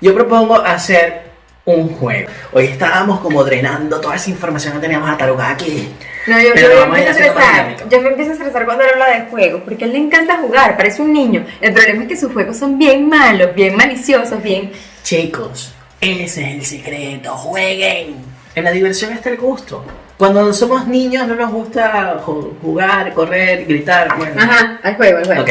Yo 0.00 0.14
propongo 0.14 0.56
hacer 0.56 1.28
un 1.64 1.88
juego. 1.96 2.30
Hoy 2.52 2.64
estábamos 2.66 3.20
como 3.20 3.44
drenando 3.44 4.00
toda 4.00 4.16
esa 4.16 4.30
información 4.30 4.74
que 4.74 4.80
teníamos 4.80 5.10
atarugada 5.10 5.50
aquí. 5.50 5.88
No, 6.26 6.40
yo, 6.40 6.50
Pero 6.54 6.74
yo 6.74 6.86
me 6.86 6.98
empiezo 7.00 7.08
a 7.08 7.26
estresar. 7.26 7.88
Yo 7.90 8.00
me 8.00 8.08
empiezo 8.08 8.30
a 8.30 8.34
estresar 8.34 8.64
cuando 8.64 8.84
él 8.84 8.90
habla 8.94 9.10
de 9.18 9.30
juegos, 9.30 9.62
porque 9.64 9.84
a 9.84 9.86
él 9.86 9.92
le 9.92 9.98
encanta 9.98 10.38
jugar, 10.38 10.76
parece 10.76 11.02
un 11.02 11.12
niño. 11.12 11.44
El 11.60 11.72
problema 11.72 12.02
es 12.02 12.08
que 12.08 12.16
sus 12.16 12.32
juegos 12.32 12.56
son 12.56 12.78
bien 12.78 13.08
malos, 13.08 13.54
bien 13.54 13.76
maliciosos, 13.76 14.42
bien. 14.42 14.72
Chicos, 15.02 15.74
ese 16.00 16.42
es 16.42 16.54
el 16.54 16.64
secreto, 16.64 17.34
jueguen. 17.36 18.16
En 18.54 18.64
la 18.64 18.70
diversión 18.70 19.12
está 19.12 19.30
el 19.30 19.36
gusto. 19.36 19.84
Cuando 20.18 20.52
somos 20.52 20.86
niños 20.88 21.26
no 21.28 21.36
nos 21.36 21.50
gusta 21.52 22.18
ju- 22.24 22.52
jugar, 22.60 23.14
correr, 23.14 23.64
gritar. 23.66 24.16
Bueno, 24.18 24.42
Ajá, 24.42 24.80
al 24.82 24.96
juego, 24.96 25.18
al 25.18 25.24
juego. 25.26 25.42
ok. 25.42 25.48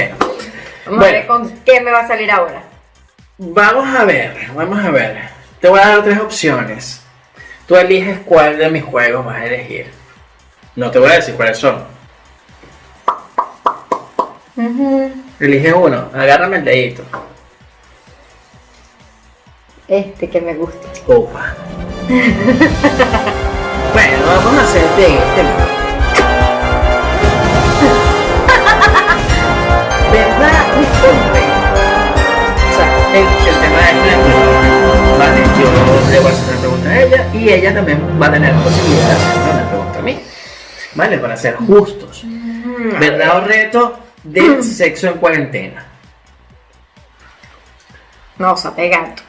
Vamos 0.86 1.00
Bueno. 1.00 1.04
a 1.06 1.12
ver 1.12 1.28
con 1.28 1.50
qué 1.66 1.82
me 1.82 1.92
va 1.92 2.00
a 2.02 2.08
salir 2.08 2.30
ahora. 2.30 2.62
Vamos 3.38 3.96
a 3.96 4.04
ver, 4.04 4.36
vamos 4.54 4.84
a 4.84 4.90
ver. 4.92 5.30
Te 5.62 5.70
voy 5.70 5.80
a 5.80 5.88
dar 5.88 6.04
tres 6.04 6.20
opciones. 6.20 7.02
Tú 7.66 7.76
eliges 7.76 8.20
cuál 8.26 8.58
de 8.58 8.70
mis 8.70 8.84
juegos 8.84 9.26
vas 9.26 9.38
a 9.38 9.46
elegir. 9.46 9.90
No 10.76 10.92
te 10.92 11.00
voy 11.00 11.12
a 11.12 11.16
decir 11.16 11.36
cuáles 11.36 11.58
son. 11.58 11.84
Ujú. 14.56 15.12
Elige 15.40 15.74
uno, 15.74 16.10
agárrame 16.14 16.58
el 16.58 16.66
dedito. 16.66 17.04
Este 19.88 20.30
que 20.30 20.42
me 20.42 20.54
gusta. 20.56 20.88
Opa. 21.08 21.54
bueno, 23.98 24.22
vamos 24.28 24.54
a 24.54 24.64
hacer 24.64 24.88
de 24.96 25.06
este. 25.06 25.42
¿Verdad 30.12 30.62
o 30.76 30.80
hombre? 31.10 31.42
O 32.62 32.74
sea, 32.76 32.88
el, 33.18 33.26
el 33.26 33.56
tema 33.60 33.78
de 33.78 33.90
es 34.10 34.18
Vale, 35.18 35.42
yo 35.60 35.68
le 36.12 36.18
voy 36.20 36.30
a 36.30 36.32
hacer 36.32 36.46
una 36.48 36.60
pregunta 36.60 36.88
a 36.90 36.92
ella 37.02 37.20
y 37.34 37.50
ella 37.50 37.74
también 37.74 38.00
va 38.22 38.28
a 38.28 38.32
tener 38.34 38.54
la 38.54 38.62
posibilidad 38.62 39.08
de 39.08 39.14
hacerme 39.14 39.52
una 39.52 39.68
pregunta 39.70 39.98
a 39.98 40.02
mí. 40.04 40.20
Vale, 40.94 41.18
para 41.18 41.36
ser 41.36 41.56
justos. 41.56 42.24
Mm, 42.24 43.00
¿Verdad 43.00 43.38
o 43.38 43.42
reto 43.42 44.00
del 44.24 44.64
sexo 44.64 45.08
en 45.08 45.18
cuarentena? 45.18 45.88
No, 48.38 48.52
o 48.54 48.58
sea, 48.58 48.74
gato. 48.78 49.24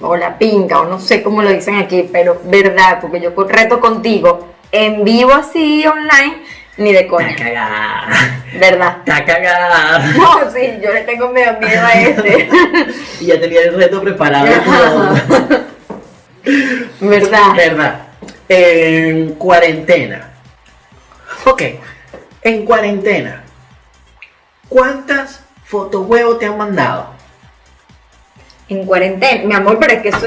O 0.00 0.16
la 0.16 0.38
pinga, 0.38 0.80
o 0.80 0.84
no 0.86 0.98
sé 0.98 1.22
cómo 1.22 1.42
lo 1.42 1.50
dicen 1.50 1.76
aquí, 1.76 2.08
pero 2.10 2.40
verdad, 2.44 2.98
porque 3.00 3.20
yo 3.20 3.32
reto 3.46 3.80
contigo 3.80 4.48
en 4.72 5.04
vivo 5.04 5.32
así 5.32 5.84
online, 5.86 6.42
ni 6.78 6.92
de 6.92 7.00
Está 7.00 7.10
coña. 7.10 7.36
cagada. 7.36 8.08
¿Verdad? 8.58 8.96
Está 8.98 9.24
cagada. 9.24 9.98
No, 10.16 10.50
sí, 10.50 10.78
yo 10.82 10.92
le 10.92 11.02
tengo 11.02 11.28
medio 11.28 11.52
miedo 11.60 11.84
a 11.86 11.92
este. 11.92 12.48
Y 13.20 13.26
ya 13.26 13.38
tenía 13.38 13.60
el 13.62 13.74
reto 13.74 14.00
preparado. 14.00 14.46
¿Verdad? 17.00 17.54
Verdad. 17.54 18.00
En 18.48 19.34
cuarentena. 19.34 20.30
Ok. 21.44 21.62
En 22.42 22.64
cuarentena. 22.64 23.44
¿Cuántas 24.68 25.42
fotohuevos 25.64 26.38
te 26.38 26.46
han 26.46 26.56
mandado? 26.56 27.10
En 28.70 28.86
cuarentena, 28.86 29.44
mi 29.44 29.54
amor, 29.54 29.78
pero 29.78 29.94
es 29.94 30.02
que 30.02 30.08
eso. 30.08 30.26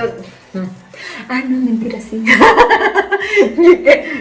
Ah, 1.29 1.41
no, 1.47 1.57
mentira, 1.57 1.99
sí. 1.99 2.17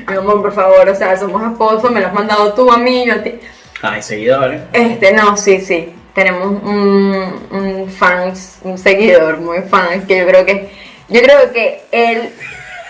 Mi 0.07 0.17
amor, 0.17 0.43
por 0.43 0.53
favor, 0.53 0.89
o 0.89 0.95
sea, 0.95 1.17
somos 1.17 1.43
esposos, 1.51 1.91
me 1.91 2.01
lo 2.01 2.07
has 2.07 2.15
mandado 2.15 2.53
tú 2.55 2.71
a 2.71 2.79
mí, 2.79 3.05
yo 3.07 3.15
a 3.15 3.23
ti. 3.23 3.35
Ay, 3.83 4.01
seguidores. 4.01 4.63
Este, 4.73 5.13
no, 5.13 5.37
sí, 5.37 5.61
sí. 5.61 5.93
Tenemos 6.15 6.63
un, 6.63 7.49
un 7.51 7.91
fans, 7.91 8.59
un 8.63 8.79
seguidor 8.79 9.39
muy 9.39 9.63
fan, 9.63 10.07
que 10.07 10.19
yo 10.19 10.27
creo 10.27 10.47
que, 10.47 10.71
yo 11.09 11.21
creo 11.21 11.53
que 11.53 11.83
él, 11.91 12.31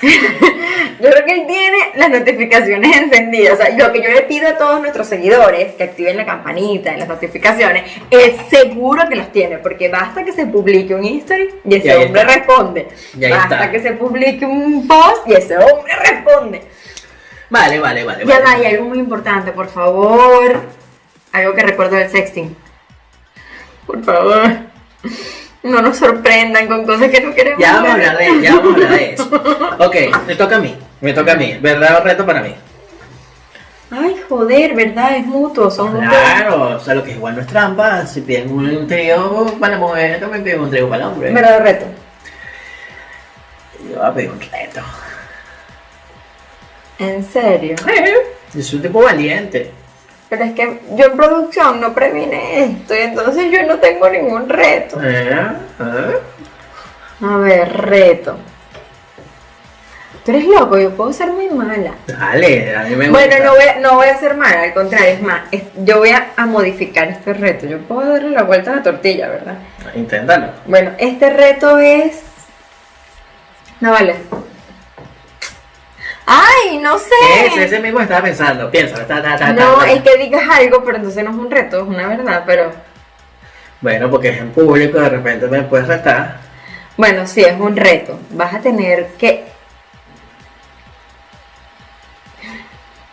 yo 0.02 1.10
creo 1.10 1.24
que 1.24 1.32
él 1.32 1.46
tiene 1.46 1.78
las 1.94 2.10
notificaciones 2.10 2.96
encendidas. 2.96 3.54
O 3.54 3.56
sea, 3.62 3.76
lo 3.76 3.92
que 3.92 4.02
yo 4.02 4.10
le 4.10 4.22
pido 4.22 4.48
a 4.48 4.58
todos 4.58 4.80
nuestros 4.80 5.06
seguidores 5.06 5.74
que 5.74 5.84
activen 5.84 6.16
la 6.16 6.26
campanita 6.26 6.94
y 6.94 6.98
las 6.98 7.08
notificaciones, 7.08 7.84
es 8.10 8.34
seguro 8.50 9.08
que 9.08 9.14
las 9.16 9.30
tiene, 9.32 9.58
porque 9.58 9.88
basta 9.88 10.24
que 10.24 10.32
se 10.32 10.46
publique 10.46 10.94
un 10.94 11.04
history 11.04 11.48
y 11.64 11.76
ese 11.76 11.88
Y 11.88 12.04
hombre 12.04 12.22
está. 12.22 12.34
responde. 12.34 12.88
Y 13.16 13.30
basta 13.30 13.54
está. 13.56 13.70
que 13.70 13.80
se 13.80 13.92
publique 13.92 14.44
un 14.44 14.86
post 14.88 15.26
y 15.28 15.34
ese 15.34 15.56
hombre 15.56 15.92
responde. 15.96 16.62
Vale, 17.50 17.78
vale, 17.78 18.04
vale. 18.04 18.24
Ya 18.26 18.40
vale. 18.40 18.56
va, 18.56 18.62
y 18.62 18.66
algo 18.74 18.86
muy 18.86 18.98
importante, 18.98 19.52
por 19.52 19.68
favor. 19.68 20.60
Algo 21.32 21.54
que 21.54 21.62
recuerdo 21.62 21.96
del 21.96 22.08
sexting. 22.10 22.56
Por 23.86 24.02
favor. 24.02 24.50
No 25.62 25.80
nos 25.80 25.96
sorprendan 25.96 26.66
con 26.66 26.84
cosas 26.84 27.08
que 27.10 27.20
no 27.20 27.34
queremos. 27.34 27.60
Ya 27.60 27.74
vamos 27.74 27.90
a 27.90 27.96
ver. 27.96 28.08
hablar 28.08 28.18
de, 28.18 28.42
ya 28.42 28.56
vamos 28.56 28.72
a 28.72 28.74
hablar 28.74 28.90
de 28.90 29.14
eso. 29.14 29.30
Ok, 29.78 29.96
me 30.26 30.34
toca 30.34 30.56
a 30.56 30.60
mí. 30.60 30.76
Me 31.00 31.12
toca 31.12 31.32
a 31.32 31.36
mí. 31.36 31.58
¿Verdad 31.60 31.98
o 32.00 32.04
reto 32.04 32.26
para 32.26 32.42
mí? 32.42 32.54
Ay, 33.90 34.16
joder, 34.28 34.74
¿verdad? 34.74 35.16
Es 35.16 35.26
mutuo, 35.26 35.70
son 35.70 35.92
mutuos. 35.94 36.10
Claro, 36.10 36.76
o 36.76 36.80
sea, 36.80 36.94
lo 36.94 37.04
que 37.04 37.12
igual 37.12 37.36
no 37.36 37.42
es 37.42 37.46
trampa. 37.46 38.06
Si 38.06 38.22
piden 38.22 38.50
un 38.50 38.86
trío 38.86 39.56
para 39.60 39.74
la 39.74 39.78
mujer, 39.78 40.18
también 40.18 40.42
piden 40.42 40.60
un 40.60 40.70
trío 40.70 40.88
para 40.88 41.04
el 41.04 41.10
hombre. 41.10 41.32
¿Verdad 41.32 41.60
o 41.60 41.62
reto? 41.62 41.86
Yo 43.88 43.96
voy 43.96 44.06
a 44.06 44.14
pedir 44.14 44.30
un 44.30 44.40
reto. 44.40 44.80
En 46.98 47.24
serio. 47.24 47.76
Yo 48.54 48.62
soy 48.62 48.76
un 48.76 48.82
tipo 48.82 49.02
valiente. 49.02 49.72
Pero 50.32 50.44
es 50.44 50.52
que 50.54 50.80
yo 50.92 51.04
en 51.08 51.16
producción 51.18 51.78
no 51.78 51.92
previne 51.92 52.64
esto 52.64 52.94
y 52.94 53.00
entonces 53.00 53.50
yo 53.52 53.64
no 53.66 53.76
tengo 53.80 54.08
ningún 54.08 54.48
reto. 54.48 54.98
¿Eh? 55.02 55.28
¿Eh? 55.78 56.16
A 57.20 57.36
ver, 57.36 57.70
reto. 57.76 58.38
Tú 60.24 60.30
eres 60.30 60.46
loco, 60.46 60.78
yo 60.78 60.88
puedo 60.96 61.12
ser 61.12 61.30
muy 61.32 61.50
mala. 61.50 61.92
Dale, 62.06 62.74
a 62.74 62.84
mí 62.84 62.96
me 62.96 63.10
Bueno, 63.10 63.26
gusta. 63.36 63.44
no 63.44 63.50
voy, 63.54 63.64
a, 63.64 63.78
no 63.80 63.94
voy 63.96 64.06
a 64.08 64.16
ser 64.16 64.34
mala, 64.38 64.62
al 64.62 64.72
contrario, 64.72 65.08
es 65.10 65.20
más, 65.20 65.42
es- 65.50 65.64
yo 65.84 65.98
voy 65.98 66.12
a, 66.12 66.28
a 66.34 66.46
modificar 66.46 67.08
este 67.08 67.34
reto. 67.34 67.66
Yo 67.66 67.80
puedo 67.80 68.10
darle 68.14 68.30
la 68.30 68.44
vuelta 68.44 68.72
a 68.72 68.76
la 68.76 68.82
tortilla, 68.82 69.28
¿verdad? 69.28 69.56
Inténtalo. 69.94 70.46
Bueno, 70.64 70.92
este 70.96 71.28
reto 71.28 71.78
es. 71.78 72.22
No 73.80 73.90
vale. 73.90 74.14
¡Ay, 76.34 76.78
no 76.78 76.98
sé! 76.98 77.14
Ese, 77.46 77.64
ese 77.64 77.80
mismo 77.80 78.00
estaba 78.00 78.22
pensando. 78.22 78.70
Piensa, 78.70 79.06
ta, 79.06 79.22
ta, 79.22 79.36
ta, 79.36 79.38
ta, 79.38 79.52
No, 79.52 79.82
es 79.82 80.00
que 80.02 80.16
digas 80.16 80.48
algo, 80.48 80.82
pero 80.82 80.96
entonces 80.96 81.22
no 81.22 81.30
es 81.30 81.36
un 81.36 81.50
reto, 81.50 81.82
es 81.82 81.88
una 81.88 82.08
verdad, 82.08 82.44
pero. 82.46 82.72
Bueno, 83.82 84.10
porque 84.10 84.30
es 84.30 84.38
en 84.38 84.50
público, 84.50 84.98
de 84.98 85.10
repente 85.10 85.46
me 85.48 85.62
puedes 85.62 85.86
retar. 85.86 86.38
Bueno, 86.96 87.26
sí, 87.26 87.42
es 87.42 87.58
un 87.60 87.76
reto. 87.76 88.18
Vas 88.30 88.54
a 88.54 88.60
tener 88.60 89.08
que. 89.18 89.44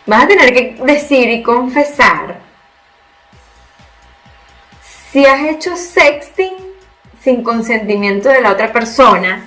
Vas 0.06 0.24
a 0.24 0.28
tener 0.28 0.54
que 0.54 0.76
decir 0.82 1.28
y 1.28 1.42
confesar 1.42 2.36
si 5.12 5.26
has 5.26 5.42
hecho 5.42 5.76
sexting 5.76 6.54
sin 7.20 7.42
consentimiento 7.42 8.30
de 8.30 8.40
la 8.40 8.52
otra 8.52 8.72
persona 8.72 9.44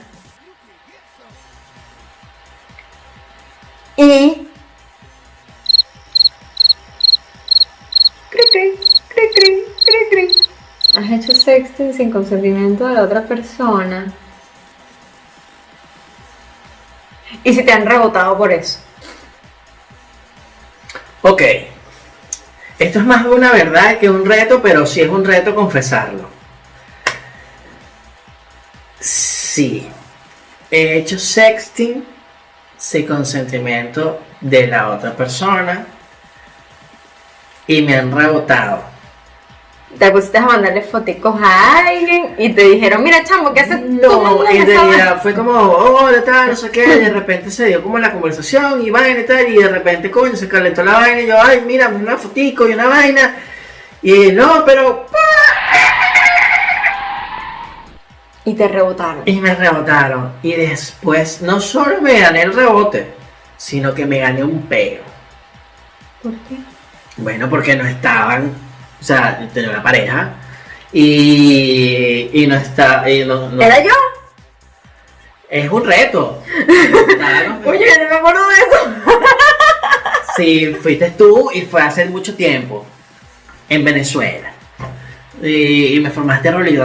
y. 3.95 4.47
Cri, 8.29 8.41
cri, 8.51 8.79
cri, 9.09 9.29
cri, 9.35 9.63
cri, 9.85 10.09
cri. 10.09 10.35
Has 10.95 11.11
hecho 11.11 11.35
sexting 11.35 11.93
sin 11.93 12.11
consentimiento 12.11 12.87
de 12.87 12.95
la 12.95 13.03
otra 13.03 13.23
persona. 13.23 14.13
Y 17.43 17.53
si 17.53 17.63
te 17.63 17.71
han 17.71 17.85
rebotado 17.85 18.37
por 18.37 18.51
eso. 18.51 18.79
Ok. 21.21 21.41
Esto 22.79 22.99
es 22.99 23.05
más 23.05 23.25
una 23.25 23.51
verdad 23.51 23.97
que 23.99 24.09
un 24.09 24.25
reto, 24.25 24.61
pero 24.61 24.85
sí 24.85 25.01
es 25.01 25.09
un 25.09 25.23
reto 25.23 25.55
confesarlo. 25.55 26.29
Sí. 28.99 29.89
He 30.71 30.97
hecho 30.97 31.19
sexting 31.19 32.12
sin 32.84 33.07
consentimiento 33.07 34.19
de 34.41 34.67
la 34.67 34.89
otra 34.89 35.15
persona 35.15 35.86
y 37.65 37.81
me 37.81 37.95
han 37.95 38.11
rebotado. 38.11 38.84
Te 39.97 40.11
pusiste 40.11 40.38
a 40.38 40.41
mandarle 40.41 40.81
foticos 40.81 41.39
a 41.41 41.77
alguien 41.77 42.36
y 42.38 42.51
te 42.51 42.63
dijeron, 42.63 43.01
mira 43.01 43.23
chamo, 43.23 43.53
¿qué 43.53 43.61
haces 43.61 43.86
No, 43.86 44.45
en 44.45 44.67
realidad 44.67 44.88
vaina?" 44.88 45.15
fue 45.21 45.34
como, 45.34 45.53
hola, 45.53 46.25
tal, 46.25 46.49
no 46.49 46.55
sé 46.57 46.71
qué, 46.71 46.84
y 46.84 46.99
de 46.99 47.09
repente 47.09 47.51
se 47.51 47.67
dio 47.67 47.81
como 47.81 47.99
la 47.99 48.11
conversación 48.11 48.86
y 48.86 48.89
vaina 48.89 49.21
y 49.21 49.25
tal, 49.25 49.47
y 49.47 49.63
de 49.63 49.69
repente, 49.69 50.11
coño, 50.11 50.36
se 50.36 50.49
calentó 50.49 50.84
la 50.84 50.95
vaina 50.95 51.21
y 51.21 51.27
yo, 51.27 51.41
ay, 51.41 51.63
mira, 51.65 51.88
una 51.88 52.17
fotico 52.17 52.67
y 52.67 52.73
una 52.73 52.88
vaina, 52.88 53.38
y 54.01 54.34
no, 54.34 54.65
pero, 54.65 55.07
Y 58.45 58.53
te 58.55 58.67
rebotaron. 58.67 59.23
y 59.25 59.39
me 59.39 59.55
rebotaron, 59.55 60.33
y 60.43 60.51
después 60.53 61.41
no 61.41 61.61
solo 61.61 62.01
me 62.01 62.19
gané 62.19 62.41
el 62.41 62.53
rebote, 62.53 63.13
sino 63.55 63.93
que 63.93 64.05
me 64.05 64.19
gané 64.19 64.43
un 64.43 64.63
peo. 64.63 65.01
¿Por 66.21 66.33
qué? 66.49 66.57
Bueno, 67.17 67.49
porque 67.49 67.75
no 67.75 67.85
estaban, 67.87 68.51
o 68.99 69.03
sea, 69.03 69.47
tenía 69.53 69.69
una 69.69 69.81
pareja, 69.83 70.33
y, 70.91 72.29
y 72.33 72.47
no 72.47 72.55
está, 72.55 73.09
y 73.09 73.23
no, 73.25 73.49
no- 73.49 73.61
¿Era 73.61 73.81
yo? 73.81 73.91
es 75.49 75.71
un 75.71 75.85
reto. 75.85 76.43
Oye, 77.65 77.85
no 77.99 78.09
me 78.09 78.15
acuerdo 78.15 78.41
de 78.49 78.55
eso. 78.55 78.95
Sí, 80.35 80.75
fuiste 80.81 81.11
tú 81.11 81.51
y 81.53 81.61
fue 81.61 81.79
hace 81.83 82.05
mucho 82.05 82.35
tiempo 82.35 82.83
en 83.69 83.85
Venezuela. 83.85 84.51
Y, 85.39 85.95
y 85.95 85.99
me 85.99 86.09
formaste 86.09 86.49
rol 86.49 86.67
y 86.67 86.75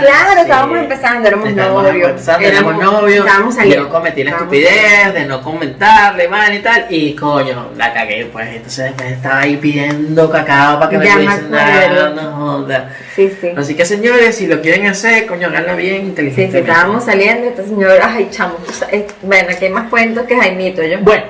Claro, 0.00 0.40
estábamos 0.40 0.78
empezando, 0.78 1.28
éramos 1.28 1.48
Estábamos 1.48 1.82
novios. 1.84 2.10
empezando, 2.10 2.46
éramos 2.46 2.74
Éramos- 2.74 2.92
novios. 3.02 3.26
estábamos 3.26 3.54
saliendo. 3.54 3.84
Yo 3.84 3.90
cometí 3.90 4.24
la 4.24 4.30
Estábamos 4.30 4.54
estupidez 4.54 5.14
de 5.14 5.24
no 5.26 5.42
comentarle, 5.42 6.28
man 6.28 6.54
y 6.54 6.58
tal. 6.60 6.86
Y 6.90 7.14
coño, 7.14 7.70
la 7.76 7.92
cagué, 7.92 8.26
pues. 8.32 8.48
Entonces 8.48 8.84
después 8.86 9.12
estaba 9.12 9.40
ahí 9.40 9.56
pidiendo 9.56 10.30
cacao 10.30 10.78
para 10.78 10.90
que 10.90 10.98
me 10.98 11.04
me 11.16 11.24
dar. 11.24 11.38
acuerdo. 11.38 12.14
No 12.14 12.32
joda. 12.36 12.90
Sí, 13.14 13.30
sí. 13.40 13.50
Así 13.56 13.74
que 13.74 13.84
señores, 13.84 14.36
si 14.36 14.46
lo 14.46 14.60
quieren 14.60 14.86
hacer, 14.86 15.26
coño, 15.26 15.48
háganlo 15.48 15.76
bien 15.76 15.94
Sí, 15.96 16.00
sí, 16.02 16.06
inteligentemente. 16.08 16.70
estábamos 16.70 17.04
saliendo 17.04 17.46
esta 17.48 17.62
señora, 17.64 18.10
ay, 18.14 18.28
chamo, 18.30 18.54
sabes- 18.72 19.04
bueno, 19.22 19.48
aquí 19.50 19.66
hay 19.66 19.70
más 19.70 19.88
cuentos 19.88 20.24
que 20.26 20.36
Jaimito, 20.36 20.82
yo. 20.82 20.98
Bueno, 21.00 21.24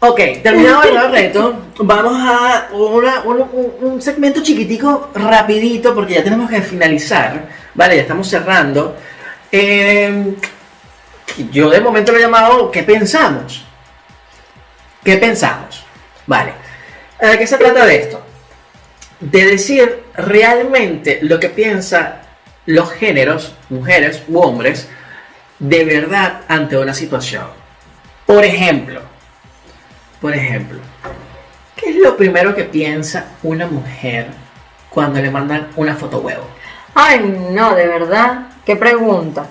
ok, 0.00 0.20
terminado 0.42 0.82
el 0.84 1.12
reto, 1.12 1.56
vamos 1.80 2.14
a 2.16 2.68
una- 2.72 3.20
un, 3.24 3.40
un- 3.52 3.72
un 3.92 4.02
segmento 4.02 4.42
chiquitico, 4.42 5.10
rapidito, 5.14 5.94
porque 5.94 6.14
ya 6.14 6.24
tenemos 6.24 6.48
que 6.48 6.62
finalizar, 6.62 7.42
¿vale? 7.78 7.94
Ya 7.94 8.02
estamos 8.02 8.28
cerrando. 8.28 8.96
Eh, 9.52 10.34
yo 11.52 11.70
de 11.70 11.80
momento 11.80 12.10
lo 12.10 12.18
he 12.18 12.22
llamado 12.22 12.72
¿Qué 12.72 12.82
pensamos? 12.82 13.64
¿Qué 15.04 15.16
pensamos? 15.16 15.84
Vale. 16.26 16.54
¿De 17.20 17.38
qué 17.38 17.46
se 17.46 17.56
trata 17.56 17.86
de 17.86 17.96
esto? 17.96 18.20
De 19.20 19.44
decir 19.44 20.02
realmente 20.14 21.20
lo 21.22 21.38
que 21.38 21.50
piensan 21.50 22.20
los 22.66 22.90
géneros, 22.90 23.54
mujeres 23.68 24.24
u 24.26 24.40
hombres, 24.40 24.88
de 25.60 25.84
verdad 25.84 26.40
ante 26.48 26.76
una 26.76 26.94
situación. 26.94 27.46
Por 28.26 28.44
ejemplo, 28.44 29.02
por 30.20 30.34
ejemplo, 30.34 30.80
¿qué 31.76 31.90
es 31.90 31.96
lo 31.96 32.16
primero 32.16 32.56
que 32.56 32.64
piensa 32.64 33.26
una 33.44 33.68
mujer 33.68 34.26
cuando 34.90 35.20
le 35.20 35.30
mandan 35.30 35.68
una 35.76 35.94
foto 35.94 36.18
huevo? 36.18 36.57
Ay, 37.00 37.48
no, 37.50 37.76
de 37.76 37.86
verdad, 37.86 38.48
qué 38.66 38.74
pregunta. 38.74 39.46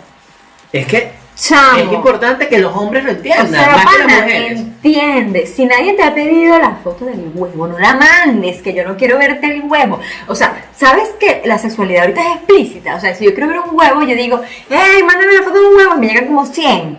Es 0.73 0.85
que 0.85 1.11
Chamo. 1.33 1.77
es 1.77 1.93
importante 1.93 2.49
que 2.49 2.57
los 2.57 2.75
hombres 2.75 3.05
lo 3.05 3.11
O 3.11 3.13
entiendan, 3.13 3.49
sea, 3.49 3.67
más 3.71 3.85
que 3.85 3.97
las 3.99 4.21
mujeres. 4.21 4.59
entiende. 4.59 5.45
Si 5.45 5.65
nadie 5.65 5.93
te 5.93 6.03
ha 6.03 6.13
pedido 6.13 6.59
la 6.59 6.75
foto 6.83 7.05
del 7.05 7.31
huevo, 7.33 7.67
no 7.67 7.79
la 7.79 7.95
mandes, 7.95 8.61
que 8.61 8.73
yo 8.73 8.83
no 8.83 8.97
quiero 8.97 9.17
verte 9.17 9.47
el 9.47 9.61
huevo. 9.63 9.99
O 10.27 10.35
sea, 10.35 10.65
¿sabes 10.75 11.07
que 11.19 11.41
la 11.45 11.57
sexualidad 11.57 12.01
ahorita 12.01 12.21
es 12.21 12.35
explícita? 12.35 12.95
O 12.95 12.99
sea, 12.99 13.15
si 13.15 13.23
yo 13.23 13.33
quiero 13.33 13.47
ver 13.47 13.59
un 13.59 13.79
huevo, 13.79 14.01
yo 14.01 14.15
digo, 14.15 14.41
hey, 14.69 15.01
mándame 15.05 15.33
la 15.33 15.43
foto 15.43 15.57
de 15.61 15.67
un 15.67 15.75
huevo, 15.77 15.93
y 15.95 15.99
me 15.99 16.07
llegan 16.07 16.25
como 16.25 16.45
100. 16.45 16.97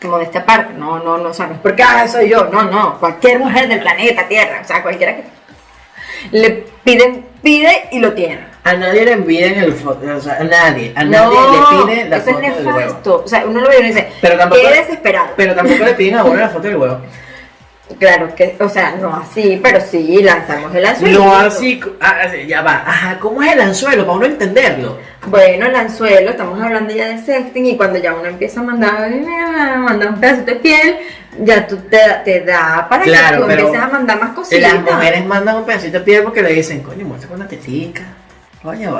Como 0.00 0.18
de 0.18 0.24
esta 0.24 0.46
parte. 0.46 0.74
No, 0.74 1.00
no, 1.00 1.18
no, 1.18 1.30
o 1.30 1.34
sea, 1.34 1.46
no 1.48 1.54
es 1.54 1.60
porque 1.60 1.82
ah, 1.82 2.06
soy 2.06 2.28
yo. 2.28 2.44
No, 2.44 2.62
no. 2.62 3.00
Cualquier 3.00 3.40
mujer 3.40 3.66
del 3.68 3.80
planeta 3.80 4.28
Tierra, 4.28 4.60
o 4.62 4.66
sea, 4.66 4.80
cualquiera 4.80 5.16
que. 5.16 5.24
Le 6.30 6.50
piden, 6.84 7.26
pide 7.42 7.88
y 7.90 7.98
lo 7.98 8.12
tiene. 8.12 8.49
A 8.62 8.74
nadie 8.74 9.04
le 9.06 9.12
envíen 9.12 9.58
el 9.58 9.72
foto, 9.72 10.06
o 10.16 10.20
sea, 10.20 10.36
a 10.38 10.44
nadie, 10.44 10.92
a 10.94 11.02
nadie 11.04 11.34
no, 11.34 11.86
le 11.86 11.94
piden 11.94 12.10
la 12.10 12.16
eso 12.18 12.26
foto 12.26 12.40
es 12.40 12.56
del 12.56 12.66
huevo. 12.66 12.78
nefasto. 12.78 13.22
O 13.24 13.28
sea, 13.28 13.44
uno 13.46 13.60
lo 13.60 13.68
ve 13.68 13.74
y 13.76 13.78
uno 13.78 13.88
dice, 13.88 14.08
Pero 14.20 14.36
tampoco- 14.36 14.60
qué 14.62 14.68
desesperado. 14.80 15.28
Pero 15.36 15.54
tampoco 15.54 15.84
le 15.84 15.94
piden 15.94 16.16
a 16.16 16.24
uno 16.24 16.36
la 16.36 16.48
foto 16.50 16.68
del 16.68 16.76
huevo. 16.76 16.98
Claro 17.98 18.32
que, 18.36 18.56
o 18.60 18.68
sea, 18.68 18.92
no 19.00 19.12
así, 19.16 19.58
pero 19.60 19.80
sí 19.80 20.22
lanzamos 20.22 20.72
el 20.74 20.86
anzuelo. 20.86 21.24
No 21.24 21.34
así, 21.34 21.80
ah, 22.00 22.18
así, 22.24 22.46
ya 22.46 22.62
va. 22.62 22.84
Ajá, 22.86 23.18
¿cómo 23.18 23.42
es 23.42 23.52
el 23.52 23.60
anzuelo? 23.60 24.06
Para 24.06 24.16
uno 24.18 24.26
entenderlo. 24.26 24.98
Bueno, 25.26 25.66
el 25.66 25.74
anzuelo, 25.74 26.30
estamos 26.30 26.60
hablando 26.62 26.94
ya 26.94 27.08
de 27.08 27.18
sexting 27.18 27.66
y 27.66 27.76
cuando 27.76 27.98
ya 27.98 28.14
uno 28.14 28.26
empieza 28.26 28.60
a 28.60 28.62
mandar, 28.62 28.94
"Ay, 29.02 29.24
mira, 29.26 29.76
mandar 29.78 30.10
un 30.10 30.20
pedacito 30.20 30.52
de 30.52 30.56
piel, 30.60 30.96
ya 31.40 31.66
tú 31.66 31.78
te, 31.90 31.98
te 32.24 32.40
da 32.42 32.86
para 32.88 33.02
Claro, 33.02 33.38
que 33.48 33.54
tú 33.56 33.60
empieces 33.60 33.82
a 33.82 33.88
mandar 33.88 34.20
más 34.20 34.30
cositas. 34.34 34.72
Las 34.72 34.82
mujeres 34.94 35.26
mandan 35.26 35.56
un 35.56 35.64
pedacito 35.64 35.98
de 35.98 36.04
piel 36.04 36.22
porque 36.22 36.42
le 36.42 36.52
dicen, 36.52 36.82
coño, 36.82 37.04
muestra 37.04 37.28
una 37.34 37.48
tetica. 37.48 38.02
Coño, 38.62 38.94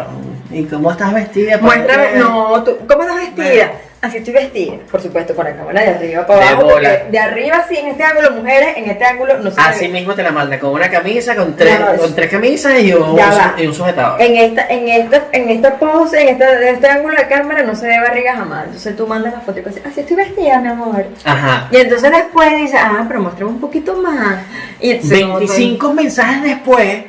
¿y 0.51 0.65
cómo 0.65 0.91
estás 0.91 1.13
vestida? 1.13 1.59
Muéstrame, 1.59 2.05
Ponte- 2.07 2.19
no, 2.19 2.65
tú, 2.65 2.79
¿cómo 2.89 3.03
estás 3.03 3.17
vestida? 3.37 3.73
Así 4.01 4.17
estoy 4.17 4.33
vestida, 4.33 4.77
por 4.91 5.03
supuesto, 5.03 5.35
con 5.37 5.45
la 5.45 5.55
cámara 5.55 5.83
de 5.83 5.89
arriba 5.91 6.27
para 6.27 6.41
De 6.41 6.47
abajo. 6.47 6.63
bola. 6.71 6.89
porque 6.89 7.11
De 7.11 7.19
arriba 7.19 7.67
sí, 7.69 7.77
en 7.77 7.89
este 7.89 8.03
ángulo, 8.03 8.31
mujeres, 8.31 8.75
en 8.79 8.89
este 8.89 9.05
ángulo 9.05 9.37
no 9.41 9.51
se 9.51 9.61
Así 9.61 9.89
mismo 9.89 10.15
te 10.15 10.23
la 10.23 10.31
manda 10.33 10.59
con 10.59 10.71
una 10.71 10.91
camisa, 10.91 11.37
con 11.37 11.55
tres, 11.55 11.79
No, 11.79 11.95
con 11.99 12.15
tres 12.15 12.31
camisas 12.31 12.81
y 12.81 12.95
un, 12.95 13.19
y 13.59 13.67
un 13.67 13.75
sujetador. 13.75 14.19
En 14.23 14.35
esta, 14.39 14.67
en 14.69 14.89
esta, 14.89 15.25
en 15.33 15.51
esta 15.51 15.75
pose, 15.79 16.23
en 16.23 16.29
esta, 16.31 16.51
de 16.51 16.71
este 16.71 16.89
ángulo 16.89 17.15
de 17.19 17.29
cámara 17.29 17.63
no 17.63 17.75
se 17.77 17.87
ve 17.89 18.01
barriga 18.01 18.37
jamás. 18.37 18.65
Entonces 18.65 18.97
tú 18.97 19.07
mandas 19.07 19.35
la 19.35 19.41
foto 19.41 19.59
y 19.59 19.63
dices, 19.65 19.83
así 19.85 20.01
estoy 20.01 20.17
vestida, 20.17 20.59
mi 20.61 20.69
amor. 20.69 21.05
Ajá. 21.27 21.69
Y 21.71 21.77
entonces 21.77 22.11
después 22.11 22.57
dices, 22.57 22.81
ah, 22.83 23.05
pero 23.07 23.21
muéstrame 23.21 23.51
un 23.51 23.61
poquito 23.61 23.95
más. 23.97 24.39
Y 24.81 24.93
entonces, 24.93 25.21
no, 25.27 25.37
25 25.37 25.93
mensajes 25.93 26.43
después 26.45 27.05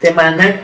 te 0.00 0.10
mandan 0.14 0.58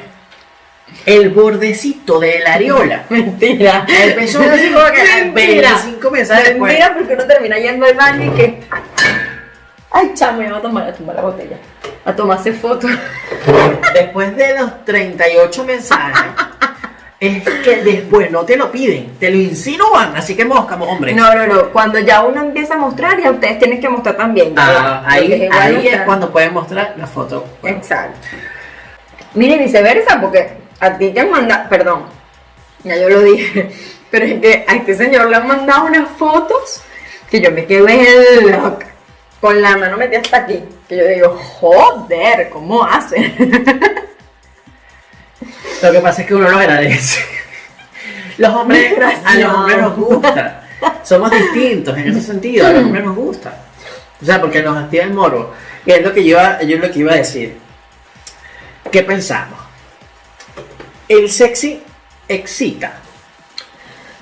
el 1.06 1.30
bordecito 1.30 2.20
de 2.20 2.40
la 2.40 2.54
areola. 2.54 3.04
Mentira. 3.10 3.86
El 3.88 4.14
pezón 4.14 4.48
así 4.48 4.70
como 4.70 4.86
que 4.86 5.24
Mentira. 5.24 5.70
25 5.70 6.10
mensajes 6.10 6.48
después. 6.50 6.72
Mentira, 6.72 6.94
porque 6.94 7.14
uno 7.14 7.24
termina 7.24 7.58
yendo 7.58 7.86
al 7.86 7.94
baño 7.94 8.32
y 8.32 8.36
que. 8.36 8.60
Ay, 9.90 10.12
chamo, 10.14 10.42
ya 10.42 10.52
va 10.52 10.58
a 10.58 10.62
tomar, 10.62 10.88
a 10.88 10.92
tomar 10.92 11.16
la 11.16 11.22
botella. 11.22 11.56
A 12.04 12.16
tomarse 12.16 12.52
fotos. 12.52 12.90
Después 13.94 14.34
de 14.36 14.58
los 14.58 14.84
38 14.86 15.64
mensajes, 15.64 16.24
es 17.20 17.44
que 17.62 17.84
después 17.84 18.32
no 18.32 18.44
te 18.44 18.56
lo 18.56 18.72
piden, 18.72 19.16
te 19.20 19.30
lo 19.30 19.36
insinúan, 19.36 20.16
así 20.16 20.34
que 20.34 20.44
moscamos, 20.44 20.88
hombre. 20.88 21.14
No, 21.14 21.32
no, 21.32 21.46
no. 21.46 21.68
Cuando 21.70 22.00
ya 22.00 22.22
uno 22.22 22.40
empieza 22.40 22.74
a 22.74 22.78
mostrar, 22.78 23.22
ya 23.22 23.30
ustedes 23.30 23.60
tienen 23.60 23.80
que 23.80 23.88
mostrar 23.88 24.16
también. 24.16 24.54
Ah, 24.56 25.04
ahí 25.06 25.32
igual 25.32 25.76
ahí 25.76 25.86
es 25.86 26.00
cuando 26.00 26.32
pueden 26.32 26.52
mostrar 26.52 26.94
la 26.96 27.06
foto. 27.06 27.44
Exacto. 27.62 28.18
Mire, 29.34 29.58
viceversa, 29.58 30.20
porque 30.20 30.61
a 30.82 30.98
ti 30.98 31.10
te 31.10 31.20
han 31.20 31.30
mandado, 31.30 31.68
perdón, 31.68 32.06
ya 32.82 32.96
yo 32.96 33.08
lo 33.08 33.22
dije, 33.22 33.70
pero 34.10 34.26
es 34.26 34.40
que 34.40 34.64
a 34.66 34.74
este 34.74 34.96
señor 34.96 35.28
le 35.30 35.36
han 35.36 35.46
mandado 35.46 35.86
unas 35.86 36.08
fotos 36.18 36.82
que 37.30 37.40
yo 37.40 37.52
me 37.52 37.64
quedé 37.66 38.42
loca, 38.42 38.88
con 39.40 39.62
la 39.62 39.76
mano 39.76 39.96
metida 39.96 40.18
hasta 40.20 40.38
aquí, 40.38 40.60
que 40.88 40.96
yo 40.96 41.06
digo, 41.06 41.38
joder, 41.38 42.50
¿cómo 42.50 42.84
hacen? 42.84 43.32
Lo 45.82 45.92
que 45.92 46.00
pasa 46.00 46.22
es 46.22 46.28
que 46.28 46.34
uno 46.34 46.48
lo 46.48 46.58
agradece. 46.58 47.24
Los 48.38 48.54
hombres, 48.54 48.94
a 49.24 49.34
los 49.34 49.52
hombres 49.52 49.78
nos 49.78 49.96
gusta. 49.96 50.62
Somos 51.02 51.30
distintos 51.30 51.98
en 51.98 52.08
ese 52.08 52.20
sentido, 52.22 52.66
a 52.66 52.70
los 52.70 52.84
hombres 52.84 53.04
nos 53.04 53.16
gusta. 53.16 53.52
O 54.20 54.24
sea, 54.24 54.40
porque 54.40 54.62
nos 54.62 54.76
activa 54.76 55.04
el 55.04 55.12
morbo. 55.12 55.52
Y 55.84 55.90
es 55.90 56.02
lo 56.02 56.14
que 56.14 56.24
yo, 56.24 56.38
yo 56.64 56.78
lo 56.78 56.90
que 56.90 56.98
iba 57.00 57.12
a 57.12 57.16
decir. 57.16 57.58
¿Qué 58.90 59.02
pensamos? 59.02 59.61
El 61.12 61.28
sexy 61.28 61.78
excita. 62.26 62.94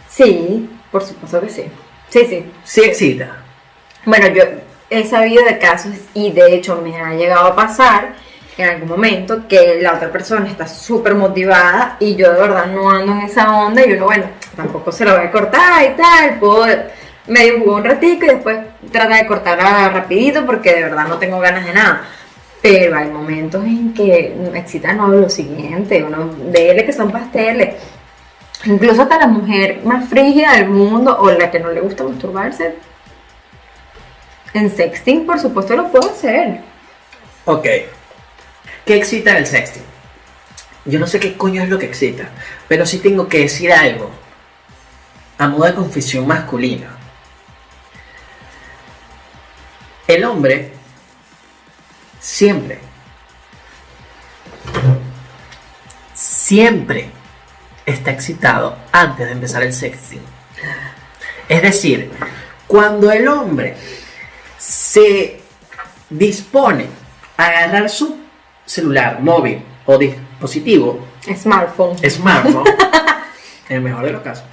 Sí, 0.09 0.69
por 0.91 1.05
supuesto 1.05 1.41
que 1.41 1.49
sí. 1.49 1.65
Sí, 2.09 2.27
sí. 2.29 2.53
Sí 2.65 2.81
excita. 2.81 3.37
Bueno, 4.05 4.27
yo 4.27 4.43
he 4.89 5.07
sabido 5.07 5.45
de 5.45 5.59
casos 5.59 5.93
y 6.15 6.33
de 6.33 6.53
hecho 6.53 6.83
me 6.83 7.01
ha 7.01 7.15
llegado 7.15 7.47
a 7.47 7.55
pasar 7.55 8.15
en 8.59 8.69
algún 8.69 8.89
momento 8.89 9.47
que 9.47 9.79
la 9.81 9.95
otra 9.95 10.11
persona 10.11 10.49
está 10.49 10.67
súper 10.67 11.15
motivada 11.15 11.97
y 12.01 12.17
yo 12.17 12.33
de 12.33 12.41
verdad 12.41 12.67
no 12.67 12.91
ando 12.91 13.13
en 13.13 13.21
esa 13.21 13.57
onda 13.57 13.87
y 13.87 13.93
uno, 13.93 14.07
bueno, 14.07 14.25
tampoco 14.57 14.91
se 14.91 15.05
lo 15.05 15.17
voy 15.17 15.27
a 15.27 15.31
cortar 15.31 15.85
y 15.85 15.97
tal, 15.97 16.41
puedo 16.41 16.67
medio 17.29 17.61
jugar 17.61 17.83
un 17.83 17.85
ratito 17.85 18.25
y 18.25 18.29
después 18.31 18.59
trata 18.91 19.15
de 19.15 19.27
cortarla 19.29 19.91
rapidito 19.91 20.45
porque 20.45 20.75
de 20.75 20.83
verdad 20.83 21.07
no 21.07 21.19
tengo 21.19 21.39
ganas 21.39 21.65
de 21.65 21.73
nada. 21.73 22.03
Pero 22.63 22.97
hay 22.97 23.09
momentos 23.09 23.65
en 23.65 23.95
que 23.95 24.35
excita 24.55 24.93
no 24.93 25.09
lo 25.09 25.29
siguiente, 25.31 26.05
uno 26.05 26.27
dele 26.53 26.85
que 26.85 26.93
son 26.93 27.11
pasteles. 27.11 27.77
Incluso 28.67 29.03
hasta 29.03 29.19
la 29.19 29.27
mujer 29.27 29.81
más 29.85 30.09
frígida 30.09 30.57
del 30.57 30.69
mundo 30.69 31.17
o 31.19 31.31
la 31.31 31.51
que 31.51 31.61
no 31.61 31.71
le 31.71 31.81
gusta 31.81 32.05
masturbarse, 32.05 32.75
en 34.53 34.71
sexting, 34.75 35.27
por 35.27 35.39
supuesto, 35.39 35.77
lo 35.77 35.91
puedo 35.91 36.11
hacer. 36.11 36.61
Ok. 37.45 37.67
¿Qué 38.85 38.97
excita 38.97 39.39
el 39.39 39.47
sexting? 39.47 39.85
Yo 40.85 40.99
no 40.99 41.07
sé 41.07 41.21
qué 41.21 41.37
coño 41.37 41.63
es 41.63 41.69
lo 41.69 41.79
que 41.79 41.87
excita, 41.87 42.29
pero 42.67 42.85
sí 42.85 42.99
tengo 42.99 43.29
que 43.29 43.41
decir 43.41 43.73
algo. 43.73 44.11
A 45.39 45.49
modo 45.49 45.65
de 45.65 45.75
confesión 45.75 46.27
masculina. 46.27 46.97
El 50.07 50.25
hombre 50.25 50.73
siempre, 52.21 52.79
siempre 56.15 57.11
está 57.87 58.11
excitado 58.13 58.77
antes 58.93 59.27
de 59.27 59.33
empezar 59.33 59.63
el 59.63 59.73
sexting. 59.73 60.21
Es 61.49 61.63
decir, 61.63 62.11
cuando 62.67 63.11
el 63.11 63.27
hombre 63.27 63.75
se 64.59 65.41
dispone 66.11 66.87
a 67.37 67.47
agarrar 67.47 67.89
su 67.89 68.19
celular, 68.65 69.21
móvil 69.21 69.65
o 69.87 69.99
dispositivo, 69.99 71.07
Smartphone. 71.35 71.99
smartphone, 72.09 72.65
en 73.69 73.77
el 73.77 73.83
mejor 73.83 74.05
de 74.05 74.13
los 74.13 74.23
casos, 74.23 74.45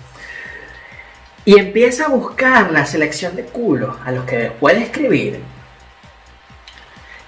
y 1.45 1.59
empieza 1.59 2.05
a 2.05 2.09
buscar 2.09 2.71
la 2.71 2.85
selección 2.85 3.35
de 3.35 3.43
culos 3.43 3.95
a 4.03 4.11
los 4.11 4.25
que 4.25 4.51
puede 4.59 4.83
escribir, 4.83 5.41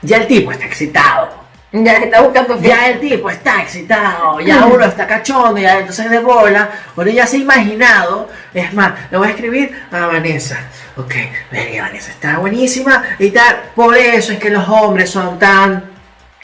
ya 0.02 0.18
el 0.18 0.28
tipo 0.28 0.52
está 0.52 0.66
excitado. 0.66 1.39
Ya 1.72 1.97
está 1.97 2.22
buscando 2.22 2.60
Ya 2.60 2.89
el 2.89 3.00
tipo 3.00 3.30
está 3.30 3.62
excitado, 3.62 4.39
ya 4.39 4.66
uno 4.66 4.84
está 4.86 5.06
cachondo, 5.06 5.60
ya 5.60 5.78
entonces 5.78 6.10
de 6.10 6.18
bola, 6.20 6.68
uno 6.95 7.12
ya 7.12 7.28
se 7.28 7.38
ha 7.38 7.39
imaginado, 7.41 8.28
es 8.56 8.74
más, 8.74 8.93
le 9.12 9.20
voy 9.20 9.28
a 9.28 9.32
escribir 9.32 9.80
a 9.91 10.08
Vanessa, 10.08 10.58
ok, 10.97 11.14
verga, 11.52 11.84
Vanessa 11.84 12.10
está 12.10 12.39
buenísima 12.39 13.04
y 13.20 13.30
tal, 13.30 13.56
por 13.76 13.95
eso 13.95 14.34
es 14.34 14.39
que 14.39 14.50
los 14.50 14.68
hombres 14.68 15.12
son 15.12 15.38
tan 15.38 15.84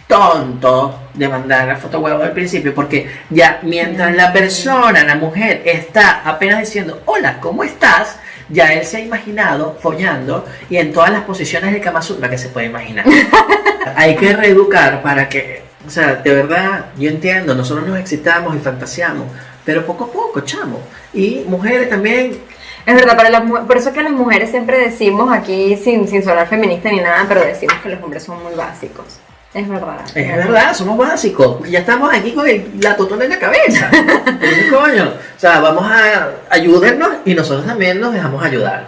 tontos 0.07 0.93
de 1.15 1.27
mandar 1.27 1.67
la 1.67 1.75
foto 1.75 1.99
huevo 1.99 2.21
al 2.21 2.33
principio, 2.33 2.75
porque 2.75 3.09
ya 3.31 3.59
mientras 3.63 4.15
la 4.15 4.31
persona, 4.31 5.03
la 5.03 5.15
mujer, 5.15 5.63
está 5.65 6.21
apenas 6.23 6.59
diciendo, 6.59 7.01
hola, 7.05 7.39
¿cómo 7.39 7.63
estás? 7.63 8.19
Ya 8.49 8.73
él 8.73 8.85
se 8.85 8.97
ha 8.97 8.99
imaginado 8.99 9.77
follando 9.81 10.45
y 10.69 10.77
en 10.77 10.93
todas 10.93 11.11
las 11.11 11.23
posiciones 11.23 11.71
del 11.71 11.81
Kama 11.81 12.01
Sutra 12.01 12.29
que 12.29 12.37
se 12.37 12.49
puede 12.49 12.67
imaginar 12.67 13.05
hay 13.95 14.15
que 14.15 14.33
reeducar 14.33 15.01
para 15.01 15.29
que, 15.29 15.63
o 15.85 15.89
sea, 15.89 16.15
de 16.15 16.33
verdad, 16.33 16.87
yo 16.97 17.09
entiendo, 17.09 17.55
nosotros 17.55 17.87
nos 17.87 17.99
excitamos 17.99 18.55
y 18.55 18.59
fantaseamos, 18.59 19.27
pero 19.63 19.85
poco 19.85 20.05
a 20.05 20.11
poco, 20.11 20.41
chamo. 20.41 20.79
Y 21.13 21.43
mujeres 21.47 21.89
también, 21.89 22.39
Es 22.85 22.95
verdad, 22.95 23.17
para 23.17 23.29
las 23.29 23.41
por 23.41 23.77
eso 23.77 23.93
que 23.93 24.03
las 24.03 24.11
mujeres 24.11 24.51
siempre 24.51 24.77
decimos 24.77 25.33
aquí, 25.33 25.75
sin, 25.77 26.07
sin 26.07 26.23
sonar 26.23 26.47
feminista 26.47 26.89
ni 26.89 26.99
nada, 26.99 27.25
pero 27.27 27.41
decimos 27.41 27.75
que 27.81 27.89
los 27.89 28.03
hombres 28.03 28.23
son 28.23 28.43
muy 28.43 28.53
básicos. 28.53 29.19
Es 29.55 29.69
verdad. 29.69 30.01
es 30.13 30.35
verdad, 30.35 30.73
somos 30.73 30.97
básicos, 30.97 31.67
ya 31.69 31.79
estamos 31.79 32.13
aquí 32.13 32.33
con 32.33 32.45
el- 32.45 32.71
la 32.81 32.95
totona 32.97 33.23
en 33.23 33.29
la 33.31 33.39
cabeza. 33.39 33.89
Coño, 34.69 35.13
o 35.37 35.39
sea, 35.39 35.61
vamos 35.61 35.89
a 35.89 36.27
ayudarnos 36.49 37.09
y 37.23 37.33
nosotros 37.33 37.65
también 37.65 38.01
nos 38.01 38.11
dejamos 38.13 38.43
ayudar. 38.43 38.87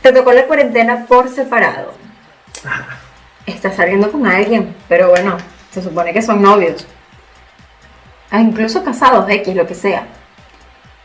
Te 0.00 0.10
tocó 0.12 0.32
la 0.32 0.46
cuarentena 0.46 1.04
por 1.06 1.28
separado. 1.28 1.92
Ajá. 2.64 2.96
Estás 3.44 3.76
saliendo 3.76 4.10
con 4.10 4.26
alguien, 4.26 4.74
pero 4.88 5.10
bueno, 5.10 5.36
se 5.70 5.82
supone 5.82 6.14
que 6.14 6.22
son 6.22 6.40
novios. 6.40 6.86
Ah, 8.30 8.40
incluso 8.40 8.82
casados, 8.82 9.28
X, 9.28 9.54
lo 9.54 9.66
que 9.66 9.74
sea. 9.74 10.06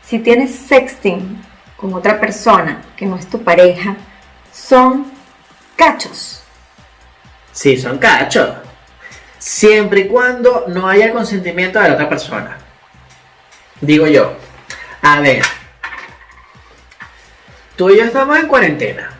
Si 0.02 0.18
tienes 0.20 0.54
sexting 0.54 1.44
con 1.76 1.92
otra 1.92 2.18
persona 2.18 2.80
que 2.96 3.04
no 3.04 3.16
es 3.16 3.26
tu 3.28 3.42
pareja, 3.44 3.94
son 4.52 5.04
cachos. 5.76 6.37
Sí, 7.58 7.76
son 7.76 7.98
cachos. 7.98 8.50
Siempre 9.36 10.02
y 10.02 10.06
cuando 10.06 10.66
no 10.68 10.88
haya 10.88 11.10
consentimiento 11.10 11.80
de 11.80 11.88
la 11.88 11.94
otra 11.94 12.08
persona. 12.08 12.56
Digo 13.80 14.06
yo. 14.06 14.36
A 15.02 15.18
ver. 15.18 15.42
Tú 17.74 17.90
y 17.90 17.98
yo 17.98 18.04
estamos 18.04 18.38
en 18.38 18.46
cuarentena, 18.46 19.10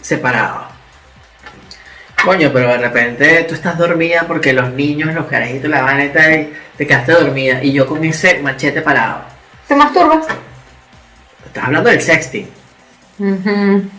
separados. 0.00 0.68
Coño, 2.24 2.50
pero 2.50 2.68
de 2.68 2.78
repente 2.78 3.44
tú 3.44 3.54
estás 3.54 3.76
dormida 3.76 4.24
porque 4.26 4.54
los 4.54 4.72
niños, 4.72 5.14
los 5.14 5.26
carajitos, 5.26 5.68
la 5.68 5.82
van 5.82 5.98
a 5.98 6.04
estar 6.04 6.46
te 6.78 6.86
quedaste 6.86 7.12
dormida. 7.12 7.62
Y 7.62 7.72
yo 7.72 7.86
con 7.86 8.02
ese 8.04 8.38
machete 8.38 8.80
parado. 8.80 9.20
¿Te 9.66 9.74
masturbas? 9.74 10.26
Estás 11.44 11.64
hablando 11.64 11.90
del 11.90 12.00
sexting. 12.00 12.57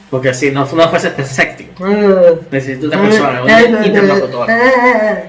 Porque 0.09 0.33
si 0.33 0.51
no, 0.51 0.65
no 0.65 0.89
fuese 0.89 1.23
sexting. 1.25 1.71
Mm. 1.77 2.51
Necesito 2.51 2.87
una 2.87 3.01
persona, 3.01 3.43
un 3.43 3.85
interlocutor. 3.85 4.49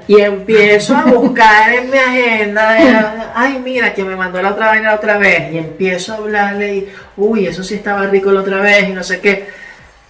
Y 0.06 0.20
empiezo 0.20 0.96
a 0.96 1.04
buscar 1.04 1.72
en 1.72 1.90
mi 1.90 1.98
agenda, 1.98 2.80
eh, 2.80 3.26
ay 3.34 3.60
mira, 3.62 3.92
que 3.92 4.04
me 4.04 4.16
mandó 4.16 4.40
la 4.40 4.50
otra 4.50 4.68
vaina 4.68 4.90
la 4.90 4.94
otra 4.96 5.18
vez, 5.18 5.52
y 5.52 5.58
empiezo 5.58 6.12
a 6.12 6.16
hablarle 6.16 6.74
y, 6.74 6.92
uy, 7.16 7.46
eso 7.46 7.62
sí 7.64 7.74
estaba 7.74 8.06
rico 8.06 8.30
la 8.32 8.40
otra 8.40 8.60
vez 8.60 8.88
y 8.88 8.92
no 8.92 9.02
sé 9.02 9.20
qué. 9.20 9.48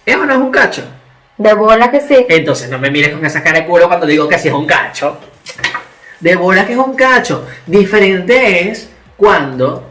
¿Eso 0.05 0.25
no 0.25 0.33
es 0.33 0.39
un 0.39 0.51
cacho? 0.51 0.83
De 1.37 1.53
bola 1.53 1.89
que 1.89 2.01
sí. 2.01 2.25
Entonces 2.29 2.69
no 2.69 2.77
me 2.77 2.91
mires 2.91 3.13
con 3.13 3.25
esa 3.25 3.41
cara 3.41 3.61
de 3.61 3.65
culo 3.65 3.87
cuando 3.87 4.05
digo 4.05 4.27
que 4.27 4.37
sí 4.37 4.47
es 4.47 4.53
un 4.53 4.67
cacho. 4.67 5.17
De 6.19 6.35
bola 6.35 6.67
que 6.67 6.73
es 6.73 6.79
un 6.79 6.95
cacho. 6.95 7.47
Diferente 7.65 8.69
es 8.69 8.89
cuando 9.17 9.90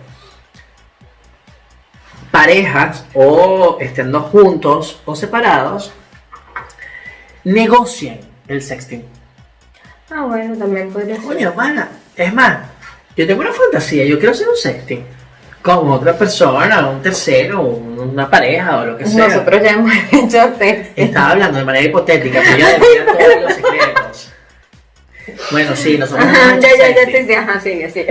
parejas 2.30 3.04
o 3.14 3.78
estando 3.80 4.20
juntos 4.20 5.00
o 5.04 5.14
separados 5.16 5.92
negocian 7.44 8.18
el 8.48 8.62
sexting. 8.62 9.04
Ah, 10.10 10.24
bueno, 10.26 10.56
también 10.56 10.92
podría 10.92 11.16
ser. 11.16 11.24
Coño, 11.24 11.48
hermana, 11.50 11.88
es 12.16 12.34
más, 12.34 12.58
yo 13.16 13.26
tengo 13.26 13.40
una 13.42 13.52
fantasía, 13.52 14.04
yo 14.04 14.18
quiero 14.18 14.32
hacer 14.32 14.48
un 14.48 14.56
sexting 14.56 15.04
con 15.62 15.90
otra 15.90 16.16
persona, 16.16 16.88
un 16.88 17.02
tercero, 17.02 17.60
un- 17.62 17.98
una 17.98 18.28
pareja 18.28 18.80
o 18.80 18.86
lo 18.86 18.96
que 18.98 19.06
sea. 19.06 19.28
Nosotros 19.28 19.62
ya 19.62 19.70
hemos 19.70 19.92
hecho 20.12 20.54
sexo. 20.58 20.90
Estaba 20.96 21.30
hablando 21.30 21.58
de 21.58 21.64
manera 21.64 21.84
hipotética, 21.86 22.40
pero 22.44 22.56
yo 22.58 22.66
decía 22.66 23.06
todos 23.06 23.42
los 23.42 23.52
secretos. 23.54 24.32
Bueno, 25.52 25.76
sí, 25.76 25.96
nosotros 25.98 26.26
Ajá, 26.26 26.50
hemos 26.52 26.62
ya, 26.64 26.68
hecho 26.70 26.76
ya, 26.78 26.88
ya, 26.88 26.94
sexting. 26.94 27.20
sí, 27.22 27.26
sí, 27.28 27.34
ajá, 27.34 27.60
sigue, 27.60 27.90
sí. 27.90 28.06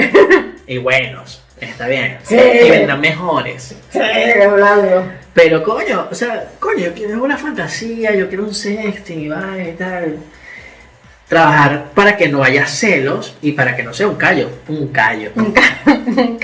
Y 0.68 0.78
buenos, 0.78 1.44
está 1.62 1.88
bien. 1.88 2.18
Sí. 2.24 2.36
Y 2.36 2.70
vendrán 2.70 3.00
mejores. 3.02 3.76
Sí, 3.92 4.00
hablando. 4.00 5.12
Pero 5.34 5.64
coño, 5.64 6.08
o 6.12 6.16
sea, 6.16 6.46
coño, 6.60 6.86
yo 6.86 6.94
quiero 6.94 7.24
una 7.24 7.38
fantasía, 7.38 8.14
yo 8.16 8.28
quiero 8.28 8.44
un 8.44 8.54
sexting 8.54 9.22
y 9.22 9.28
vaina 9.30 9.70
y 9.70 9.74
tal. 9.74 10.18
Trabajar 11.28 11.86
para 11.94 12.18
que 12.18 12.28
no 12.28 12.44
haya 12.44 12.66
celos 12.66 13.36
y 13.42 13.52
para 13.52 13.76
que 13.76 13.84
no 13.84 13.94
sea 13.94 14.08
un 14.08 14.16
callo, 14.16 14.50
un 14.68 14.88
callo. 14.88 15.32
Un 15.36 15.52
ca- 15.52 15.80
un 15.86 16.16
de 16.16 16.38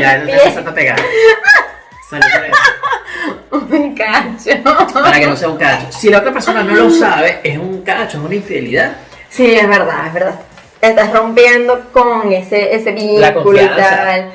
Ya, 0.00 0.18
la 0.18 0.24
te 0.26 0.32
empezando 0.32 0.70
a 0.70 0.74
pegar. 0.74 0.96
Por 2.10 2.18
eso. 2.18 2.60
Un 3.50 3.94
cacho. 3.94 4.92
Para 4.92 5.18
que 5.20 5.26
no 5.26 5.36
sea 5.36 5.48
un 5.48 5.56
cacho. 5.56 5.86
Si 5.90 6.08
la 6.10 6.18
otra 6.18 6.32
persona 6.32 6.62
no 6.62 6.74
lo 6.74 6.90
sabe, 6.90 7.40
es 7.42 7.56
un 7.56 7.82
cacho, 7.82 8.18
es 8.18 8.24
una 8.24 8.34
infidelidad. 8.34 8.96
Sí, 9.30 9.54
es 9.54 9.68
verdad, 9.68 10.08
es 10.08 10.12
verdad. 10.14 10.40
Estás 10.80 11.12
rompiendo 11.12 11.88
con 11.92 12.30
ese, 12.32 12.74
ese 12.74 12.92
vínculo 12.92 13.60
y 13.62 13.66
tal. 13.68 14.30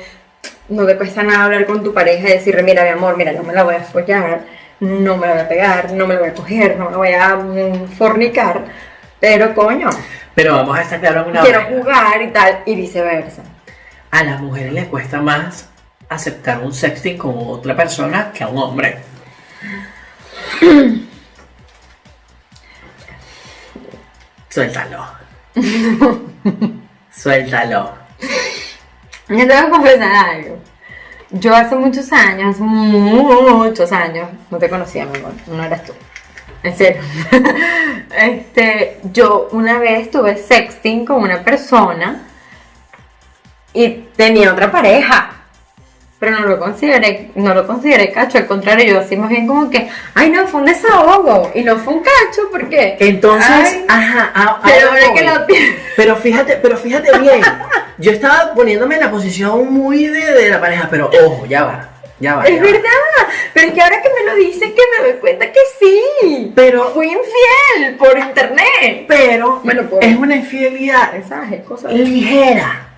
No 0.68 0.86
te 0.86 0.96
cuesta 0.96 1.22
nada 1.22 1.44
hablar 1.44 1.66
con 1.66 1.82
tu 1.82 1.92
pareja 1.92 2.28
y 2.28 2.32
decirle, 2.32 2.62
mira, 2.62 2.82
mi 2.84 2.90
amor, 2.90 3.16
mira, 3.16 3.32
yo 3.32 3.42
me 3.42 3.52
la 3.52 3.64
voy 3.64 3.74
a 3.74 3.80
follar, 3.80 4.42
no 4.80 5.16
me 5.16 5.26
la 5.26 5.32
voy 5.34 5.42
a 5.42 5.48
pegar, 5.48 5.92
no 5.92 6.06
me 6.06 6.14
la 6.14 6.20
voy 6.20 6.28
a 6.30 6.34
coger, 6.34 6.76
no 6.76 6.86
me 6.86 6.90
la 6.90 6.96
voy 6.96 7.12
a 7.12 7.36
mm, 7.36 7.88
fornicar, 7.88 8.64
pero 9.20 9.54
coño, 9.54 9.90
Pero 10.34 10.54
vamos 10.54 10.78
a 10.78 10.82
estar 10.82 11.00
claros 11.00 11.24
en 11.24 11.30
una 11.32 11.42
quiero 11.42 11.62
jugar 11.64 12.22
y 12.22 12.28
tal, 12.28 12.62
y 12.66 12.74
viceversa. 12.74 13.42
A 14.10 14.24
las 14.24 14.40
mujeres 14.40 14.72
les 14.72 14.86
cuesta 14.86 15.20
más 15.20 15.68
aceptar 16.08 16.60
un 16.60 16.72
sexting 16.72 17.18
con 17.18 17.34
otra 17.36 17.76
persona 17.76 18.32
que 18.32 18.44
a 18.44 18.48
un 18.48 18.58
hombre. 18.58 18.98
Suéltalo. 24.48 25.06
Suéltalo. 27.10 27.94
Yo 29.38 29.48
te 29.48 29.62
voy 29.62 29.70
confesar 29.70 30.14
algo. 30.14 30.58
Yo 31.30 31.54
hace 31.54 31.74
muchos 31.76 32.12
años, 32.12 32.58
muchos 32.58 33.90
años, 33.90 34.28
no 34.50 34.58
te 34.58 34.68
conocía, 34.68 35.06
mi 35.06 35.18
amor, 35.18 35.32
no 35.46 35.64
eras 35.64 35.82
tú. 35.84 35.92
En 36.62 36.76
serio. 36.76 37.02
Este, 38.14 39.00
yo 39.04 39.48
una 39.52 39.78
vez 39.78 40.10
tuve 40.10 40.36
sexting 40.36 41.06
con 41.06 41.22
una 41.22 41.42
persona 41.42 42.24
y 43.72 43.88
tenía 44.14 44.52
otra 44.52 44.70
pareja. 44.70 45.41
Pero 46.22 46.38
no 46.38 46.46
lo 46.46 46.56
consideré, 46.60 47.30
no 47.34 47.52
lo 47.52 47.66
consideré 47.66 48.12
cacho, 48.12 48.38
al 48.38 48.46
contrario, 48.46 48.84
yo 48.94 49.00
así 49.00 49.16
más 49.16 49.28
bien 49.28 49.44
como 49.48 49.68
que, 49.68 49.88
ay 50.14 50.30
no, 50.30 50.46
fue 50.46 50.60
un 50.60 50.66
desahogo 50.66 51.50
y 51.52 51.62
no 51.64 51.76
fue 51.78 51.94
un 51.94 51.98
cacho, 52.00 52.48
¿por 52.48 52.68
qué? 52.68 52.96
Entonces, 53.00 53.50
Ay, 53.50 53.84
ajá, 53.88 54.30
a- 54.32 54.60
pero 54.62 54.90
ahora 54.90 55.00
que 55.12 55.52
pienso. 55.52 55.72
Pero 55.96 56.14
fíjate, 56.14 56.56
pero 56.62 56.76
fíjate 56.76 57.18
bien. 57.18 57.40
Yo 57.98 58.12
estaba 58.12 58.54
poniéndome 58.54 58.94
en 58.94 59.00
la 59.00 59.10
posición 59.10 59.72
muy 59.72 60.06
de, 60.06 60.32
de 60.32 60.48
la 60.48 60.60
pareja, 60.60 60.86
pero 60.88 61.10
ojo, 61.26 61.44
ya 61.46 61.64
va, 61.64 61.88
ya 62.20 62.36
va. 62.36 62.44
Es 62.44 62.54
ya 62.54 62.62
va. 62.62 62.66
verdad, 62.70 63.28
pero 63.52 63.66
es 63.66 63.74
que 63.74 63.82
ahora 63.82 64.00
que 64.00 64.08
me 64.20 64.30
lo 64.30 64.36
dices 64.36 64.70
que 64.70 64.82
me 65.02 65.08
doy 65.08 65.18
cuenta 65.20 65.46
que 65.50 65.58
sí. 65.80 66.52
Pero, 66.54 66.92
Fui 66.94 67.06
infiel 67.06 67.96
por 67.96 68.16
internet. 68.16 69.06
pero, 69.08 69.60
Bueno, 69.64 69.82
es 70.00 70.16
una 70.16 70.36
infidelidad 70.36 71.14
cosas. 71.66 71.92
ligera. 71.92 72.90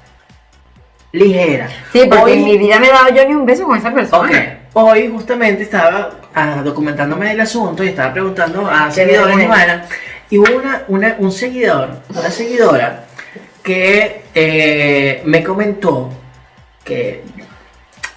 Ligera. 1.15 1.69
Sí, 1.93 2.07
porque 2.09 2.23
Hoy- 2.25 2.33
en 2.33 2.45
mi 2.45 2.59
vida 2.59 2.79
me 2.81 2.89
he 2.89 2.91
dado 2.91 3.09
yo 3.15 3.25
ni 3.29 3.35
un 3.35 3.47
beso 3.47 3.65
con 3.65 3.77
esa 3.79 3.93
persona. 3.95 4.29
Ok, 4.29 4.35
hoy 4.75 5.09
justamente 5.09 5.63
estaba 5.63 6.11
ah, 6.35 6.61
documentándome 6.65 7.29
del 7.29 7.41
asunto 7.41 7.85
y 7.85 7.89
estaba 7.89 8.13
preguntando 8.13 8.67
a 8.69 8.91
seguidores 8.91 9.37
de. 9.37 9.45
Ivana 9.45 9.87
y 10.29 10.39
hubo 10.39 10.57
una, 10.57 10.83
una- 10.89 11.15
un 11.19 11.31
seguidor, 11.31 12.01
una 12.09 12.31
seguidora 12.31 13.05
que 13.63 14.25
eh, 14.35 15.23
me 15.25 15.45
comentó 15.45 16.11
que 16.85 17.23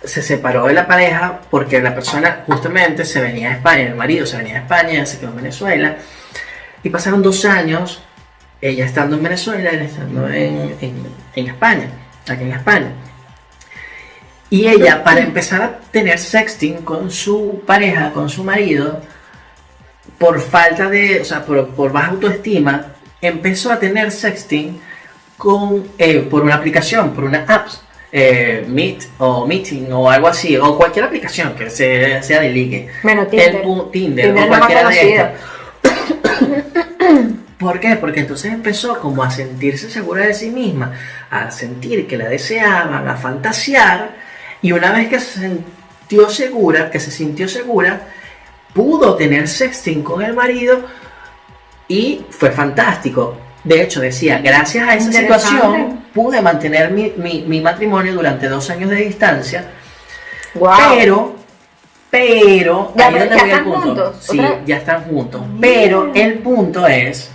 se 0.03 0.21
separó 0.23 0.65
de 0.65 0.73
la 0.73 0.87
pareja 0.87 1.39
porque 1.51 1.79
la 1.81 1.93
persona 1.93 2.43
justamente 2.47 3.05
se 3.05 3.21
venía 3.21 3.49
a 3.51 3.53
España, 3.53 3.83
el 3.83 3.95
marido 3.95 4.25
se 4.25 4.37
venía 4.37 4.55
a 4.55 4.59
España, 4.59 5.05
se 5.05 5.19
quedó 5.19 5.29
en 5.29 5.35
Venezuela 5.37 5.97
y 6.81 6.89
pasaron 6.89 7.21
dos 7.21 7.45
años 7.45 8.01
ella 8.59 8.85
estando 8.85 9.15
en 9.17 9.23
Venezuela, 9.23 9.69
él 9.69 9.81
estando 9.81 10.27
en, 10.29 10.75
en- 10.81 11.07
en 11.35 11.47
España, 11.47 11.87
aquí 12.29 12.43
en 12.43 12.53
España. 12.53 12.91
Y 14.49 14.67
ella, 14.67 15.03
para 15.03 15.19
empezar 15.19 15.61
a 15.61 15.79
tener 15.91 16.19
sexting 16.19 16.77
con 16.83 17.11
su 17.11 17.61
pareja, 17.65 18.11
con 18.13 18.29
su 18.29 18.43
marido, 18.43 19.01
por 20.17 20.39
falta 20.39 20.89
de, 20.89 21.19
o 21.21 21.25
sea, 21.25 21.45
por, 21.45 21.67
por 21.69 21.91
baja 21.91 22.11
autoestima, 22.11 22.93
empezó 23.21 23.71
a 23.71 23.79
tener 23.79 24.09
sexting 24.11 24.79
con, 25.37 25.87
eh, 25.97 26.19
por 26.29 26.43
una 26.43 26.55
aplicación, 26.55 27.13
por 27.13 27.25
una 27.25 27.43
app, 27.47 27.67
eh, 28.11 28.63
Meet 28.67 29.03
o 29.17 29.45
Meeting 29.45 29.91
o 29.91 30.09
algo 30.09 30.29
así, 30.29 30.55
o 30.57 30.77
cualquier 30.77 31.05
aplicación 31.05 31.53
que 31.55 31.69
se- 31.69 32.23
sea 32.23 32.39
de 32.39 32.49
ligue. 32.49 32.87
Bueno, 33.03 33.27
Tinder. 33.27 33.55
El 33.55 33.61
Tinder, 33.91 34.25
Tinder 34.27 34.43
o 34.45 34.47
cualquiera 34.47 34.89
de 34.89 35.15
estas. 35.15 35.31
¿Por 37.57 37.79
qué? 37.79 37.95
Porque 37.95 38.19
entonces 38.19 38.53
empezó 38.53 38.99
como 38.99 39.23
a 39.23 39.31
sentirse 39.31 39.89
segura 39.89 40.25
de 40.25 40.33
sí 40.33 40.49
misma, 40.51 40.91
a 41.31 41.49
sentir 41.49 42.05
que 42.07 42.17
la 42.17 42.29
deseaban, 42.29 43.07
a 43.07 43.15
fantasear, 43.17 44.11
y 44.61 44.71
una 44.73 44.91
vez 44.91 45.07
que 45.09 45.19
se 45.19 45.39
sintió 45.41 46.29
segura, 46.29 46.91
que 46.91 46.99
se 46.99 47.09
sintió 47.09 47.47
segura, 47.47 48.01
pudo 48.73 49.15
tener 49.15 49.47
sexting 49.47 50.03
con 50.03 50.21
el 50.21 50.33
marido 50.35 50.81
y 51.87 52.25
fue 52.29 52.51
fantástico. 52.51 53.37
De 53.63 53.81
hecho, 53.81 54.01
decía, 54.01 54.39
gracias 54.39 54.87
a 54.87 54.93
esa 54.95 55.11
situación 55.11 56.05
pude 56.13 56.41
mantener 56.41 56.91
mi, 56.91 57.11
mi- 57.17 57.41
mi 57.47 57.59
matrimonio 57.59 58.13
durante 58.13 58.47
dos 58.47 58.69
años 58.69 58.89
de 58.91 58.97
distancia, 58.97 59.65
Wow. 60.53 60.71
pero, 60.97 61.35
pero, 62.09 62.93
Ya, 62.95 63.07
ahí 63.07 63.13
pero 63.13 63.25
donde 63.25 63.35
ya 63.35 63.41
voy 63.41 63.49
están 63.51 63.63
punto. 63.65 63.81
juntos, 63.81 64.15
Sí, 64.21 64.41
ya 64.65 64.77
están 64.77 65.03
juntos. 65.05 65.41
Pero 65.59 66.11
el 66.15 66.33
punto 66.39 66.87
es 66.87 67.31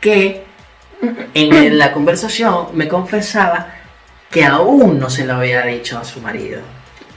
que 0.00 0.44
en 1.34 1.78
la 1.78 1.92
conversación 1.92 2.68
me 2.74 2.88
confesaba 2.88 3.74
que 4.30 4.44
aún 4.44 4.98
no 4.98 5.08
se 5.08 5.24
lo 5.24 5.34
había 5.34 5.62
dicho 5.66 5.98
a 5.98 6.04
su 6.04 6.20
marido. 6.20 6.60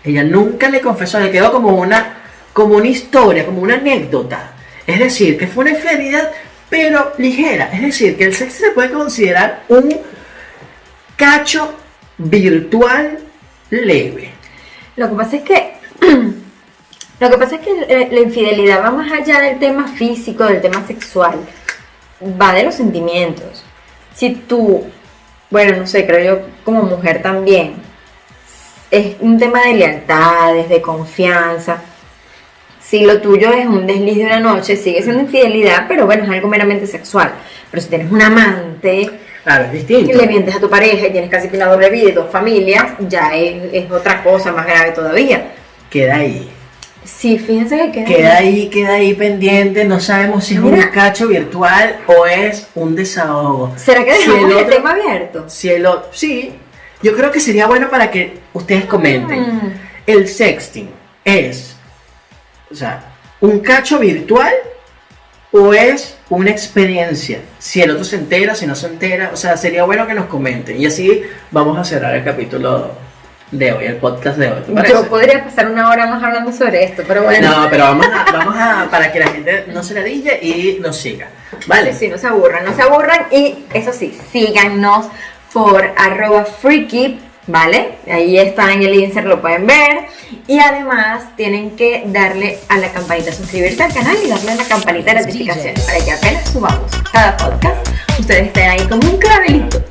Ella 0.04 0.24
nunca 0.24 0.70
le 0.70 0.82
confesó, 0.82 1.20
le 1.20 1.32
quedó 1.32 1.52
como 1.52 1.76
una, 1.76 2.18
como 2.54 2.76
una 2.76 2.88
historia, 2.88 3.46
como 3.46 3.62
una 3.62 3.76
anécdota. 3.76 4.52
Es 4.86 5.00
decir, 5.00 5.38
que 5.38 5.48
fue 5.48 5.66
una 5.66 5.72
infidelidad, 5.72 6.32
pero 6.70 7.14
ligera. 7.18 7.70
Es 7.74 7.82
decir, 7.82 8.18
que 8.18 8.26
el 8.26 8.34
sexo 8.34 8.66
se 8.66 8.72
puede 8.72 8.92
considerar 8.92 9.64
un 9.68 10.00
cacho 11.16 11.74
virtual 12.18 13.20
leve. 13.70 14.32
Lo 14.96 15.10
que 15.10 15.16
pasa 15.16 15.36
es 15.38 15.44
que. 15.44 15.74
Lo 17.20 17.30
que 17.30 17.38
pasa 17.38 17.56
es 17.56 17.62
que 17.62 17.72
eh, 17.90 18.08
la 18.10 18.22
infidelidad 18.22 18.82
va 18.82 18.92
más 18.92 19.12
allá 19.12 19.42
del 19.42 19.60
tema 19.60 19.90
físico, 19.90 20.46
del 20.46 20.62
tema 20.62 20.88
sexual. 20.88 21.38
Va 22.22 22.54
de 22.54 22.64
los 22.64 22.76
sentimientos. 22.76 23.64
Si 24.14 24.32
tú, 24.32 24.86
bueno, 25.50 25.78
no 25.78 25.88
sé, 25.88 26.06
creo 26.06 26.36
yo 26.36 26.42
como 26.66 26.84
mujer 26.84 27.22
también, 27.22 27.76
es 28.92 29.16
un 29.20 29.38
tema 29.38 29.62
de 29.64 29.74
lealtades, 29.76 30.68
de 30.70 30.82
confianza. 30.82 31.82
Si 32.82 33.06
lo 33.06 33.22
tuyo 33.22 33.54
es 33.54 33.66
un 33.68 33.86
desliz 33.86 34.18
de 34.18 34.26
una 34.26 34.40
noche, 34.40 34.76
sigue 34.76 35.02
siendo 35.04 35.22
infidelidad, 35.22 35.86
pero 35.88 36.06
bueno, 36.06 36.24
es 36.24 36.30
algo 36.30 36.48
meramente 36.48 36.88
sexual. 36.88 37.32
Pero 37.70 37.82
si 37.84 37.90
tienes 37.90 38.12
un 38.12 38.22
amante, 38.22 39.10
Claro, 39.44 39.66
es 39.66 39.74
y 39.74 39.78
distinto. 39.78 40.18
le 40.18 40.28
mientes 40.28 40.56
a 40.56 40.60
tu 40.60 40.70
pareja 40.70 41.08
y 41.08 41.12
tienes 41.12 41.30
casi 41.30 41.48
que 41.48 41.56
una 41.56 41.68
doble 41.68 41.90
vida 41.90 42.10
y 42.10 42.12
dos 42.12 42.30
familias, 42.32 42.86
ya 43.08 43.36
es, 43.36 43.74
es 43.74 43.92
otra 43.92 44.24
cosa 44.24 44.52
más 44.52 44.66
grave 44.66 44.92
todavía. 44.92 45.52
Queda 45.90 46.18
ahí. 46.18 46.50
Sí, 47.04 47.40
fíjense 47.40 47.78
que 47.92 48.04
queda, 48.04 48.06
Queda 48.18 48.38
ahí, 48.38 48.70
queda 48.70 48.94
ahí 48.94 49.14
pendiente. 49.14 49.86
No 49.86 50.00
sabemos 50.00 50.44
si 50.46 50.56
es 50.56 50.60
un 50.60 50.80
cacho 50.94 51.28
virtual 51.28 51.98
o 52.08 52.26
es 52.26 52.68
un 52.76 52.96
desahogo. 52.96 53.74
¿Será 53.78 54.04
que 54.06 54.14
Si 54.16 54.20
dejamos 54.30 54.44
el 54.44 54.52
el, 54.52 54.64
otro- 54.64 54.76
tema 54.76 54.92
abierto? 54.92 55.46
Si 55.50 55.70
el 55.70 55.86
o- 55.86 56.06
sí, 56.12 56.54
yo 57.02 57.16
creo 57.16 57.32
que 57.32 57.40
sería 57.40 57.68
bueno 57.68 57.90
para 57.90 58.12
que 58.12 58.40
ustedes 58.54 58.86
comenten. 58.86 59.42
Mm. 59.42 59.74
El 60.06 60.28
sexting 60.28 60.90
es, 61.24 61.76
o 62.72 62.76
sea, 62.76 63.14
un 63.42 63.60
cacho 63.60 63.98
virtual 64.00 64.54
o 65.52 65.74
es 65.74 66.16
una 66.30 66.52
experiencia. 66.52 67.40
Si 67.58 67.82
el 67.82 67.92
otro 67.92 68.04
se 68.04 68.18
entera, 68.18 68.54
si 68.56 68.68
no 68.68 68.76
se 68.76 68.88
entera, 68.88 69.32
o 69.34 69.38
sea, 69.38 69.58
sería 69.58 69.84
bueno 69.84 70.06
que 70.06 70.14
nos 70.14 70.26
comenten. 70.28 70.80
Y 70.80 70.86
así 70.86 71.24
vamos 71.52 71.78
a 71.78 71.84
cerrar 71.84 72.16
el 72.16 72.24
capítulo 72.24 72.92
de 73.52 73.74
hoy, 73.74 73.86
el 73.86 73.96
podcast 73.98 74.38
de 74.38 74.52
hoy. 74.52 74.62
¿te 74.62 74.72
parece? 74.72 74.94
Yo 74.94 75.08
podría 75.08 75.44
pasar 75.44 75.70
una 75.70 75.90
hora 75.90 76.06
más 76.08 76.24
hablando 76.24 76.52
sobre 76.52 76.84
esto, 76.84 77.04
pero 77.08 77.24
bueno. 77.24 77.50
No, 77.50 77.70
pero 77.70 77.86
vamos 77.86 78.06
a, 78.06 78.32
vamos 78.32 78.56
a, 78.58 78.88
para 78.92 79.12
que 79.12 79.20
la 79.20 79.28
gente 79.28 79.66
no 79.68 79.84
se 79.84 79.94
la 79.94 80.04
dille 80.04 80.40
y 80.42 80.78
nos 80.80 80.98
siga. 80.98 81.30
Vale. 81.68 81.94
Sí, 81.94 82.08
no 82.08 82.18
se 82.18 82.28
aburran, 82.28 82.66
no 82.66 82.76
se 82.76 82.82
aburran 82.82 83.28
y 83.32 83.66
eso 83.74 83.92
sí, 83.92 84.18
síganos 84.32 85.08
por 85.52 85.84
arroba 85.98 86.46
freaky, 86.46 87.20
¿vale? 87.48 87.96
Ahí 88.08 88.38
está 88.38 88.72
en 88.72 88.84
el 88.84 88.94
insert, 88.94 89.26
lo 89.26 89.42
pueden 89.42 89.66
ver. 89.66 90.06
Y 90.48 90.60
además 90.60 91.36
tienen 91.36 91.76
que 91.76 92.04
darle 92.06 92.60
a 92.70 92.78
la 92.78 92.92
campanita, 92.92 93.32
suscribirse 93.32 93.82
al 93.84 93.94
canal 93.94 94.16
y 94.24 94.28
darle 94.28 94.52
a 94.52 94.56
la 94.56 94.66
campanita 94.66 95.14
de 95.14 95.22
notificaciones 95.22 95.84
para 95.86 96.06
que 96.06 96.12
apenas 96.12 96.50
subamos 96.50 96.92
cada 97.12 97.36
podcast, 97.36 97.88
ustedes 98.20 98.48
estén 98.48 98.70
ahí 98.70 98.88
como 98.88 99.10
un 99.10 99.18
clavelito. 99.18 99.84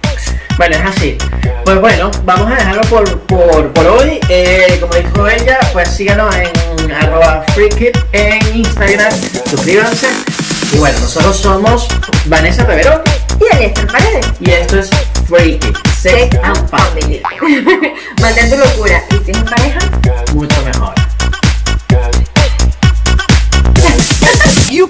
Bueno, 0.59 0.77
es 0.77 0.85
así. 0.85 1.17
Pues 1.65 1.81
bueno, 1.81 2.11
vamos 2.25 2.51
a 2.51 2.57
dejarlo 2.57 2.83
por, 2.91 3.21
por, 3.21 3.73
por 3.73 3.87
hoy. 3.87 4.19
Eh, 4.29 4.77
como 4.81 4.93
dijo 4.93 5.29
ella, 5.29 5.61
pues 5.73 5.89
síganos 5.89 6.35
en 6.35 6.91
arroba 6.91 7.45
freakit 7.55 7.97
en 8.11 8.57
Instagram, 8.57 9.13
suscríbanse. 9.49 10.09
Y 10.73 10.79
bueno, 10.79 10.99
nosotros 10.99 11.37
somos 11.37 11.87
Vanessa 12.27 12.67
Peverón 12.67 13.03
y 13.41 13.55
Alessia 13.55 13.87
Paredes. 13.87 14.27
Y 14.41 14.51
esto 14.51 14.81
es 14.81 14.91
Freaky, 15.29 15.73
Sex, 15.97 16.37
and 16.43 16.69
Family. 16.69 17.23
family. 17.39 17.95
Mantén 18.21 18.51
tu 18.51 18.57
locura 18.57 19.01
y 19.11 19.25
si 19.25 19.31
es 19.31 19.39
en 19.39 19.45
pareja, 19.45 19.79
mucho 20.35 20.63
mejor. 20.65 20.93
you. 24.71 24.89